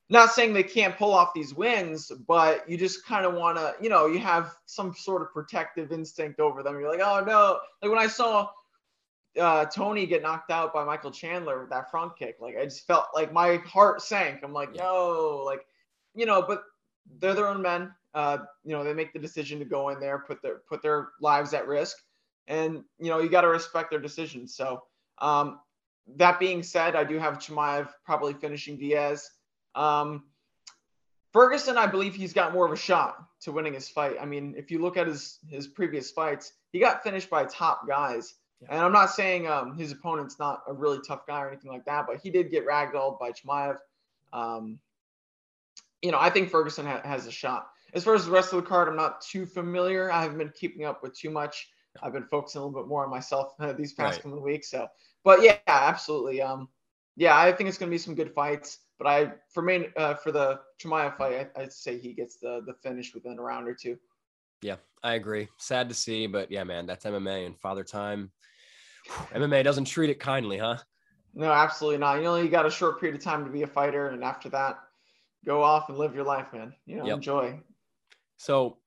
Not 0.08 0.30
saying 0.30 0.54
they 0.54 0.62
can't 0.62 0.96
pull 0.96 1.12
off 1.12 1.34
these 1.34 1.52
wins, 1.52 2.10
but 2.26 2.68
you 2.68 2.78
just 2.78 3.04
kind 3.04 3.26
of 3.26 3.34
want 3.34 3.58
to, 3.58 3.74
you 3.82 3.90
know, 3.90 4.06
you 4.06 4.20
have 4.20 4.54
some 4.64 4.94
sort 4.94 5.20
of 5.20 5.32
protective 5.32 5.92
instinct 5.92 6.40
over 6.40 6.62
them. 6.62 6.80
You're 6.80 6.90
like, 6.90 7.00
oh 7.02 7.24
no. 7.24 7.58
Like 7.82 7.90
when 7.90 8.00
I 8.00 8.06
saw 8.06 8.48
uh, 9.38 9.66
Tony 9.66 10.06
get 10.06 10.22
knocked 10.22 10.50
out 10.50 10.72
by 10.72 10.84
Michael 10.84 11.10
Chandler 11.10 11.60
with 11.60 11.70
that 11.70 11.90
front 11.90 12.16
kick. 12.16 12.36
Like 12.40 12.56
I 12.56 12.64
just 12.64 12.86
felt 12.86 13.06
like 13.14 13.32
my 13.32 13.56
heart 13.56 14.00
sank. 14.00 14.40
I'm 14.42 14.52
like, 14.52 14.74
no, 14.74 15.42
like, 15.44 15.66
you 16.14 16.26
know, 16.26 16.42
but 16.42 16.62
they're 17.18 17.34
their 17.34 17.48
own 17.48 17.62
men. 17.62 17.92
Uh, 18.16 18.38
you 18.64 18.72
know, 18.72 18.82
they 18.82 18.94
make 18.94 19.12
the 19.12 19.18
decision 19.18 19.58
to 19.58 19.66
go 19.66 19.90
in 19.90 20.00
there, 20.00 20.18
put 20.18 20.40
their 20.40 20.62
put 20.66 20.80
their 20.80 21.08
lives 21.20 21.52
at 21.52 21.68
risk, 21.68 21.98
and 22.48 22.82
you 22.98 23.10
know, 23.10 23.18
you 23.18 23.28
got 23.28 23.42
to 23.42 23.48
respect 23.48 23.90
their 23.90 24.00
decisions. 24.00 24.56
So, 24.56 24.82
um, 25.18 25.60
that 26.16 26.40
being 26.40 26.62
said, 26.62 26.96
I 26.96 27.04
do 27.04 27.18
have 27.18 27.34
Chimaev 27.34 27.90
probably 28.06 28.32
finishing 28.32 28.78
Diaz. 28.78 29.28
Um, 29.74 30.24
Ferguson, 31.34 31.76
I 31.76 31.86
believe 31.86 32.14
he's 32.14 32.32
got 32.32 32.54
more 32.54 32.64
of 32.64 32.72
a 32.72 32.76
shot 32.76 33.18
to 33.42 33.52
winning 33.52 33.74
his 33.74 33.90
fight. 33.90 34.16
I 34.18 34.24
mean, 34.24 34.54
if 34.56 34.70
you 34.70 34.80
look 34.80 34.96
at 34.96 35.06
his 35.06 35.38
his 35.46 35.66
previous 35.66 36.10
fights, 36.10 36.54
he 36.72 36.80
got 36.80 37.02
finished 37.02 37.28
by 37.28 37.44
top 37.44 37.86
guys. 37.86 38.34
Yeah. 38.62 38.68
And 38.70 38.80
I'm 38.80 38.92
not 38.92 39.10
saying 39.10 39.46
um, 39.46 39.76
his 39.76 39.92
opponent's 39.92 40.38
not 40.38 40.62
a 40.66 40.72
really 40.72 41.00
tough 41.06 41.26
guy 41.26 41.42
or 41.42 41.48
anything 41.48 41.70
like 41.70 41.84
that, 41.84 42.06
but 42.06 42.20
he 42.22 42.30
did 42.30 42.50
get 42.50 42.66
ragdolled 42.66 43.20
by 43.20 43.32
Chimaev. 43.32 43.76
Um, 44.32 44.78
you 46.00 46.12
know, 46.12 46.18
I 46.18 46.30
think 46.30 46.48
Ferguson 46.48 46.86
ha- 46.86 47.02
has 47.04 47.26
a 47.26 47.30
shot. 47.30 47.66
As 47.96 48.04
far 48.04 48.14
as 48.14 48.26
the 48.26 48.30
rest 48.30 48.52
of 48.52 48.62
the 48.62 48.68
card, 48.68 48.88
I'm 48.88 48.94
not 48.94 49.22
too 49.22 49.46
familiar. 49.46 50.12
I 50.12 50.20
haven't 50.20 50.36
been 50.36 50.52
keeping 50.54 50.84
up 50.84 51.02
with 51.02 51.18
too 51.18 51.30
much. 51.30 51.70
I've 52.02 52.12
been 52.12 52.26
focusing 52.30 52.60
a 52.60 52.64
little 52.66 52.78
bit 52.78 52.88
more 52.88 53.02
on 53.04 53.10
myself 53.10 53.54
uh, 53.58 53.72
these 53.72 53.94
past 53.94 54.16
right. 54.16 54.22
couple 54.22 54.36
of 54.36 54.44
weeks. 54.44 54.70
So, 54.70 54.86
but 55.24 55.42
yeah, 55.42 55.56
absolutely. 55.66 56.42
Um, 56.42 56.68
yeah, 57.16 57.38
I 57.38 57.50
think 57.50 57.70
it's 57.70 57.78
going 57.78 57.88
to 57.88 57.94
be 57.94 57.98
some 57.98 58.14
good 58.14 58.34
fights. 58.34 58.80
But 58.98 59.06
I, 59.06 59.32
for 59.50 59.62
me, 59.62 59.86
uh, 59.96 60.12
for 60.12 60.30
the 60.30 60.60
Chimaev 60.78 61.16
fight, 61.16 61.48
I, 61.56 61.62
I'd 61.62 61.72
say 61.72 61.98
he 61.98 62.12
gets 62.12 62.36
the 62.36 62.62
the 62.66 62.74
finish 62.74 63.14
within 63.14 63.38
a 63.38 63.42
round 63.42 63.66
or 63.66 63.74
two. 63.74 63.96
Yeah, 64.60 64.76
I 65.02 65.14
agree. 65.14 65.48
Sad 65.56 65.88
to 65.88 65.94
see, 65.94 66.26
but 66.26 66.50
yeah, 66.50 66.64
man, 66.64 66.84
that's 66.84 67.06
MMA 67.06 67.46
and 67.46 67.58
Father 67.58 67.82
Time. 67.82 68.30
MMA 69.32 69.64
doesn't 69.64 69.86
treat 69.86 70.10
it 70.10 70.20
kindly, 70.20 70.58
huh? 70.58 70.76
No, 71.34 71.50
absolutely 71.50 71.98
not. 71.98 72.16
You 72.18 72.24
know, 72.24 72.36
you 72.36 72.50
got 72.50 72.66
a 72.66 72.70
short 72.70 73.00
period 73.00 73.16
of 73.16 73.24
time 73.24 73.44
to 73.46 73.50
be 73.50 73.62
a 73.62 73.66
fighter, 73.66 74.08
and 74.08 74.22
after 74.22 74.50
that, 74.50 74.80
go 75.46 75.62
off 75.62 75.88
and 75.88 75.96
live 75.96 76.14
your 76.14 76.24
life, 76.24 76.52
man. 76.52 76.74
You 76.84 76.96
know, 76.96 77.06
yep. 77.06 77.16
enjoy. 77.16 77.58
So, 78.36 78.78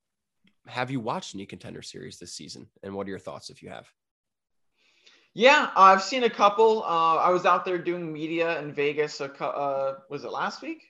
have 0.68 0.92
you 0.92 1.00
watched 1.00 1.36
any 1.36 1.46
contender 1.46 1.82
series 1.82 2.20
this 2.20 2.34
season, 2.34 2.68
and 2.84 2.94
what 2.94 3.08
are 3.08 3.10
your 3.10 3.20
thoughts 3.20 3.50
if 3.50 3.64
you 3.64 3.70
have? 3.70 3.92
Yeah, 5.34 5.70
I've 5.76 6.04
seen 6.04 6.24
a 6.24 6.30
couple. 6.30 6.84
Uh, 6.84 7.16
I 7.16 7.30
was 7.30 7.46
out 7.46 7.64
there 7.66 7.78
doing 7.78 8.12
media 8.12 8.60
in 8.62 8.74
Vegas. 8.74 9.22
A, 9.22 9.32
uh, 9.44 10.00
was 10.10 10.24
it 10.24 10.32
last 10.32 10.62
week? 10.62 10.84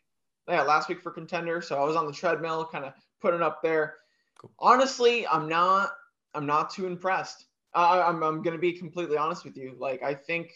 Yeah, 0.48 0.64
last 0.64 0.90
week 0.90 1.02
for 1.02 1.12
contender. 1.12 1.62
So 1.62 1.80
I 1.80 1.86
was 1.86 1.96
on 1.96 2.08
the 2.08 2.14
treadmill, 2.14 2.66
kind 2.66 2.86
of 2.86 2.94
putting 3.22 3.42
up 3.42 3.62
there. 3.62 3.98
Cool. 4.40 4.52
Honestly, 4.60 5.28
I'm 5.28 5.48
not. 5.48 5.92
I'm 6.34 6.46
not 6.46 6.72
too 6.72 6.88
impressed. 6.88 7.46
Uh, 7.76 8.04
I'm 8.08 8.24
I'm 8.24 8.42
gonna 8.42 8.58
be 8.58 8.74
completely 8.74 9.18
honest 9.18 9.44
with 9.46 9.58
you. 9.58 9.76
Like 9.78 10.02
I 10.02 10.14
think 10.14 10.52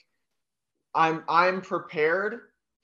I'm 0.95 1.23
I'm 1.27 1.61
prepared 1.61 2.39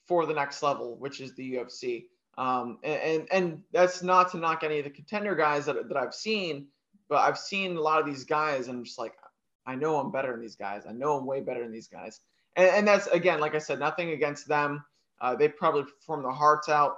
for 0.08 0.26
the 0.26 0.34
next 0.34 0.62
level, 0.62 0.98
which 1.00 1.22
is 1.22 1.34
the 1.36 1.54
UFC. 1.54 2.06
Um, 2.40 2.80
and, 2.84 3.28
and, 3.34 3.62
that's 3.74 4.02
not 4.02 4.32
to 4.32 4.38
knock 4.38 4.64
any 4.64 4.78
of 4.80 4.86
the 4.86 4.90
contender 4.90 5.36
guys 5.36 5.66
that, 5.66 5.90
that 5.90 5.98
I've 5.98 6.14
seen, 6.14 6.68
but 7.10 7.18
I've 7.18 7.38
seen 7.38 7.76
a 7.76 7.82
lot 7.82 8.00
of 8.00 8.06
these 8.06 8.24
guys, 8.24 8.70
and 8.70 8.78
I'm 8.78 8.86
just 8.86 8.98
like, 8.98 9.14
I 9.66 9.76
know 9.76 9.98
I'm 9.98 10.10
better 10.10 10.32
than 10.32 10.40
these 10.40 10.56
guys. 10.56 10.84
I 10.88 10.94
know 10.94 11.18
I'm 11.18 11.26
way 11.26 11.42
better 11.42 11.62
than 11.62 11.74
these 11.74 11.90
guys. 11.90 12.22
And, 12.56 12.70
and 12.70 12.88
that's 12.88 13.08
again, 13.08 13.42
like 13.42 13.56
I 13.56 13.58
said, 13.58 13.78
nothing 13.78 14.12
against 14.12 14.48
them. 14.48 14.84
Uh, 15.20 15.36
they 15.36 15.50
probably 15.50 15.84
perform 15.84 16.24
their 16.24 16.32
hearts 16.32 16.70
out. 16.70 16.96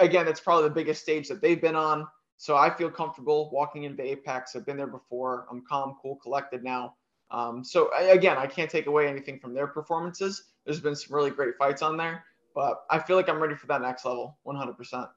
Again, 0.00 0.26
it's 0.26 0.40
probably 0.40 0.68
the 0.68 0.74
biggest 0.74 1.02
stage 1.02 1.28
that 1.28 1.40
they've 1.40 1.60
been 1.60 1.76
on. 1.76 2.08
So 2.36 2.56
I 2.56 2.68
feel 2.74 2.90
comfortable 2.90 3.50
walking 3.52 3.84
into 3.84 4.02
Apex. 4.02 4.56
I've 4.56 4.66
been 4.66 4.76
there 4.76 4.88
before. 4.88 5.46
I'm 5.50 5.62
calm, 5.68 5.96
cool, 6.02 6.16
collected 6.16 6.64
now. 6.64 6.96
Um, 7.30 7.64
so 7.64 7.90
I, 7.96 8.02
again, 8.04 8.38
I 8.38 8.46
can't 8.46 8.70
take 8.70 8.86
away 8.86 9.08
anything 9.08 9.38
from 9.38 9.54
their 9.54 9.66
performances. 9.66 10.42
There's 10.64 10.80
been 10.80 10.96
some 10.96 11.14
really 11.14 11.30
great 11.30 11.56
fights 11.58 11.80
on 11.80 11.96
there, 11.96 12.24
but 12.54 12.84
I 12.90 12.98
feel 12.98 13.16
like 13.16 13.28
I'm 13.28 13.40
ready 13.40 13.54
for 13.54 13.66
that 13.68 13.82
next 13.82 14.04
level, 14.04 14.38
100%. 14.46 15.08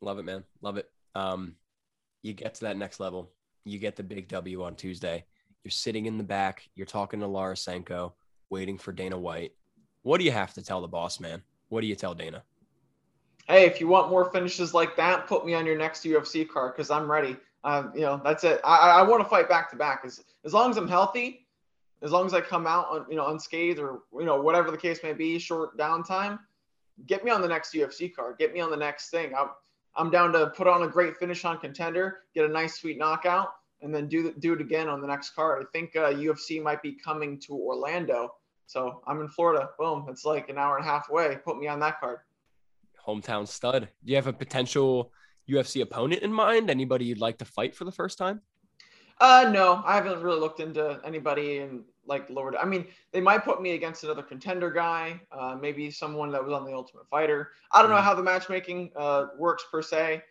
Love 0.00 0.18
it, 0.18 0.24
man. 0.24 0.44
Love 0.60 0.76
it. 0.76 0.90
Um, 1.14 1.54
you 2.22 2.32
get 2.32 2.54
to 2.54 2.60
that 2.62 2.76
next 2.76 3.00
level. 3.00 3.30
You 3.64 3.78
get 3.78 3.96
the 3.96 4.02
big 4.02 4.28
W 4.28 4.62
on 4.62 4.74
Tuesday. 4.74 5.24
You're 5.64 5.70
sitting 5.70 6.06
in 6.06 6.18
the 6.18 6.24
back. 6.24 6.68
You're 6.74 6.86
talking 6.86 7.20
to 7.20 7.26
Laura 7.26 7.56
Sanko, 7.56 8.14
waiting 8.50 8.78
for 8.78 8.92
Dana 8.92 9.18
White. 9.18 9.52
What 10.02 10.18
do 10.18 10.24
you 10.24 10.32
have 10.32 10.54
to 10.54 10.62
tell 10.62 10.80
the 10.80 10.88
boss, 10.88 11.20
man? 11.20 11.42
What 11.68 11.80
do 11.80 11.86
you 11.86 11.94
tell 11.94 12.14
Dana? 12.14 12.42
hey, 13.48 13.66
if 13.66 13.80
you 13.80 13.88
want 13.88 14.10
more 14.10 14.30
finishes 14.30 14.74
like 14.74 14.96
that, 14.96 15.26
put 15.26 15.44
me 15.44 15.54
on 15.54 15.66
your 15.66 15.76
next 15.76 16.04
UFC 16.04 16.48
card 16.48 16.74
because 16.74 16.90
I'm 16.90 17.10
ready. 17.10 17.36
Um, 17.64 17.92
you 17.94 18.02
know, 18.02 18.20
that's 18.22 18.44
it. 18.44 18.60
I, 18.64 18.90
I 18.90 19.02
want 19.02 19.22
to 19.22 19.28
fight 19.28 19.48
back 19.48 19.70
to 19.70 19.76
back. 19.76 20.02
As 20.04 20.22
as 20.44 20.52
long 20.52 20.70
as 20.70 20.76
I'm 20.76 20.88
healthy, 20.88 21.46
as 22.02 22.10
long 22.10 22.26
as 22.26 22.34
I 22.34 22.40
come 22.40 22.66
out 22.66 22.88
on, 22.90 23.06
you 23.08 23.16
know 23.16 23.28
unscathed 23.28 23.78
or 23.78 24.00
you 24.18 24.24
know 24.24 24.40
whatever 24.40 24.70
the 24.70 24.76
case 24.76 25.00
may 25.02 25.12
be, 25.12 25.38
short 25.38 25.76
downtime, 25.78 26.38
get 27.06 27.24
me 27.24 27.30
on 27.30 27.40
the 27.40 27.48
next 27.48 27.72
UFC 27.74 28.14
card. 28.14 28.38
Get 28.38 28.52
me 28.52 28.60
on 28.60 28.70
the 28.70 28.76
next 28.76 29.10
thing. 29.10 29.32
I'm 29.38 29.48
I'm 29.94 30.10
down 30.10 30.32
to 30.32 30.48
put 30.48 30.66
on 30.66 30.82
a 30.82 30.88
great 30.88 31.16
finish 31.16 31.44
on 31.44 31.58
contender, 31.58 32.20
get 32.34 32.44
a 32.44 32.48
nice 32.48 32.80
sweet 32.80 32.98
knockout, 32.98 33.48
and 33.80 33.94
then 33.94 34.08
do 34.08 34.32
do 34.38 34.54
it 34.54 34.60
again 34.60 34.88
on 34.88 35.00
the 35.00 35.06
next 35.06 35.30
card. 35.30 35.64
I 35.64 35.66
think 35.72 35.96
uh, 35.96 36.10
UFC 36.12 36.62
might 36.62 36.82
be 36.82 36.92
coming 36.92 37.38
to 37.40 37.54
Orlando, 37.54 38.34
so 38.66 39.02
I'm 39.06 39.20
in 39.20 39.28
Florida. 39.28 39.70
Boom, 39.78 40.06
it's 40.08 40.24
like 40.24 40.48
an 40.48 40.58
hour 40.58 40.76
and 40.76 40.86
a 40.86 40.88
half 40.88 41.08
away. 41.08 41.38
Put 41.44 41.58
me 41.58 41.68
on 41.68 41.80
that 41.80 42.00
card 42.00 42.18
hometown 43.06 43.46
stud. 43.46 43.88
Do 44.04 44.10
you 44.10 44.16
have 44.16 44.26
a 44.26 44.32
potential 44.32 45.12
UFC 45.48 45.82
opponent 45.82 46.22
in 46.22 46.32
mind? 46.32 46.70
Anybody 46.70 47.04
you'd 47.06 47.18
like 47.18 47.38
to 47.38 47.44
fight 47.44 47.74
for 47.74 47.84
the 47.84 47.92
first 47.92 48.18
time? 48.18 48.40
Uh, 49.20 49.50
no, 49.52 49.82
I 49.84 49.94
haven't 49.96 50.22
really 50.22 50.40
looked 50.40 50.60
into 50.60 51.00
anybody 51.04 51.58
in 51.58 51.84
like 52.06 52.28
lower. 52.28 52.56
I 52.58 52.64
mean, 52.64 52.86
they 53.12 53.20
might 53.20 53.44
put 53.44 53.62
me 53.62 53.72
against 53.72 54.04
another 54.04 54.22
contender 54.22 54.70
guy, 54.70 55.20
uh, 55.30 55.56
maybe 55.60 55.90
someone 55.90 56.30
that 56.32 56.44
was 56.44 56.52
on 56.52 56.64
the 56.64 56.72
Ultimate 56.72 57.08
Fighter. 57.08 57.50
I 57.70 57.80
don't 57.80 57.90
know 57.90 57.96
mm-hmm. 57.96 58.04
how 58.04 58.14
the 58.14 58.22
matchmaking 58.22 58.90
uh, 58.96 59.26
works 59.38 59.64
per 59.70 59.82
se. 59.82 60.22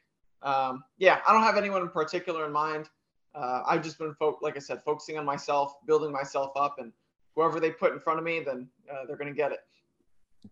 Um, 0.44 0.84
yeah, 0.98 1.20
I 1.28 1.34
don't 1.34 1.44
have 1.44 1.58
anyone 1.58 1.82
in 1.82 1.90
particular 1.90 2.46
in 2.46 2.52
mind. 2.52 2.90
Uh, 3.34 3.64
I've 3.66 3.84
just 3.84 3.98
been, 3.98 4.14
fo- 4.16 4.40
like 4.42 4.58
I 4.58 4.60
said, 4.60 4.82
focusing 4.84 5.18
on 5.18 5.26
myself, 5.26 5.76
building 5.86 6.12
myself 6.12 6.52
up, 6.56 6.76
and 6.80 6.92
whoever 7.36 7.60
they 7.60 7.72
put 7.72 7.94
in 7.94 8.00
front 8.00 8.20
of 8.20 8.26
me, 8.26 8.42
then 8.42 8.68
uh, 8.92 9.06
they're 9.08 9.18
going 9.18 9.30
to 9.30 9.38
get 9.38 9.52
it 9.52 9.60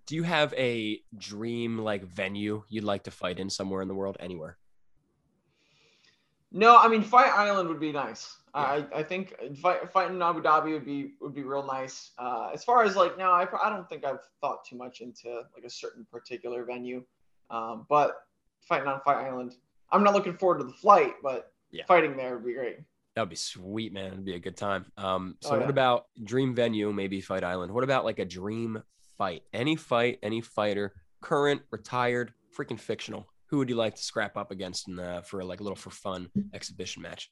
do 0.05 0.15
you 0.15 0.23
have 0.23 0.53
a 0.53 1.01
dream 1.17 1.79
like 1.79 2.03
venue 2.03 2.63
you'd 2.69 2.83
like 2.83 3.03
to 3.03 3.11
fight 3.11 3.39
in 3.39 3.49
somewhere 3.49 3.81
in 3.81 3.87
the 3.87 3.93
world 3.93 4.17
anywhere 4.19 4.57
no 6.51 6.77
i 6.77 6.87
mean 6.87 7.01
fight 7.01 7.31
island 7.31 7.67
would 7.69 7.79
be 7.79 7.91
nice 7.91 8.37
I, 8.53 8.85
I 8.95 9.03
think 9.03 9.35
fight, 9.61 9.91
fighting 9.91 10.15
in 10.15 10.21
Abu 10.21 10.41
Dhabi 10.41 10.73
would 10.73 10.85
be 10.85 11.13
would 11.21 11.35
be 11.35 11.43
real 11.43 11.65
nice. 11.65 12.11
Uh, 12.17 12.49
as 12.53 12.63
far 12.63 12.83
as 12.83 12.95
like 12.95 13.17
now, 13.17 13.31
I, 13.31 13.47
I 13.63 13.69
don't 13.69 13.87
think 13.87 14.05
I've 14.05 14.19
thought 14.41 14.65
too 14.65 14.75
much 14.75 15.01
into 15.01 15.41
like 15.55 15.63
a 15.65 15.69
certain 15.69 16.05
particular 16.11 16.65
venue, 16.65 17.03
um, 17.49 17.85
but 17.89 18.15
fighting 18.61 18.87
on 18.87 19.01
Fight 19.01 19.17
Island, 19.17 19.55
I'm 19.91 20.03
not 20.03 20.13
looking 20.13 20.37
forward 20.37 20.59
to 20.59 20.65
the 20.65 20.73
flight, 20.73 21.13
but 21.23 21.51
yeah. 21.71 21.83
fighting 21.87 22.17
there 22.17 22.35
would 22.35 22.45
be 22.45 22.53
great. 22.53 22.77
That'd 23.15 23.29
be 23.29 23.35
sweet, 23.35 23.91
man. 23.91 24.13
It'd 24.13 24.25
be 24.25 24.35
a 24.35 24.39
good 24.39 24.57
time. 24.57 24.85
Um, 24.97 25.35
so 25.41 25.49
oh, 25.49 25.53
yeah. 25.55 25.61
what 25.61 25.69
about 25.69 26.05
dream 26.23 26.55
venue? 26.55 26.91
Maybe 26.93 27.21
Fight 27.21 27.43
Island. 27.43 27.73
What 27.73 27.83
about 27.83 28.05
like 28.05 28.19
a 28.19 28.25
dream 28.25 28.81
fight? 29.17 29.43
Any 29.53 29.75
fight, 29.75 30.19
any 30.23 30.41
fighter, 30.41 30.93
current, 31.21 31.61
retired, 31.71 32.33
freaking 32.57 32.79
fictional. 32.79 33.27
Who 33.47 33.57
would 33.57 33.69
you 33.69 33.75
like 33.75 33.95
to 33.95 34.03
scrap 34.03 34.37
up 34.37 34.51
against 34.51 34.87
in, 34.87 34.99
uh, 34.99 35.21
for 35.21 35.43
like 35.43 35.59
a 35.59 35.63
little 35.63 35.75
for 35.75 35.89
fun 35.89 36.29
exhibition 36.53 37.01
match? 37.01 37.31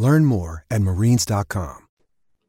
Learn 0.00 0.24
more 0.24 0.64
at 0.70 0.80
marines.com. 0.80 1.86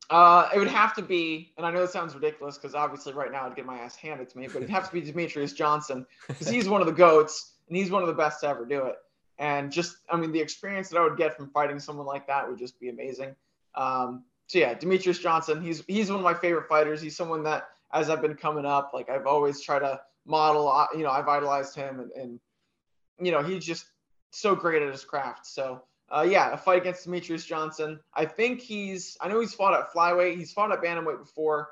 Uh, 0.10 0.48
it 0.56 0.58
would 0.58 0.70
have 0.70 0.94
to 0.96 1.02
be, 1.02 1.52
and 1.58 1.66
I 1.66 1.72
know 1.72 1.84
it 1.84 1.90
sounds 1.90 2.16
ridiculous 2.16 2.58
because 2.58 2.76
obviously 2.76 3.12
right 3.12 3.30
now 3.30 3.46
I'd 3.46 3.58
get 3.58 3.66
my 3.66 3.78
ass 3.78 3.94
handed 3.94 4.30
to 4.30 4.38
me, 4.38 4.48
but 4.48 4.58
it'd 4.58 4.70
have 4.70 4.88
to 4.88 4.94
be 4.94 5.02
Demetrius 5.02 5.52
Johnson 5.52 6.06
because 6.30 6.48
he's 6.48 6.70
one 6.70 6.80
of 6.80 6.88
the 6.88 6.94
goats 6.94 7.56
and 7.68 7.76
he's 7.76 7.92
one 7.92 8.04
of 8.04 8.08
the 8.08 8.14
best 8.14 8.40
to 8.42 8.48
ever 8.48 8.66
do 8.66 8.86
it. 8.86 8.96
And 9.38 9.70
just, 9.70 9.98
I 10.10 10.16
mean, 10.16 10.32
the 10.32 10.40
experience 10.40 10.88
that 10.90 10.98
I 10.98 11.04
would 11.04 11.18
get 11.18 11.36
from 11.36 11.50
fighting 11.50 11.78
someone 11.78 12.06
like 12.06 12.26
that 12.28 12.48
would 12.48 12.58
just 12.58 12.80
be 12.80 12.88
amazing. 12.88 13.36
Um, 13.76 14.24
so 14.48 14.60
yeah, 14.60 14.74
Demetrius 14.74 15.20
Johnson, 15.20 15.62
he's 15.62 15.84
he's 15.88 16.10
one 16.10 16.20
of 16.20 16.24
my 16.24 16.34
favorite 16.34 16.70
fighters. 16.70 17.02
He's 17.02 17.18
someone 17.18 17.44
that, 17.44 17.68
as 17.94 18.10
I've 18.10 18.22
been 18.22 18.36
coming 18.36 18.66
up, 18.66 18.92
like 18.94 19.10
I've 19.10 19.28
always 19.28 19.60
tried 19.60 19.80
to 19.80 20.00
model. 20.26 20.70
Uh, 20.70 20.88
you 20.94 21.04
know, 21.04 21.12
I've 21.12 21.28
idolized 21.28 21.76
him, 21.76 22.00
and, 22.00 22.12
and 22.12 22.40
you 23.20 23.34
know, 23.34 23.44
he's 23.44 23.66
just 23.66 23.88
so 24.30 24.56
great 24.56 24.82
at 24.82 24.90
his 24.90 25.04
craft. 25.04 25.46
So 25.46 25.84
uh, 26.14 26.22
yeah, 26.28 26.54
a 26.54 26.58
fight 26.58 26.82
against 26.82 27.06
Demetrius 27.06 27.46
Johnson. 27.46 28.00
I 28.14 28.26
think 28.26 28.60
he's, 28.60 29.18
I 29.22 29.28
know 29.28 29.40
he's 29.40 29.54
fought 29.54 29.74
at 29.74 29.94
flyweight. 29.94 30.38
He's 30.38 30.52
fought 30.52 30.72
at 30.72 30.82
bantamweight 30.82 31.20
before. 31.20 31.70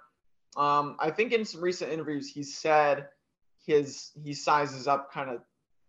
Um, 0.57 0.95
I 0.99 1.11
think 1.11 1.33
in 1.33 1.45
some 1.45 1.61
recent 1.61 1.91
interviews, 1.91 2.31
he 2.31 2.43
said 2.43 3.07
his 3.65 4.11
he 4.23 4.33
sizes 4.33 4.87
up 4.87 5.11
kind 5.11 5.29
of 5.29 5.41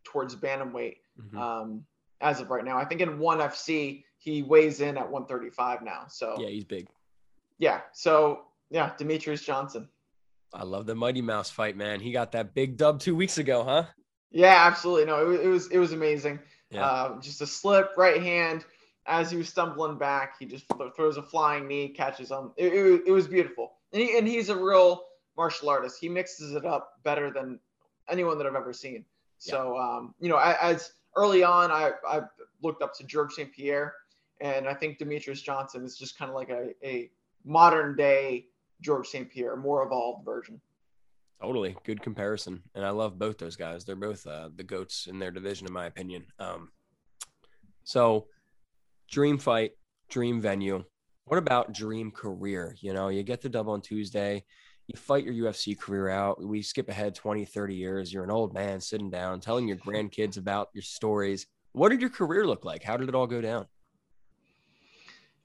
towards 0.04 0.36
bantamweight 0.36 0.96
mm-hmm. 1.18 1.38
um, 1.38 1.84
as 2.20 2.40
of 2.40 2.50
right 2.50 2.64
now. 2.64 2.76
I 2.76 2.84
think 2.84 3.00
in 3.00 3.18
ONE 3.18 3.38
FC 3.38 4.04
he 4.18 4.42
weighs 4.42 4.80
in 4.80 4.98
at 4.98 5.10
135 5.10 5.82
now. 5.82 6.04
So 6.08 6.36
yeah, 6.38 6.48
he's 6.48 6.64
big. 6.64 6.88
Yeah. 7.58 7.80
So 7.92 8.42
yeah, 8.70 8.92
Demetrius 8.98 9.42
Johnson. 9.42 9.88
I 10.52 10.64
love 10.64 10.86
the 10.86 10.94
Mighty 10.94 11.22
Mouse 11.22 11.50
fight, 11.50 11.76
man. 11.76 12.00
He 12.00 12.12
got 12.12 12.32
that 12.32 12.54
big 12.54 12.76
dub 12.76 13.00
two 13.00 13.14
weeks 13.14 13.38
ago, 13.38 13.64
huh? 13.64 13.84
Yeah, 14.30 14.66
absolutely. 14.66 15.06
No, 15.06 15.30
it, 15.30 15.40
it 15.40 15.48
was 15.48 15.68
it 15.68 15.78
was 15.78 15.92
amazing. 15.92 16.38
Yeah. 16.70 16.84
Uh, 16.84 17.20
just 17.20 17.40
a 17.40 17.46
slip, 17.46 17.92
right 17.96 18.22
hand. 18.22 18.64
As 19.06 19.30
he 19.30 19.36
was 19.36 19.48
stumbling 19.48 19.98
back, 19.98 20.38
he 20.38 20.46
just 20.46 20.66
throws 20.94 21.16
a 21.16 21.22
flying 21.22 21.66
knee, 21.66 21.88
catches 21.88 22.30
him. 22.30 22.52
It, 22.56 22.72
it, 22.72 23.02
it 23.06 23.12
was 23.12 23.26
beautiful. 23.26 23.72
And, 23.92 24.02
he, 24.02 24.16
and 24.16 24.26
he's 24.26 24.50
a 24.50 24.56
real 24.56 25.04
martial 25.36 25.68
artist. 25.68 25.98
He 26.00 26.08
mixes 26.08 26.54
it 26.54 26.64
up 26.64 26.92
better 27.02 27.30
than 27.32 27.58
anyone 28.08 28.38
that 28.38 28.46
I've 28.46 28.54
ever 28.54 28.72
seen. 28.72 29.04
Yeah. 29.40 29.52
So, 29.52 29.78
um, 29.78 30.14
you 30.20 30.28
know, 30.28 30.38
as 30.38 30.92
early 31.16 31.42
on, 31.42 31.70
I, 31.70 31.92
I 32.06 32.20
looked 32.62 32.82
up 32.82 32.94
to 32.98 33.04
George 33.04 33.32
St. 33.32 33.52
Pierre, 33.52 33.94
and 34.40 34.68
I 34.68 34.74
think 34.74 34.98
Demetrius 34.98 35.42
Johnson 35.42 35.84
is 35.84 35.96
just 35.96 36.18
kind 36.18 36.28
of 36.28 36.34
like 36.34 36.50
a, 36.50 36.74
a 36.84 37.10
modern 37.44 37.96
day 37.96 38.46
George 38.80 39.08
St. 39.08 39.30
Pierre, 39.30 39.56
more 39.56 39.82
evolved 39.84 40.24
version. 40.24 40.60
Totally 41.40 41.76
good 41.84 42.02
comparison, 42.02 42.62
and 42.74 42.84
I 42.84 42.90
love 42.90 43.18
both 43.18 43.38
those 43.38 43.56
guys. 43.56 43.84
They're 43.84 43.96
both 43.96 44.26
uh, 44.26 44.50
the 44.54 44.62
goats 44.62 45.06
in 45.06 45.18
their 45.18 45.30
division, 45.30 45.66
in 45.66 45.72
my 45.72 45.86
opinion. 45.86 46.26
Um, 46.38 46.70
so, 47.84 48.26
dream 49.10 49.38
fight, 49.38 49.72
dream 50.10 50.40
venue. 50.40 50.84
What 51.24 51.38
about 51.38 51.72
dream 51.72 52.10
career? 52.10 52.76
You 52.80 52.92
know, 52.92 53.08
you 53.08 53.22
get 53.22 53.40
the 53.40 53.48
dub 53.48 53.68
on 53.68 53.80
Tuesday, 53.80 54.44
you 54.90 54.98
fight 54.98 55.22
your 55.22 55.34
UFC 55.34 55.78
career 55.78 56.08
out. 56.08 56.44
We 56.44 56.62
skip 56.62 56.88
ahead 56.88 57.14
20, 57.14 57.44
30 57.44 57.74
years. 57.76 58.12
You're 58.12 58.24
an 58.24 58.30
old 58.32 58.52
man 58.52 58.80
sitting 58.80 59.08
down, 59.08 59.38
telling 59.38 59.68
your 59.68 59.76
grandkids 59.76 60.36
about 60.36 60.68
your 60.74 60.82
stories. 60.82 61.46
What 61.72 61.90
did 61.90 62.00
your 62.00 62.10
career 62.10 62.44
look 62.44 62.64
like? 62.64 62.82
How 62.82 62.96
did 62.96 63.08
it 63.08 63.14
all 63.14 63.28
go 63.28 63.40
down? 63.40 63.66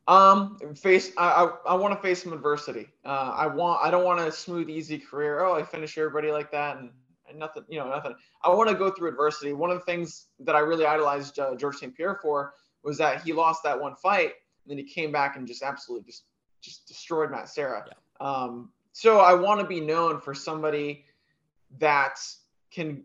Um, 0.08 0.58
face. 0.76 1.12
I 1.18 1.28
I, 1.68 1.72
I 1.72 1.76
want 1.76 1.96
to 1.96 2.02
face 2.02 2.24
some 2.24 2.34
adversity. 2.34 2.88
Uh, 3.04 3.34
I 3.36 3.48
want. 3.48 3.84
I 3.84 3.90
don't 3.90 4.04
want 4.04 4.20
a 4.20 4.32
smooth, 4.32 4.70
easy 4.70 5.00
career. 5.00 5.44
Oh, 5.44 5.56
I 5.56 5.64
finish 5.64 5.98
everybody 5.98 6.32
like 6.32 6.52
that, 6.52 6.78
and, 6.78 6.92
and 7.28 7.40
nothing. 7.40 7.64
You 7.68 7.80
know, 7.80 7.90
nothing. 7.90 8.14
I 8.44 8.50
want 8.50 8.70
to 8.70 8.76
go 8.76 8.92
through 8.92 9.10
adversity. 9.10 9.54
One 9.54 9.72
of 9.72 9.80
the 9.80 9.86
things 9.86 10.28
that 10.40 10.56
I 10.56 10.60
really 10.60 10.86
idolized 10.86 11.40
uh, 11.40 11.56
George 11.56 11.78
St. 11.78 11.96
Pierre 11.96 12.20
for 12.22 12.54
was 12.84 12.98
that 13.00 13.24
he 13.24 13.34
lost 13.34 13.64
that 13.64 13.80
one 13.80 13.96
fight, 13.96 14.34
and 14.64 14.68
then 14.68 14.78
he 14.78 14.84
came 14.84 15.12
back 15.12 15.38
and 15.38 15.48
just 15.48 15.64
absolutely 15.64 16.06
just 16.06 16.26
just 16.62 16.88
destroyed 16.88 17.32
Matt 17.32 17.50
Serra. 17.50 17.86
Yeah. 17.88 18.28
Um, 18.28 18.70
so 18.92 19.20
I 19.20 19.34
want 19.34 19.60
to 19.60 19.66
be 19.66 19.82
known 19.82 20.22
for 20.22 20.34
somebody 20.34 21.06
that 21.80 22.20
can 22.72 23.04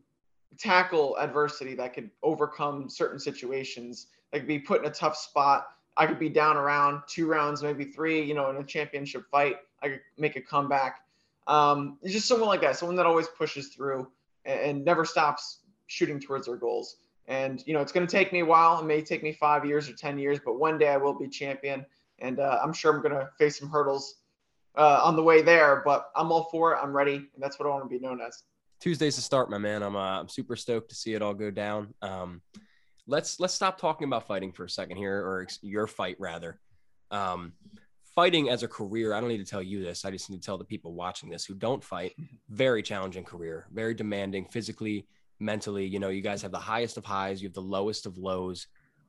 tackle 0.58 1.16
adversity, 1.18 1.74
that 1.76 1.94
could 1.94 2.10
overcome 2.22 2.88
certain 2.88 3.18
situations, 3.18 4.08
like 4.32 4.46
be 4.46 4.58
put 4.58 4.80
in 4.80 4.86
a 4.86 4.92
tough 4.92 5.16
spot 5.16 5.66
I 5.96 6.07
could 6.07 6.18
be 6.18 6.29
down 6.29 6.57
around 6.57 7.03
two 7.07 7.26
rounds, 7.26 7.62
maybe 7.62 7.85
three, 7.85 8.22
you 8.22 8.35
know, 8.35 8.50
in 8.50 8.57
a 8.57 8.64
championship 8.64 9.24
fight. 9.31 9.57
I 9.83 9.88
could 9.88 10.00
make 10.16 10.37
a 10.37 10.40
comeback. 10.40 11.00
Um, 11.46 11.98
it's 12.03 12.12
just 12.12 12.29
someone 12.29 12.48
like 12.48 12.61
that, 12.61 12.76
someone 12.76 12.96
that 12.96 13.07
always 13.07 13.29
pushes 13.29 13.68
through 13.68 14.09
and, 14.44 14.61
and 14.61 14.85
never 14.85 15.05
stops 15.05 15.59
shooting 15.87 16.20
towards 16.20 16.46
their 16.46 16.57
goals. 16.57 16.96
And, 17.26 17.62
you 17.66 17.74
know, 17.74 17.81
it's 17.81 17.92
going 17.92 18.07
to 18.07 18.11
take 18.11 18.33
me 18.33 18.40
a 18.40 18.44
while. 18.44 18.81
It 18.81 18.87
may 18.87 19.03
take 19.03 19.22
me 19.22 19.33
five 19.33 19.64
years 19.64 19.88
or 19.88 19.92
10 19.92 20.18
years, 20.18 20.38
but 20.44 20.59
one 20.59 20.79
day 20.79 20.88
I 20.88 20.96
will 20.96 21.18
be 21.18 21.29
champion. 21.29 21.85
And 22.18 22.40
uh, 22.40 22.61
I'm 22.62 22.72
sure 22.72 22.94
I'm 22.94 23.03
going 23.03 23.14
to 23.14 23.29
face 23.38 23.59
some 23.59 23.70
hurdles 23.70 24.16
uh, 24.76 25.00
on 25.03 25.16
the 25.16 25.22
way 25.22 25.42
there, 25.42 25.83
but 25.85 26.11
I'm 26.14 26.33
all 26.33 26.48
for 26.50 26.74
it. 26.74 26.79
I'm 26.83 26.96
ready. 26.96 27.16
And 27.16 27.29
that's 27.38 27.59
what 27.59 27.66
I 27.66 27.70
want 27.70 27.85
to 27.85 27.88
be 27.88 27.98
known 27.98 28.20
as. 28.20 28.42
Tuesday's 28.81 29.16
the 29.16 29.22
start, 29.22 29.50
my 29.50 29.59
man. 29.59 29.83
I'm, 29.83 29.96
uh, 29.96 30.20
I'm 30.20 30.29
super 30.29 30.57
stoked 30.57 30.88
to 30.90 30.94
see 30.94 31.14
it 31.14 31.22
all 31.22 31.35
go 31.35 31.50
down. 31.50 31.94
Um, 32.03 32.42
let's 33.11 33.40
let's 33.40 33.55
stop 33.55 33.77
talking 33.79 34.07
about 34.07 34.27
fighting 34.27 34.53
for 34.53 34.64
a 34.64 34.70
second 34.70 34.96
here, 34.96 35.16
or 35.16 35.46
your 35.62 35.87
fight 35.87 36.16
rather. 36.18 36.61
Um, 37.11 37.53
fighting 38.14 38.49
as 38.49 38.62
a 38.62 38.68
career, 38.68 39.12
I 39.12 39.20
don't 39.20 39.29
need 39.29 39.44
to 39.44 39.51
tell 39.51 39.62
you 39.62 39.83
this. 39.83 40.05
I 40.05 40.11
just 40.12 40.31
need 40.31 40.40
to 40.40 40.46
tell 40.46 40.59
the 40.59 40.64
people 40.64 40.94
watching 40.94 41.29
this 41.29 41.44
who 41.44 41.55
don't 41.55 41.83
fight. 41.83 42.14
Very 42.49 42.83
challenging 42.83 43.25
career, 43.25 43.66
very 43.73 43.94
demanding 43.94 44.46
physically, 44.46 45.07
mentally. 45.40 45.87
You 45.87 45.99
know, 45.99 46.09
you 46.09 46.23
guys 46.23 46.42
have 46.42 46.53
the 46.53 46.59
highest 46.59 46.96
of 46.96 47.05
highs, 47.05 47.42
you 47.42 47.49
have 47.49 47.55
the 47.55 47.61
lowest 47.61 48.07
of 48.07 48.16
lows. 48.16 48.66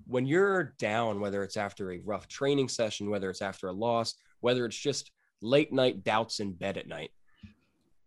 when 0.08 0.26
you're 0.26 0.74
down, 0.80 1.20
whether 1.20 1.44
it's 1.44 1.58
after 1.58 1.92
a 1.92 2.00
rough 2.00 2.28
training 2.28 2.68
session, 2.68 3.10
whether 3.10 3.30
it's 3.30 3.42
after 3.42 3.68
a 3.68 3.72
loss, 3.72 4.16
whether 4.40 4.66
it's 4.66 4.78
just 4.78 5.12
late 5.42 5.72
night 5.72 6.04
doubts 6.04 6.40
in 6.40 6.54
bed 6.54 6.78
at 6.78 6.88
night, 6.88 7.12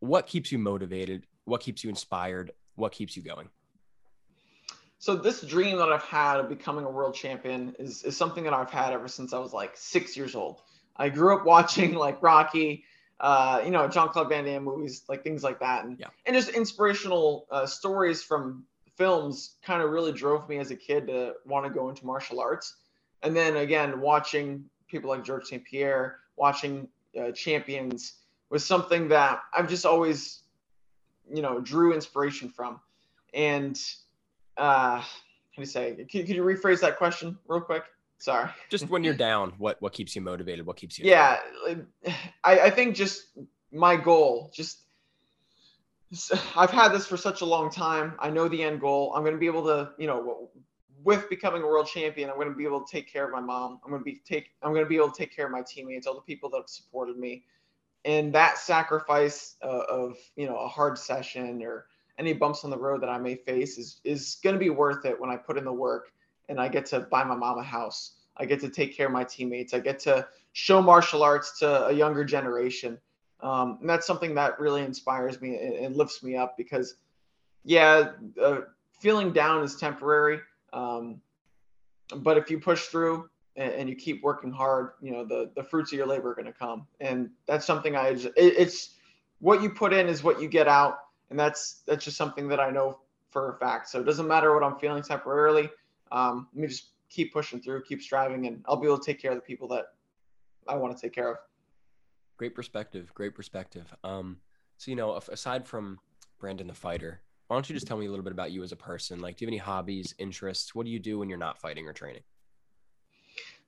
what 0.00 0.26
keeps 0.26 0.50
you 0.50 0.58
motivated? 0.58 1.24
What 1.44 1.60
keeps 1.60 1.84
you 1.84 1.90
inspired? 1.90 2.50
What 2.74 2.92
keeps 2.92 3.16
you 3.16 3.22
going? 3.22 3.48
So 5.04 5.14
this 5.14 5.42
dream 5.42 5.76
that 5.76 5.92
I've 5.92 6.02
had 6.04 6.40
of 6.40 6.48
becoming 6.48 6.86
a 6.86 6.90
world 6.90 7.14
champion 7.14 7.76
is, 7.78 8.04
is 8.04 8.16
something 8.16 8.42
that 8.44 8.54
I've 8.54 8.70
had 8.70 8.94
ever 8.94 9.06
since 9.06 9.34
I 9.34 9.38
was 9.38 9.52
like 9.52 9.72
six 9.76 10.16
years 10.16 10.34
old. 10.34 10.62
I 10.96 11.10
grew 11.10 11.36
up 11.36 11.44
watching 11.44 11.92
like 12.06 12.22
Rocky, 12.22 12.84
uh, 13.20 13.60
you 13.62 13.70
know, 13.70 13.86
John 13.86 14.08
Claude 14.08 14.30
Van 14.30 14.46
Damme 14.46 14.64
movies, 14.64 15.04
like 15.06 15.22
things 15.22 15.44
like 15.44 15.60
that. 15.60 15.84
And, 15.84 15.98
Yeah. 16.00 16.06
and 16.24 16.34
just 16.34 16.48
inspirational 16.48 17.46
uh, 17.50 17.66
stories 17.66 18.22
from 18.22 18.64
films 18.96 19.56
kind 19.62 19.82
of 19.82 19.90
really 19.90 20.10
drove 20.10 20.48
me 20.48 20.56
as 20.56 20.70
a 20.70 20.76
kid 20.76 21.06
to 21.08 21.34
want 21.44 21.66
to 21.66 21.70
go 21.70 21.90
into 21.90 22.06
martial 22.06 22.40
arts. 22.40 22.76
And 23.22 23.36
then 23.36 23.58
again, 23.58 24.00
watching 24.00 24.64
people 24.88 25.10
like 25.10 25.22
George 25.22 25.44
St. 25.44 25.62
Pierre, 25.66 26.20
watching 26.36 26.88
uh, 27.20 27.30
champions 27.32 28.14
was 28.48 28.64
something 28.64 29.08
that 29.08 29.42
I've 29.54 29.68
just 29.68 29.84
always, 29.84 30.44
you 31.30 31.42
know, 31.42 31.60
drew 31.60 31.92
inspiration 31.92 32.48
from. 32.48 32.80
And 33.34 33.78
uh, 34.56 35.00
how 35.00 35.02
do 35.56 35.62
you 35.62 35.66
say? 35.66 35.94
Could, 35.94 36.26
could 36.26 36.28
you 36.28 36.42
rephrase 36.42 36.80
that 36.80 36.96
question 36.96 37.38
real 37.46 37.60
quick? 37.60 37.84
Sorry. 38.18 38.48
Just 38.70 38.88
when 38.88 39.04
you're 39.04 39.14
down, 39.14 39.52
what 39.58 39.80
what 39.82 39.92
keeps 39.92 40.16
you 40.16 40.22
motivated? 40.22 40.64
What 40.66 40.76
keeps 40.76 40.98
you? 40.98 41.04
Yeah, 41.06 41.40
I, 42.42 42.60
I 42.60 42.70
think 42.70 42.96
just 42.96 43.26
my 43.72 43.96
goal, 43.96 44.50
just 44.54 44.80
I've 46.56 46.70
had 46.70 46.90
this 46.90 47.06
for 47.06 47.16
such 47.16 47.40
a 47.40 47.44
long 47.44 47.70
time. 47.70 48.14
I 48.18 48.30
know 48.30 48.48
the 48.48 48.62
end 48.62 48.80
goal. 48.80 49.12
I'm 49.14 49.22
going 49.22 49.34
to 49.34 49.38
be 49.38 49.46
able 49.46 49.64
to, 49.64 49.90
you 49.98 50.06
know, 50.06 50.48
with 51.02 51.28
becoming 51.28 51.62
a 51.62 51.66
world 51.66 51.86
champion, 51.86 52.30
I'm 52.30 52.36
going 52.36 52.48
to 52.48 52.54
be 52.54 52.64
able 52.64 52.84
to 52.84 52.90
take 52.90 53.12
care 53.12 53.24
of 53.26 53.30
my 53.30 53.40
mom. 53.40 53.78
I'm 53.84 53.90
going 53.90 54.00
to 54.00 54.04
be 54.04 54.22
take. 54.24 54.50
I'm 54.62 54.72
going 54.72 54.84
to 54.84 54.88
be 54.88 54.96
able 54.96 55.10
to 55.10 55.18
take 55.18 55.34
care 55.34 55.46
of 55.46 55.52
my 55.52 55.62
teammates, 55.62 56.06
all 56.06 56.14
the 56.14 56.22
people 56.22 56.48
that 56.50 56.56
have 56.58 56.68
supported 56.68 57.18
me, 57.18 57.44
and 58.04 58.32
that 58.34 58.58
sacrifice 58.58 59.56
uh, 59.62 59.82
of 59.88 60.16
you 60.36 60.46
know 60.46 60.56
a 60.56 60.68
hard 60.68 60.98
session 60.98 61.62
or 61.62 61.86
any 62.18 62.32
bumps 62.32 62.64
on 62.64 62.70
the 62.70 62.78
road 62.78 63.02
that 63.02 63.08
I 63.08 63.18
may 63.18 63.34
face 63.34 63.78
is 63.78 64.00
is 64.04 64.38
going 64.42 64.54
to 64.54 64.60
be 64.60 64.70
worth 64.70 65.04
it 65.04 65.20
when 65.20 65.30
I 65.30 65.36
put 65.36 65.58
in 65.58 65.64
the 65.64 65.72
work 65.72 66.12
and 66.48 66.60
I 66.60 66.68
get 66.68 66.86
to 66.86 67.00
buy 67.00 67.24
my 67.24 67.34
mom 67.34 67.58
a 67.58 67.62
house. 67.62 68.16
I 68.36 68.44
get 68.44 68.60
to 68.60 68.68
take 68.68 68.96
care 68.96 69.06
of 69.06 69.12
my 69.12 69.24
teammates. 69.24 69.74
I 69.74 69.78
get 69.78 69.98
to 70.00 70.26
show 70.52 70.82
martial 70.82 71.22
arts 71.22 71.58
to 71.60 71.86
a 71.86 71.92
younger 71.92 72.24
generation. 72.24 72.98
Um, 73.40 73.78
and 73.80 73.88
that's 73.88 74.06
something 74.06 74.34
that 74.34 74.58
really 74.58 74.82
inspires 74.82 75.40
me 75.40 75.56
and, 75.58 75.74
and 75.74 75.96
lifts 75.96 76.22
me 76.22 76.36
up 76.36 76.56
because, 76.56 76.96
yeah, 77.64 78.12
uh, 78.42 78.60
feeling 79.00 79.32
down 79.32 79.62
is 79.62 79.76
temporary. 79.76 80.40
Um, 80.72 81.20
but 82.16 82.36
if 82.36 82.50
you 82.50 82.58
push 82.58 82.86
through 82.86 83.28
and, 83.56 83.72
and, 83.72 83.88
you 83.88 83.94
keep 83.94 84.22
working 84.22 84.50
hard, 84.50 84.92
you 85.00 85.12
know, 85.12 85.24
the, 85.24 85.50
the 85.54 85.62
fruits 85.62 85.92
of 85.92 85.98
your 85.98 86.06
labor 86.06 86.32
are 86.32 86.34
going 86.34 86.46
to 86.46 86.52
come. 86.52 86.86
And 87.00 87.30
that's 87.46 87.64
something 87.64 87.96
I, 87.96 88.08
it, 88.08 88.32
it's 88.36 88.94
what 89.40 89.62
you 89.62 89.70
put 89.70 89.92
in 89.92 90.08
is 90.08 90.22
what 90.22 90.40
you 90.40 90.48
get 90.48 90.66
out. 90.66 90.98
And 91.30 91.38
that's, 91.38 91.82
that's 91.86 92.04
just 92.04 92.16
something 92.16 92.48
that 92.48 92.60
I 92.60 92.70
know 92.70 92.98
for 93.30 93.56
a 93.56 93.58
fact. 93.58 93.88
So 93.88 94.00
it 94.00 94.04
doesn't 94.04 94.28
matter 94.28 94.54
what 94.54 94.62
I'm 94.62 94.78
feeling 94.78 95.02
temporarily. 95.02 95.68
Um, 96.12 96.48
let 96.54 96.62
me 96.62 96.68
just 96.68 96.90
keep 97.10 97.32
pushing 97.32 97.60
through, 97.60 97.82
keep 97.82 98.02
striving, 98.02 98.46
and 98.46 98.62
I'll 98.66 98.76
be 98.76 98.86
able 98.86 98.98
to 98.98 99.04
take 99.04 99.20
care 99.20 99.32
of 99.32 99.36
the 99.36 99.42
people 99.42 99.68
that 99.68 99.86
I 100.68 100.76
want 100.76 100.96
to 100.96 101.00
take 101.00 101.14
care 101.14 101.30
of. 101.30 101.38
Great 102.36 102.54
perspective. 102.54 103.12
Great 103.14 103.34
perspective. 103.34 103.92
Um, 104.02 104.38
so 104.76 104.90
you 104.90 104.96
know, 104.96 105.14
aside 105.16 105.66
from 105.66 105.98
Brandon 106.38 106.66
the 106.66 106.74
fighter, 106.74 107.22
why 107.46 107.56
don't 107.56 107.68
you 107.68 107.74
just 107.74 107.86
tell 107.86 107.96
me 107.96 108.06
a 108.06 108.10
little 108.10 108.24
bit 108.24 108.32
about 108.32 108.52
you 108.52 108.62
as 108.62 108.72
a 108.72 108.76
person? 108.76 109.20
Like, 109.20 109.36
do 109.36 109.44
you 109.44 109.46
have 109.46 109.52
any 109.52 109.58
hobbies, 109.58 110.14
interests? 110.18 110.74
What 110.74 110.86
do 110.86 110.92
you 110.92 110.98
do 110.98 111.18
when 111.18 111.28
you're 111.28 111.38
not 111.38 111.60
fighting 111.60 111.86
or 111.86 111.92
training? 111.92 112.22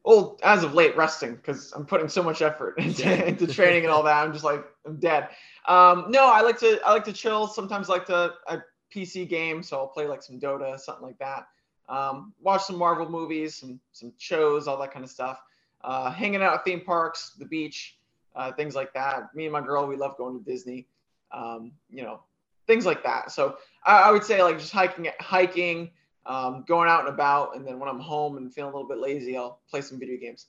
Well, 0.07 0.39
as 0.45 0.63
of 0.63 0.73
late, 0.73 0.97
resting 0.97 1.35
because 1.35 1.73
I'm 1.73 1.85
putting 1.85 2.09
so 2.09 2.23
much 2.23 2.41
effort 2.41 2.79
into, 2.79 3.27
into 3.27 3.47
training 3.49 3.83
and 3.83 3.93
all 3.93 4.05
that. 4.05 4.25
I'm 4.25 4.33
just 4.33 4.45
like 4.45 4.65
I'm 4.87 5.01
dead. 5.01 5.31
Um, 5.67 6.07
no, 6.11 6.31
I 6.33 6.43
like 6.43 6.61
to 6.61 6.81
I 6.87 6.93
like 6.93 7.05
to 7.07 7.13
chill. 7.13 7.49
Sometimes 7.49 7.91
I 7.91 7.95
like 7.95 8.07
to 8.07 8.35
I 8.47 8.59
PC 8.95 9.29
game, 9.29 9.65
so 9.65 9.77
I'll 9.77 9.89
play 9.89 10.07
like 10.07 10.23
some 10.23 10.39
Dota, 10.39 10.79
something 10.79 11.05
like 11.05 11.19
that. 11.19 11.49
Um, 11.89 12.33
watch 12.41 12.63
some 12.63 12.77
Marvel 12.79 13.11
movies, 13.11 13.57
some 13.57 13.81
some 13.91 14.13
shows, 14.17 14.69
all 14.69 14.79
that 14.79 14.93
kind 14.93 15.05
of 15.05 15.11
stuff. 15.11 15.43
Uh, 15.83 16.13
hanging 16.13 16.41
out 16.41 16.55
at 16.55 16.65
theme 16.65 16.83
parks, 16.83 17.33
the 17.39 17.45
beach, 17.45 17.99
uh, 18.37 18.53
things 18.53 18.77
like 18.77 18.95
that. 18.95 19.35
Me 19.35 19.47
and 19.47 19.53
my 19.53 19.61
girl, 19.61 19.89
we 19.89 19.97
love 19.97 20.17
going 20.17 20.39
to 20.39 20.45
Disney. 20.45 20.87
Um, 21.33 21.73
you 21.91 22.05
know, 22.05 22.21
things 22.69 22.87
like 22.87 23.03
that. 23.03 23.33
So 23.33 23.57
I, 23.85 24.03
I 24.03 24.13
would 24.13 24.23
say 24.23 24.41
like 24.41 24.61
just 24.61 24.73
hiking, 24.73 25.09
hiking, 25.19 25.91
um, 26.27 26.65
going 26.67 26.89
out 26.89 27.01
and 27.01 27.09
about, 27.09 27.57
and 27.57 27.67
then 27.67 27.79
when 27.79 27.89
I'm 27.89 28.01
home 28.01 28.37
and 28.37 28.53
feeling 28.53 28.73
a 28.73 28.77
little 28.77 28.89
bit 28.89 28.99
lazy, 28.99 29.37
I'll 29.37 29.61
play 29.71 29.81
some 29.81 29.99
video 29.99 30.19
games. 30.19 30.49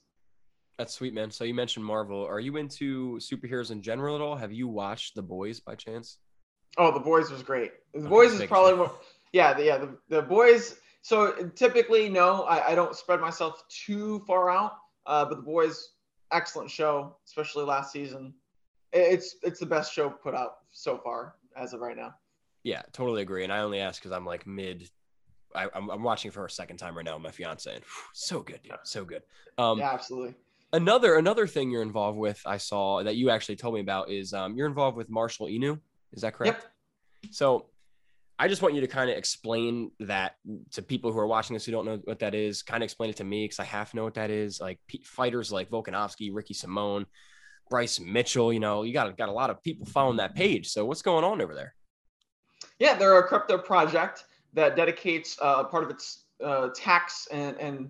That's 0.78 0.94
sweet, 0.94 1.14
man. 1.14 1.32
So 1.32 1.44
you 1.44 1.54
mentioned 1.54 1.86
Marvel. 1.86 2.26
Are 2.26 2.40
you 2.40 2.58
into 2.58 3.18
superheroes 3.18 3.72
in 3.72 3.82
general 3.82 4.16
at 4.16 4.22
all? 4.22 4.36
Have 4.36 4.52
you 4.52 4.68
watched 4.68 5.16
The 5.16 5.24
Boys 5.24 5.60
by 5.60 5.76
chance? 5.76 6.20
Oh, 6.78 6.92
The 6.92 7.00
Boys 7.00 7.32
was 7.32 7.42
great. 7.42 7.72
The 7.94 8.08
Boys 8.08 8.34
is 8.34 8.46
probably 8.46 8.76
more, 8.76 8.92
yeah, 9.34 9.54
the, 9.54 9.64
yeah, 9.64 9.78
the, 9.78 9.98
the 10.10 10.22
Boys. 10.22 10.78
So 11.02 11.32
typically, 11.56 12.10
no, 12.10 12.44
I, 12.44 12.72
I 12.72 12.76
don't 12.76 12.96
spread 12.96 13.22
myself 13.22 13.64
too 13.70 14.24
far 14.28 14.50
out. 14.50 14.74
Uh, 15.06 15.26
but 15.26 15.36
The 15.36 15.42
Boys, 15.42 15.94
excellent 16.32 16.70
show, 16.70 17.16
especially 17.26 17.64
last 17.64 17.92
season. 17.92 18.34
It's 18.94 19.36
it's 19.44 19.60
the 19.60 19.66
best 19.66 19.94
show 19.94 20.10
put 20.10 20.34
out 20.34 20.58
so 20.72 20.98
far 20.98 21.36
as 21.56 21.74
of 21.74 21.82
right 21.82 21.98
now. 21.98 22.14
Yeah, 22.64 22.84
totally 22.92 23.22
agree. 23.22 23.44
And 23.44 23.52
I 23.52 23.60
only 23.60 23.80
ask 23.80 24.02
because 24.02 24.12
I'm 24.12 24.26
like 24.26 24.46
mid. 24.46 24.90
I, 25.56 25.68
I'm, 25.74 25.90
I'm 25.90 26.04
watching 26.04 26.32
for 26.32 26.46
a 26.46 26.50
second 26.50 26.78
time 26.78 26.96
right 26.96 27.06
now 27.06 27.18
my 27.18 27.32
fiance, 27.32 27.74
and 27.74 27.84
whew, 27.84 28.04
so 28.14 28.42
good, 28.42 28.62
dude, 28.64 28.74
so 28.84 29.06
good. 29.06 29.24
Um, 29.58 29.80
yeah, 29.80 29.94
absolutely. 29.94 30.36
Another 30.74 31.16
another 31.16 31.48
thing 31.48 31.72
you're 31.72 31.82
involved 31.82 32.18
with, 32.18 32.42
I 32.46 32.58
saw 32.58 33.04
that 33.04 33.16
you 33.16 33.30
actually 33.30 33.56
told 33.56 33.74
me 33.74 33.80
about 33.80 34.12
is 34.12 34.34
um, 34.34 34.56
you're 34.56 34.68
involved 34.68 34.98
with 34.98 35.10
Marshall 35.10 35.48
Inu. 35.48 35.80
Is 36.14 36.22
that 36.22 36.34
correct? 36.34 36.68
Yep. 37.24 37.34
So 37.34 37.68
I 38.40 38.48
just 38.48 38.62
want 38.62 38.76
you 38.76 38.82
to 38.82 38.88
kind 38.88 39.10
of 39.10 39.18
explain 39.18 39.92
that 40.02 40.36
to 40.72 40.82
people 40.82 41.12
who 41.12 41.20
are 41.20 41.28
watching 41.28 41.56
this 41.56 41.66
who 41.66 41.72
don't 41.72 41.86
know 41.86 42.00
what 42.04 42.20
that 42.20 42.36
is. 42.36 42.62
Kind 42.62 42.84
of 42.84 42.86
explain 42.86 43.10
it 43.10 43.16
to 43.18 43.24
me 43.24 43.46
because 43.46 43.60
I 43.60 43.64
half 43.64 43.94
know 43.94 44.04
what 44.04 44.14
that 44.16 44.30
is. 44.30 44.62
Like 44.62 44.80
p- 44.88 45.04
fighters 45.04 45.52
like 45.52 45.70
Volkanovski, 45.70 46.30
Ricky 46.32 46.54
Simon, 46.54 47.08
Bryce 47.70 48.00
Mitchell. 48.00 48.54
You 48.54 48.60
know, 48.60 48.84
you 48.84 48.94
got 48.94 49.18
got 49.18 49.30
a 49.30 49.34
lot 49.34 49.50
of 49.50 49.64
people 49.64 49.88
following 49.88 50.18
that 50.18 50.36
page. 50.36 50.68
So 50.68 50.86
what's 50.86 51.02
going 51.02 51.24
on 51.24 51.42
over 51.42 51.56
there? 51.56 51.74
Yeah, 52.78 52.96
they're 52.96 53.18
a 53.18 53.28
crypto 53.28 53.58
project 53.58 54.26
that 54.58 54.76
dedicates 54.76 55.38
uh, 55.42 55.64
part 55.64 55.84
of 55.84 55.90
its 55.90 56.26
uh, 56.44 56.70
tax 56.76 57.28
and 57.32 57.56
and 57.58 57.90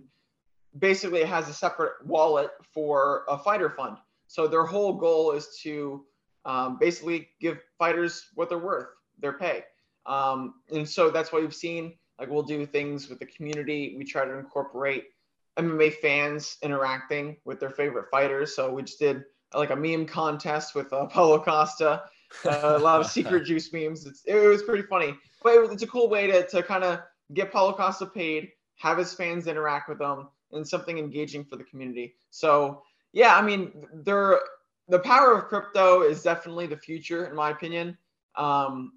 basically 0.80 1.22
it 1.22 1.28
has 1.28 1.50
a 1.50 1.54
separate 1.54 1.94
wallet 2.06 2.52
for 2.74 3.24
a 3.30 3.38
fighter 3.38 3.70
fund. 3.70 3.98
So 4.28 4.48
their 4.48 4.66
whole 4.66 4.94
goal 4.94 5.32
is 5.32 5.58
to 5.64 6.06
um, 6.46 6.78
basically 6.78 7.30
give 7.40 7.60
fighters 7.80 8.28
what 8.36 8.50
they're 8.50 8.58
worth, 8.58 8.88
their 9.20 9.34
pay. 9.34 9.64
Um, 10.06 10.56
and 10.72 10.88
so 10.88 11.10
that's 11.10 11.32
why 11.32 11.40
we've 11.40 11.56
seen 11.56 11.94
like 12.20 12.30
we'll 12.30 12.44
do 12.44 12.66
things 12.66 13.10
with 13.10 13.20
the 13.20 13.26
community. 13.26 13.96
We 13.98 14.04
try 14.04 14.26
to 14.26 14.38
incorporate 14.38 15.06
MMA 15.58 15.96
fans 15.96 16.58
interacting 16.62 17.38
with 17.46 17.60
their 17.60 17.70
favorite 17.70 18.08
fighters. 18.12 18.56
So 18.56 18.72
we 18.72 18.84
just 18.84 19.00
did 19.00 19.24
like 19.54 19.70
a 19.70 19.76
meme 19.76 20.06
contest 20.06 20.76
with 20.76 20.92
uh, 20.94 21.06
Paulo 21.06 21.40
Costa, 21.40 22.04
uh, 22.46 22.78
a 22.78 22.80
lot 22.80 23.00
of 23.00 23.08
secret 23.12 23.46
juice 23.46 23.72
memes. 23.72 24.06
It's, 24.06 24.24
it 24.26 24.36
was 24.36 24.64
pretty 24.64 24.84
funny, 24.84 25.16
but 25.56 25.72
it's 25.72 25.84
a 25.84 25.88
cool 25.88 26.10
way 26.10 26.28
to, 26.28 26.46
to 26.48 26.64
kind 26.64 26.84
of 26.84 27.00
get 27.34 27.52
Paulo 27.52 27.74
Costa 27.74 28.06
paid, 28.06 28.50
have 28.76 28.98
his 28.98 29.14
fans 29.14 29.48
interact 29.48 29.90
with 29.90 30.00
them, 30.00 30.28
and 30.52 30.68
something 30.68 30.98
engaging 30.98 31.44
for 31.46 31.56
the 31.56 31.64
community. 31.64 32.16
So 32.30 32.84
yeah, 33.14 33.36
I 33.36 33.42
mean, 33.42 33.86
there 33.94 34.40
the 34.88 35.00
power 35.00 35.34
of 35.38 35.46
crypto 35.46 36.02
is 36.02 36.24
definitely 36.24 36.68
the 36.68 36.78
future, 36.78 37.26
in 37.26 37.36
my 37.36 37.50
opinion. 37.50 37.98
Um, 38.36 38.94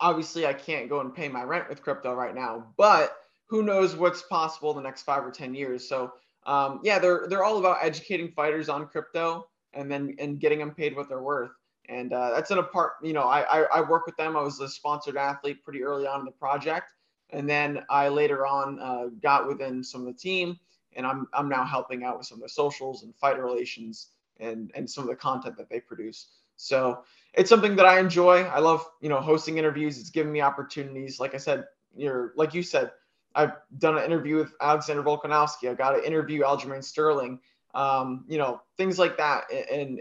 obviously 0.00 0.46
I 0.46 0.52
can't 0.52 0.88
go 0.88 1.00
and 1.00 1.14
pay 1.14 1.28
my 1.28 1.42
rent 1.42 1.68
with 1.68 1.82
crypto 1.82 2.14
right 2.14 2.34
now, 2.34 2.72
but 2.76 3.16
who 3.46 3.62
knows 3.62 3.94
what's 3.94 4.22
possible 4.22 4.72
the 4.72 4.80
next 4.80 5.02
five 5.02 5.24
or 5.24 5.30
10 5.30 5.54
years. 5.54 5.88
So 5.88 6.12
um, 6.46 6.80
yeah, 6.82 6.98
they're, 6.98 7.26
they're 7.28 7.44
all 7.44 7.58
about 7.58 7.78
educating 7.82 8.32
fighters 8.32 8.68
on 8.68 8.86
crypto 8.86 9.48
and 9.74 9.90
then, 9.90 10.16
and 10.18 10.40
getting 10.40 10.58
them 10.58 10.74
paid 10.74 10.96
what 10.96 11.08
they're 11.08 11.22
worth. 11.22 11.50
And 11.90 12.12
uh, 12.12 12.30
that's 12.30 12.52
in 12.52 12.58
a 12.58 12.62
part, 12.62 12.92
you 13.02 13.12
know, 13.12 13.24
I, 13.24 13.40
I, 13.40 13.62
I, 13.74 13.80
work 13.80 14.06
with 14.06 14.16
them. 14.16 14.36
I 14.36 14.42
was 14.42 14.60
a 14.60 14.68
sponsored 14.68 15.16
athlete 15.16 15.64
pretty 15.64 15.82
early 15.82 16.06
on 16.06 16.20
in 16.20 16.24
the 16.24 16.30
project. 16.30 16.92
And 17.30 17.50
then 17.50 17.82
I 17.90 18.08
later 18.08 18.46
on 18.46 18.78
uh, 18.78 19.06
got 19.20 19.48
within 19.48 19.82
some 19.82 20.02
of 20.02 20.06
the 20.06 20.14
team 20.14 20.58
and 20.94 21.04
I'm, 21.04 21.26
I'm 21.32 21.48
now 21.48 21.64
helping 21.64 22.04
out 22.04 22.16
with 22.16 22.28
some 22.28 22.38
of 22.38 22.42
the 22.42 22.48
socials 22.48 23.02
and 23.02 23.14
fighter 23.16 23.44
relations 23.44 24.10
and, 24.38 24.70
and 24.76 24.88
some 24.88 25.02
of 25.02 25.10
the 25.10 25.16
content 25.16 25.56
that 25.56 25.68
they 25.68 25.80
produce. 25.80 26.28
So 26.54 27.02
it's 27.34 27.50
something 27.50 27.74
that 27.74 27.86
I 27.86 27.98
enjoy. 27.98 28.42
I 28.42 28.60
love, 28.60 28.88
you 29.00 29.08
know, 29.08 29.20
hosting 29.20 29.58
interviews. 29.58 29.98
It's 29.98 30.10
giving 30.10 30.32
me 30.32 30.42
opportunities. 30.42 31.18
Like 31.18 31.34
I 31.34 31.38
said, 31.38 31.64
you're 31.96 32.32
like 32.36 32.54
you 32.54 32.62
said, 32.62 32.92
I've 33.34 33.52
done 33.78 33.98
an 33.98 34.04
interview 34.04 34.36
with 34.36 34.52
Alexander 34.60 35.02
Volkanovski. 35.02 35.68
I 35.68 35.74
got 35.74 35.92
to 35.92 36.06
interview 36.06 36.42
Aljamain 36.42 36.84
Sterling. 36.84 37.40
Um, 37.74 38.24
you 38.28 38.38
know, 38.38 38.60
things 38.76 38.98
like 38.98 39.16
that. 39.16 39.44
And 39.50 40.00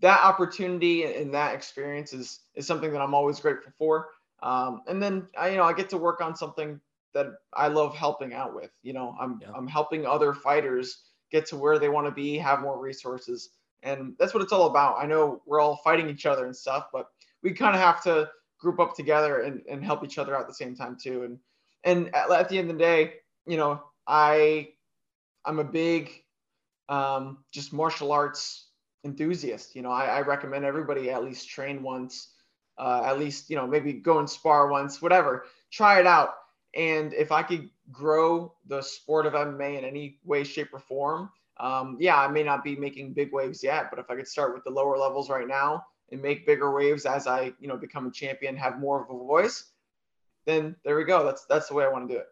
that 0.00 0.20
opportunity 0.22 1.04
and 1.04 1.32
that 1.34 1.54
experience 1.54 2.12
is 2.12 2.40
is 2.54 2.66
something 2.66 2.92
that 2.92 3.00
I'm 3.00 3.14
always 3.14 3.40
grateful 3.40 3.72
for. 3.78 4.10
Um, 4.42 4.82
and 4.86 5.02
then 5.02 5.26
I, 5.38 5.50
you 5.50 5.56
know, 5.56 5.64
I 5.64 5.72
get 5.72 5.88
to 5.90 5.98
work 5.98 6.20
on 6.20 6.36
something 6.36 6.80
that 7.14 7.28
I 7.54 7.68
love 7.68 7.94
helping 7.94 8.34
out 8.34 8.54
with. 8.54 8.70
You 8.82 8.92
know, 8.92 9.16
I'm 9.20 9.40
Yeah. 9.40 9.52
I'm 9.54 9.66
helping 9.66 10.06
other 10.06 10.34
fighters 10.34 11.04
get 11.30 11.46
to 11.46 11.56
where 11.56 11.78
they 11.78 11.88
want 11.88 12.06
to 12.06 12.12
be, 12.12 12.36
have 12.38 12.60
more 12.60 12.78
resources, 12.78 13.50
and 13.82 14.14
that's 14.18 14.34
what 14.34 14.42
it's 14.42 14.52
all 14.52 14.66
about. 14.66 14.96
I 14.98 15.06
know 15.06 15.42
we're 15.46 15.60
all 15.60 15.76
fighting 15.84 16.08
each 16.08 16.26
other 16.26 16.46
and 16.46 16.56
stuff, 16.56 16.88
but 16.92 17.08
we 17.42 17.52
kind 17.52 17.74
of 17.74 17.80
have 17.80 18.02
to 18.04 18.30
group 18.58 18.80
up 18.80 18.94
together 18.96 19.42
and, 19.42 19.62
and 19.68 19.84
help 19.84 20.04
each 20.04 20.18
other 20.18 20.34
out 20.34 20.42
at 20.42 20.48
the 20.48 20.54
same 20.54 20.74
time 20.74 20.96
too. 21.00 21.22
And 21.24 21.38
and 21.84 22.14
at, 22.14 22.30
at 22.30 22.48
the 22.48 22.58
end 22.58 22.70
of 22.70 22.76
the 22.78 22.82
day, 22.84 23.14
you 23.46 23.56
know, 23.56 23.82
I 24.06 24.70
I'm 25.44 25.58
a 25.58 25.64
big 25.64 26.10
um, 26.88 27.44
just 27.52 27.72
martial 27.72 28.12
arts 28.12 28.63
enthusiast. 29.04 29.76
You 29.76 29.82
know, 29.82 29.90
I, 29.90 30.06
I 30.06 30.20
recommend 30.20 30.64
everybody 30.64 31.10
at 31.10 31.24
least 31.24 31.48
train 31.48 31.82
once, 31.82 32.30
uh, 32.78 33.02
at 33.04 33.18
least 33.18 33.50
you 33.50 33.56
know 33.56 33.66
maybe 33.66 33.92
go 33.92 34.18
and 34.18 34.28
spar 34.28 34.68
once, 34.68 35.00
whatever. 35.00 35.44
Try 35.70 36.00
it 36.00 36.06
out. 36.06 36.30
And 36.74 37.12
if 37.12 37.30
I 37.30 37.42
could 37.42 37.70
grow 37.92 38.54
the 38.66 38.82
sport 38.82 39.26
of 39.26 39.34
MMA 39.34 39.78
in 39.78 39.84
any 39.84 40.18
way, 40.24 40.42
shape, 40.42 40.70
or 40.72 40.80
form, 40.80 41.30
um, 41.58 41.96
yeah, 42.00 42.18
I 42.18 42.26
may 42.28 42.42
not 42.42 42.64
be 42.64 42.74
making 42.74 43.12
big 43.12 43.32
waves 43.32 43.62
yet, 43.62 43.90
but 43.90 44.00
if 44.00 44.10
I 44.10 44.16
could 44.16 44.26
start 44.26 44.54
with 44.54 44.64
the 44.64 44.70
lower 44.70 44.96
levels 44.98 45.30
right 45.30 45.46
now 45.46 45.84
and 46.10 46.20
make 46.20 46.46
bigger 46.46 46.74
waves 46.74 47.06
as 47.06 47.28
I, 47.28 47.52
you 47.60 47.68
know, 47.68 47.76
become 47.76 48.06
a 48.06 48.10
champion, 48.10 48.56
have 48.56 48.80
more 48.80 49.04
of 49.04 49.10
a 49.10 49.18
voice, 49.18 49.70
then 50.46 50.74
there 50.84 50.96
we 50.96 51.04
go. 51.04 51.24
That's 51.24 51.44
that's 51.46 51.68
the 51.68 51.74
way 51.74 51.84
I 51.84 51.88
want 51.88 52.08
to 52.08 52.14
do 52.14 52.20
it. 52.20 52.26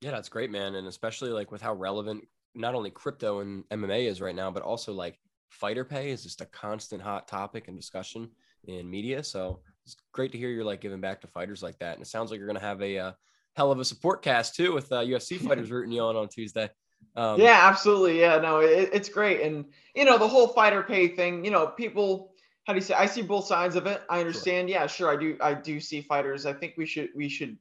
Yeah, 0.00 0.10
that's 0.10 0.28
great, 0.28 0.50
man. 0.50 0.74
And 0.74 0.88
especially 0.88 1.30
like 1.30 1.52
with 1.52 1.62
how 1.62 1.74
relevant 1.74 2.26
not 2.54 2.74
only 2.74 2.90
crypto 2.90 3.40
and 3.40 3.66
MMA 3.68 4.06
is 4.06 4.20
right 4.20 4.34
now, 4.34 4.50
but 4.50 4.62
also 4.62 4.92
like 4.92 5.18
fighter 5.52 5.84
pay 5.84 6.10
is 6.10 6.22
just 6.22 6.40
a 6.40 6.46
constant 6.46 7.02
hot 7.02 7.28
topic 7.28 7.68
and 7.68 7.76
discussion 7.76 8.28
in 8.64 8.90
media. 8.90 9.22
So 9.22 9.60
it's 9.84 9.96
great 10.12 10.32
to 10.32 10.38
hear 10.38 10.48
you're 10.50 10.64
like 10.64 10.80
giving 10.80 11.00
back 11.00 11.20
to 11.20 11.26
fighters 11.26 11.62
like 11.62 11.78
that. 11.78 11.94
And 11.94 12.02
it 12.02 12.08
sounds 12.08 12.30
like 12.30 12.38
you're 12.38 12.48
going 12.48 12.58
to 12.58 12.64
have 12.64 12.80
a 12.82 12.98
uh, 12.98 13.12
hell 13.54 13.70
of 13.70 13.78
a 13.78 13.84
support 13.84 14.22
cast 14.22 14.54
too 14.54 14.72
with 14.72 14.90
uh, 14.90 15.00
UFC 15.00 15.38
fighters 15.46 15.70
rooting 15.70 15.92
you 15.92 16.02
on 16.02 16.16
on 16.16 16.28
Tuesday. 16.28 16.70
Um, 17.16 17.40
yeah, 17.40 17.60
absolutely. 17.62 18.20
Yeah, 18.20 18.38
no, 18.38 18.60
it, 18.60 18.90
it's 18.92 19.08
great. 19.08 19.40
And, 19.40 19.66
you 19.94 20.04
know, 20.04 20.18
the 20.18 20.28
whole 20.28 20.48
fighter 20.48 20.82
pay 20.82 21.08
thing, 21.08 21.44
you 21.44 21.50
know, 21.50 21.66
people, 21.66 22.32
how 22.64 22.72
do 22.72 22.78
you 22.78 22.84
say, 22.84 22.94
I 22.94 23.06
see 23.06 23.22
both 23.22 23.46
sides 23.46 23.76
of 23.76 23.86
it. 23.86 24.02
I 24.08 24.20
understand. 24.20 24.70
Yeah, 24.70 24.86
sure. 24.86 25.10
I 25.10 25.16
do. 25.16 25.36
I 25.40 25.52
do 25.52 25.80
see 25.80 26.00
fighters. 26.00 26.46
I 26.46 26.52
think 26.52 26.74
we 26.76 26.86
should, 26.86 27.08
we 27.14 27.28
should 27.28 27.58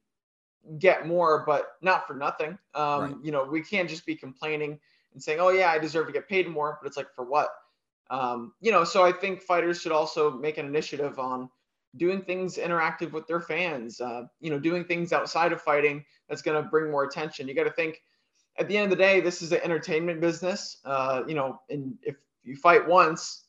get 0.77 1.08
more, 1.08 1.43
but 1.45 1.73
not 1.82 2.08
for 2.08 2.13
nothing. 2.13 2.58
Um, 2.75 3.01
Right. 3.01 3.15
You 3.23 3.32
know, 3.32 3.43
we 3.43 3.62
can't 3.62 3.89
just 3.89 4.06
be 4.06 4.15
complaining 4.15 4.80
and 5.13 5.21
saying, 5.21 5.39
oh, 5.39 5.49
yeah, 5.49 5.71
I 5.71 5.80
deserve 5.80 6.06
to 6.08 6.13
get 6.13 6.30
paid 6.30 6.47
more. 6.47 6.77
But 6.82 6.88
it's 6.88 6.97
like, 6.97 7.13
for 7.15 7.25
what? 7.25 7.49
Um, 8.12 8.54
you 8.60 8.71
know, 8.71 8.84
so 8.84 9.04
I 9.04 9.12
think 9.13 9.41
fighters 9.41 9.82
should 9.82 9.93
also 9.93 10.30
make 10.30 10.58
an 10.58 10.65
initiative 10.65 11.17
on 11.17 11.50
doing 11.95 12.21
things 12.21 12.58
interactive 12.58 13.12
with 13.12 13.26
their 13.26 13.39
fans, 13.39 14.00
uh, 14.02 14.24
you 14.41 14.50
know, 14.50 14.60
doing 14.60 14.84
things 14.84 15.13
outside 15.13 15.54
of 15.54 15.62
fighting 15.62 16.04
that's 16.30 16.41
going 16.41 16.62
to 16.62 16.69
bring 16.69 16.91
more 16.91 17.06
attention. 17.06 17.47
You 17.47 17.56
got 17.56 17.63
to 17.63 17.71
think 17.71 18.02
at 18.58 18.67
the 18.67 18.78
end 18.78 18.91
of 18.91 18.97
the 18.97 19.04
day, 19.04 19.21
this 19.21 19.41
is 19.41 19.54
an 19.54 19.62
entertainment 19.63 20.19
business. 20.19 20.78
Uh, 20.84 21.24
you 21.26 21.36
know, 21.36 21.62
and 21.69 21.97
if 22.04 22.17
you 22.43 22.56
fight 22.58 22.86
once 22.86 23.45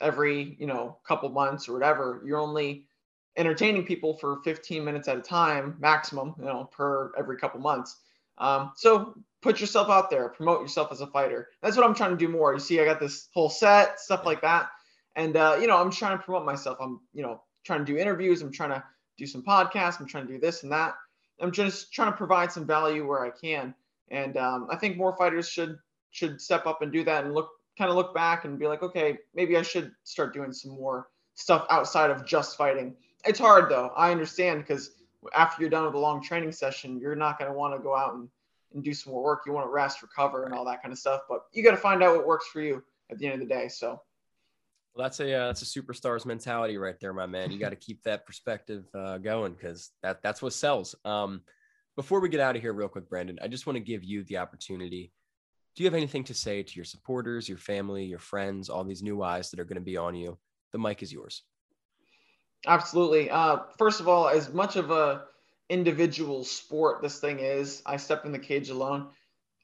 every, 0.00 0.56
you 0.58 0.66
know, 0.66 0.98
couple 1.06 1.28
months 1.28 1.68
or 1.68 1.72
whatever, 1.72 2.22
you're 2.26 2.40
only 2.40 2.88
entertaining 3.36 3.84
people 3.84 4.16
for 4.16 4.40
15 4.44 4.84
minutes 4.84 5.08
at 5.08 5.16
a 5.16 5.22
time, 5.22 5.76
maximum, 5.78 6.34
you 6.38 6.46
know, 6.46 6.64
per 6.72 7.12
every 7.16 7.36
couple 7.36 7.60
months. 7.60 8.00
Um, 8.38 8.72
so 8.76 9.14
put 9.42 9.60
yourself 9.60 9.88
out 9.88 10.10
there, 10.10 10.28
promote 10.28 10.60
yourself 10.60 10.90
as 10.92 11.00
a 11.00 11.06
fighter. 11.06 11.48
That's 11.62 11.76
what 11.76 11.86
I'm 11.86 11.94
trying 11.94 12.10
to 12.10 12.16
do 12.16 12.28
more. 12.28 12.52
You 12.52 12.60
see, 12.60 12.80
I 12.80 12.84
got 12.84 13.00
this 13.00 13.28
whole 13.32 13.48
set, 13.48 14.00
stuff 14.00 14.26
like 14.26 14.40
that. 14.42 14.68
And, 15.14 15.36
uh, 15.36 15.56
you 15.60 15.66
know, 15.66 15.78
I'm 15.78 15.90
trying 15.90 16.18
to 16.18 16.22
promote 16.22 16.44
myself. 16.44 16.78
I'm, 16.80 17.00
you 17.14 17.22
know, 17.22 17.42
trying 17.64 17.84
to 17.84 17.92
do 17.92 17.98
interviews. 17.98 18.42
I'm 18.42 18.52
trying 18.52 18.70
to 18.70 18.84
do 19.18 19.26
some 19.26 19.42
podcasts. 19.42 20.00
I'm 20.00 20.06
trying 20.06 20.26
to 20.26 20.32
do 20.32 20.38
this 20.38 20.62
and 20.62 20.72
that. 20.72 20.94
I'm 21.40 21.52
just 21.52 21.92
trying 21.92 22.10
to 22.10 22.16
provide 22.16 22.52
some 22.52 22.66
value 22.66 23.06
where 23.06 23.24
I 23.24 23.30
can. 23.30 23.74
And 24.10 24.36
um, 24.36 24.68
I 24.70 24.76
think 24.76 24.96
more 24.96 25.16
fighters 25.16 25.48
should 25.48 25.78
should 26.10 26.40
step 26.40 26.66
up 26.66 26.80
and 26.80 26.90
do 26.90 27.04
that 27.04 27.24
and 27.24 27.34
look 27.34 27.50
kind 27.76 27.90
of 27.90 27.96
look 27.96 28.14
back 28.14 28.44
and 28.44 28.58
be 28.58 28.66
like, 28.66 28.82
okay, 28.82 29.18
maybe 29.34 29.56
I 29.56 29.62
should 29.62 29.92
start 30.04 30.32
doing 30.32 30.52
some 30.52 30.72
more 30.72 31.08
stuff 31.34 31.66
outside 31.68 32.10
of 32.10 32.24
just 32.24 32.56
fighting. 32.56 32.96
It's 33.26 33.38
hard 33.38 33.70
though. 33.70 33.92
I 33.96 34.10
understand 34.12 34.60
because 34.60 34.92
after 35.34 35.62
you're 35.62 35.70
done 35.70 35.84
with 35.84 35.94
a 35.94 35.98
long 35.98 36.22
training 36.22 36.52
session, 36.52 36.98
you're 36.98 37.16
not 37.16 37.38
going 37.38 37.50
to 37.50 37.56
want 37.56 37.74
to 37.74 37.82
go 37.82 37.96
out 37.96 38.14
and, 38.14 38.28
and 38.74 38.82
do 38.82 38.92
some 38.94 39.12
more 39.12 39.22
work. 39.22 39.42
You 39.46 39.52
want 39.52 39.66
to 39.66 39.70
rest, 39.72 40.02
recover, 40.02 40.44
and 40.44 40.54
all 40.54 40.64
that 40.66 40.82
kind 40.82 40.92
of 40.92 40.98
stuff. 40.98 41.22
But 41.28 41.42
you 41.52 41.62
got 41.62 41.72
to 41.72 41.76
find 41.76 42.02
out 42.02 42.16
what 42.16 42.26
works 42.26 42.46
for 42.48 42.60
you 42.60 42.82
at 43.10 43.18
the 43.18 43.26
end 43.26 43.34
of 43.34 43.48
the 43.48 43.54
day. 43.54 43.68
So 43.68 44.00
Well, 44.94 45.04
that's 45.04 45.20
a 45.20 45.32
uh, 45.32 45.46
that's 45.46 45.62
a 45.62 45.80
superstars 45.80 46.26
mentality 46.26 46.78
right 46.78 46.98
there, 47.00 47.12
my 47.12 47.26
man. 47.26 47.50
You 47.50 47.58
got 47.58 47.70
to 47.70 47.76
keep 47.76 48.02
that 48.02 48.26
perspective 48.26 48.84
uh, 48.94 49.18
going 49.18 49.54
because 49.54 49.90
that 50.02 50.22
that's 50.22 50.42
what 50.42 50.52
sells. 50.52 50.94
Um, 51.04 51.42
before 51.96 52.20
we 52.20 52.28
get 52.28 52.40
out 52.40 52.56
of 52.56 52.62
here, 52.62 52.72
real 52.72 52.88
quick, 52.88 53.08
Brandon, 53.08 53.38
I 53.42 53.48
just 53.48 53.66
want 53.66 53.76
to 53.76 53.80
give 53.80 54.04
you 54.04 54.24
the 54.24 54.38
opportunity. 54.38 55.12
Do 55.74 55.82
you 55.82 55.86
have 55.86 55.94
anything 55.94 56.24
to 56.24 56.34
say 56.34 56.62
to 56.62 56.74
your 56.74 56.84
supporters, 56.84 57.48
your 57.48 57.58
family, 57.58 58.04
your 58.04 58.18
friends, 58.18 58.68
all 58.68 58.84
these 58.84 59.02
new 59.02 59.22
eyes 59.22 59.50
that 59.50 59.60
are 59.60 59.64
going 59.64 59.76
to 59.76 59.82
be 59.82 59.96
on 59.96 60.14
you? 60.14 60.38
The 60.72 60.78
mic 60.78 61.02
is 61.02 61.12
yours. 61.12 61.42
Absolutely. 62.66 63.30
Uh, 63.30 63.58
first 63.78 64.00
of 64.00 64.08
all, 64.08 64.28
as 64.28 64.52
much 64.52 64.76
of 64.76 64.90
a 64.90 65.22
individual 65.68 66.44
sport 66.44 67.02
this 67.02 67.18
thing 67.18 67.38
is, 67.38 67.82
I 67.86 67.96
step 67.96 68.24
in 68.24 68.32
the 68.32 68.38
cage 68.38 68.70
alone. 68.70 69.08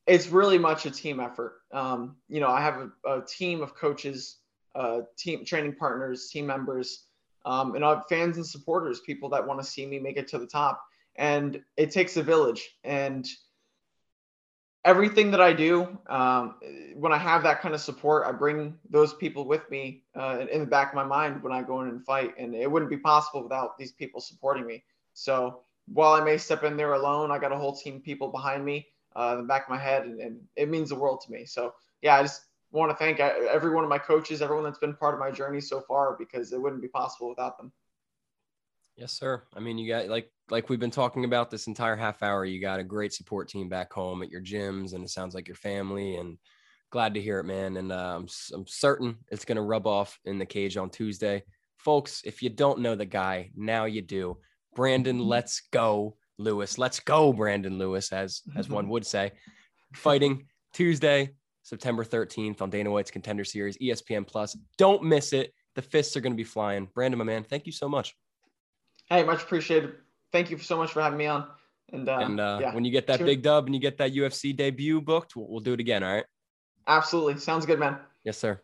It's 0.07 0.29
really 0.29 0.59
much 0.59 0.87
a 0.87 0.91
team 0.91 1.21
effort. 1.21 1.61
Um, 1.73 2.17
you 2.29 2.41
know, 2.41 2.49
I 2.49 2.61
have 2.61 2.91
a, 3.05 3.19
a 3.19 3.25
team 3.25 3.63
of 3.63 3.75
coaches, 3.75 4.39
uh, 4.75 5.01
team 5.17 5.45
training 5.45 5.77
partners, 5.77 6.29
team 6.29 6.47
members, 6.47 7.07
um, 7.45 7.75
and 7.75 7.85
I 7.85 7.91
have 7.91 8.05
fans 8.09 8.37
and 8.37 8.47
supporters, 8.47 9.01
people 9.01 9.29
that 9.31 9.47
want 9.47 9.61
to 9.61 9.67
see 9.67 9.87
me 9.87 9.99
make 9.99 10.17
it 10.17 10.29
to 10.29 10.39
the 10.39 10.47
top. 10.47 10.83
And 11.17 11.61
it 11.77 11.91
takes 11.91 12.17
a 12.17 12.23
village. 12.23 12.69
And 12.85 13.29
everything 14.85 15.31
that 15.31 15.41
I 15.41 15.53
do, 15.53 15.97
um, 16.09 16.57
when 16.95 17.13
I 17.13 17.19
have 17.19 17.43
that 17.45 17.61
kind 17.61 17.75
of 17.75 17.81
support, 17.81 18.27
I 18.27 18.33
bring 18.33 18.77
those 18.91 19.15
people 19.15 19.47
with 19.47 19.71
me 19.71 20.03
uh, 20.17 20.47
in 20.51 20.61
the 20.61 20.67
back 20.67 20.89
of 20.91 20.95
my 20.95 21.05
mind 21.05 21.43
when 21.43 21.53
I 21.53 21.63
go 21.63 21.81
in 21.83 21.89
and 21.89 22.05
fight. 22.05 22.35
And 22.39 22.55
it 22.55 22.71
wouldn't 22.71 22.91
be 22.91 22.97
possible 22.97 23.43
without 23.43 23.79
these 23.79 23.93
people 23.93 24.21
supporting 24.21 24.67
me. 24.67 24.83
So 25.15 25.61
while 25.87 26.13
I 26.13 26.25
may 26.25 26.39
step 26.39 26.65
in 26.65 26.77
there 26.77 26.95
alone, 26.95 27.31
I 27.31 27.39
got 27.39 27.53
a 27.53 27.57
whole 27.57 27.77
team 27.77 27.97
of 27.97 28.03
people 28.03 28.29
behind 28.29 28.65
me 28.65 28.89
uh, 29.15 29.33
in 29.35 29.43
the 29.43 29.47
back 29.47 29.65
of 29.65 29.71
my 29.71 29.79
head, 29.79 30.05
and, 30.05 30.21
and 30.21 30.41
it 30.57 30.69
means 30.69 30.89
the 30.89 30.97
world 30.97 31.21
to 31.27 31.33
me. 31.33 31.45
So 31.45 31.75
yeah, 32.01 32.17
I 32.17 32.23
just 32.23 32.43
want 32.73 32.91
to 32.91 32.97
thank 32.97 33.21
uh, 33.21 33.33
every 33.51 33.71
one 33.75 33.85
of 33.85 33.91
my 33.91 33.99
coaches, 33.99 34.43
everyone 34.43 34.65
that's 34.65 34.79
been 34.79 34.95
part 34.95 35.15
of 35.15 35.21
my 35.21 35.31
journey 35.31 35.61
so 35.61 35.81
far, 35.81 36.17
because 36.19 36.53
it 36.53 36.61
wouldn't 36.61 36.83
be 36.83 36.89
possible 36.89 37.29
without 37.29 37.59
them. 37.59 37.71
Yes, 38.97 39.13
sir. 39.13 39.43
I 39.55 39.61
mean, 39.61 39.79
you 39.79 39.89
got 39.89 40.09
like 40.09 40.31
like 40.51 40.69
we've 40.69 40.81
been 40.81 40.91
talking 40.91 41.25
about 41.25 41.51
this 41.51 41.67
entire 41.67 41.97
half 41.97 42.23
hour. 42.23 42.45
You 42.45 42.61
got 42.61 42.81
a 42.81 42.85
great 42.85 43.13
support 43.13 43.49
team 43.49 43.69
back 43.69 43.93
home 43.93 44.23
at 44.23 44.31
your 44.31 44.43
gyms, 44.43 44.93
and 44.93 45.03
it 45.03 45.11
sounds 45.11 45.35
like 45.35 45.49
your 45.49 45.57
family. 45.57 46.17
And 46.17 46.37
glad 46.91 47.15
to 47.15 47.21
hear 47.21 47.39
it, 47.39 47.45
man. 47.45 47.77
And 47.79 47.91
uh, 47.91 48.17
I'm 48.17 48.29
I'm 48.55 48.67
certain 48.67 49.17
it's 49.31 49.45
going 49.45 49.57
to 49.57 49.63
rub 49.63 49.87
off 49.87 50.19
in 50.25 50.39
the 50.39 50.47
cage 50.47 50.77
on 50.77 50.91
Tuesday, 50.91 51.43
folks. 51.79 52.23
If 52.25 52.43
you 52.43 52.51
don't 52.51 52.81
know 52.81 52.95
the 52.95 53.07
guy, 53.07 53.51
now 53.57 53.87
you 53.87 54.03
do. 54.03 54.39
Brandon, 54.75 55.19
let's 55.19 55.63
go, 55.73 56.17
Lewis. 56.39 56.79
Let's 56.79 57.01
go, 57.01 57.33
Brandon 57.33 57.79
Lewis, 57.79 58.13
as 58.13 58.43
as 58.57 58.69
one 58.69 58.89
would 58.91 59.07
say. 59.07 59.33
Fighting 59.95 60.47
Tuesday, 60.73 61.31
September 61.63 62.05
13th 62.05 62.63
on 62.63 62.71
Dana 62.71 62.91
White's 62.91 63.11
Contender 63.11 63.45
Series, 63.45 63.77
ESPN 63.79 64.27
Plus. 64.27 64.57
Don't 64.79 65.03
miss 65.03 65.33
it. 65.33 65.53
The 65.75 65.83
fists 65.83 66.17
are 66.17 66.21
going 66.21 66.33
to 66.33 66.37
be 66.37 66.45
flying. 66.45 66.89
Brandon, 66.95 67.19
my 67.19 67.25
man, 67.25 67.45
thank 67.45 67.67
you 67.67 67.73
so 67.73 67.89
much. 67.89 68.15
Hey, 69.13 69.25
much 69.25 69.43
appreciated. 69.43 69.93
Thank 70.33 70.51
you 70.51 70.57
so 70.57 70.79
much 70.79 70.91
for 70.91 71.03
having 71.03 71.19
me 71.19 71.27
on. 71.27 71.47
And, 71.93 72.09
uh, 72.09 72.19
and 72.21 72.41
uh, 72.41 72.59
yeah, 72.63 72.75
when 72.75 72.83
you 72.83 72.91
get 72.91 73.07
that 73.09 73.19
Sure. 73.19 73.27
big 73.27 73.43
dub 73.43 73.67
and 73.67 73.75
you 73.75 73.81
get 73.81 73.99
that 73.99 74.15
UFC 74.15 74.57
debut 74.57 75.03
booked, 75.03 75.37
we'll, 75.37 75.51
we'll 75.51 75.61
do 75.61 75.75
it 75.75 75.81
again. 75.81 76.03
All 76.03 76.15
right. 76.15 76.25
absolutely 76.87 77.39
sounds 77.39 77.67
good, 77.67 77.79
man. 77.79 77.99
Yes, 78.25 78.39
sir. 78.39 78.59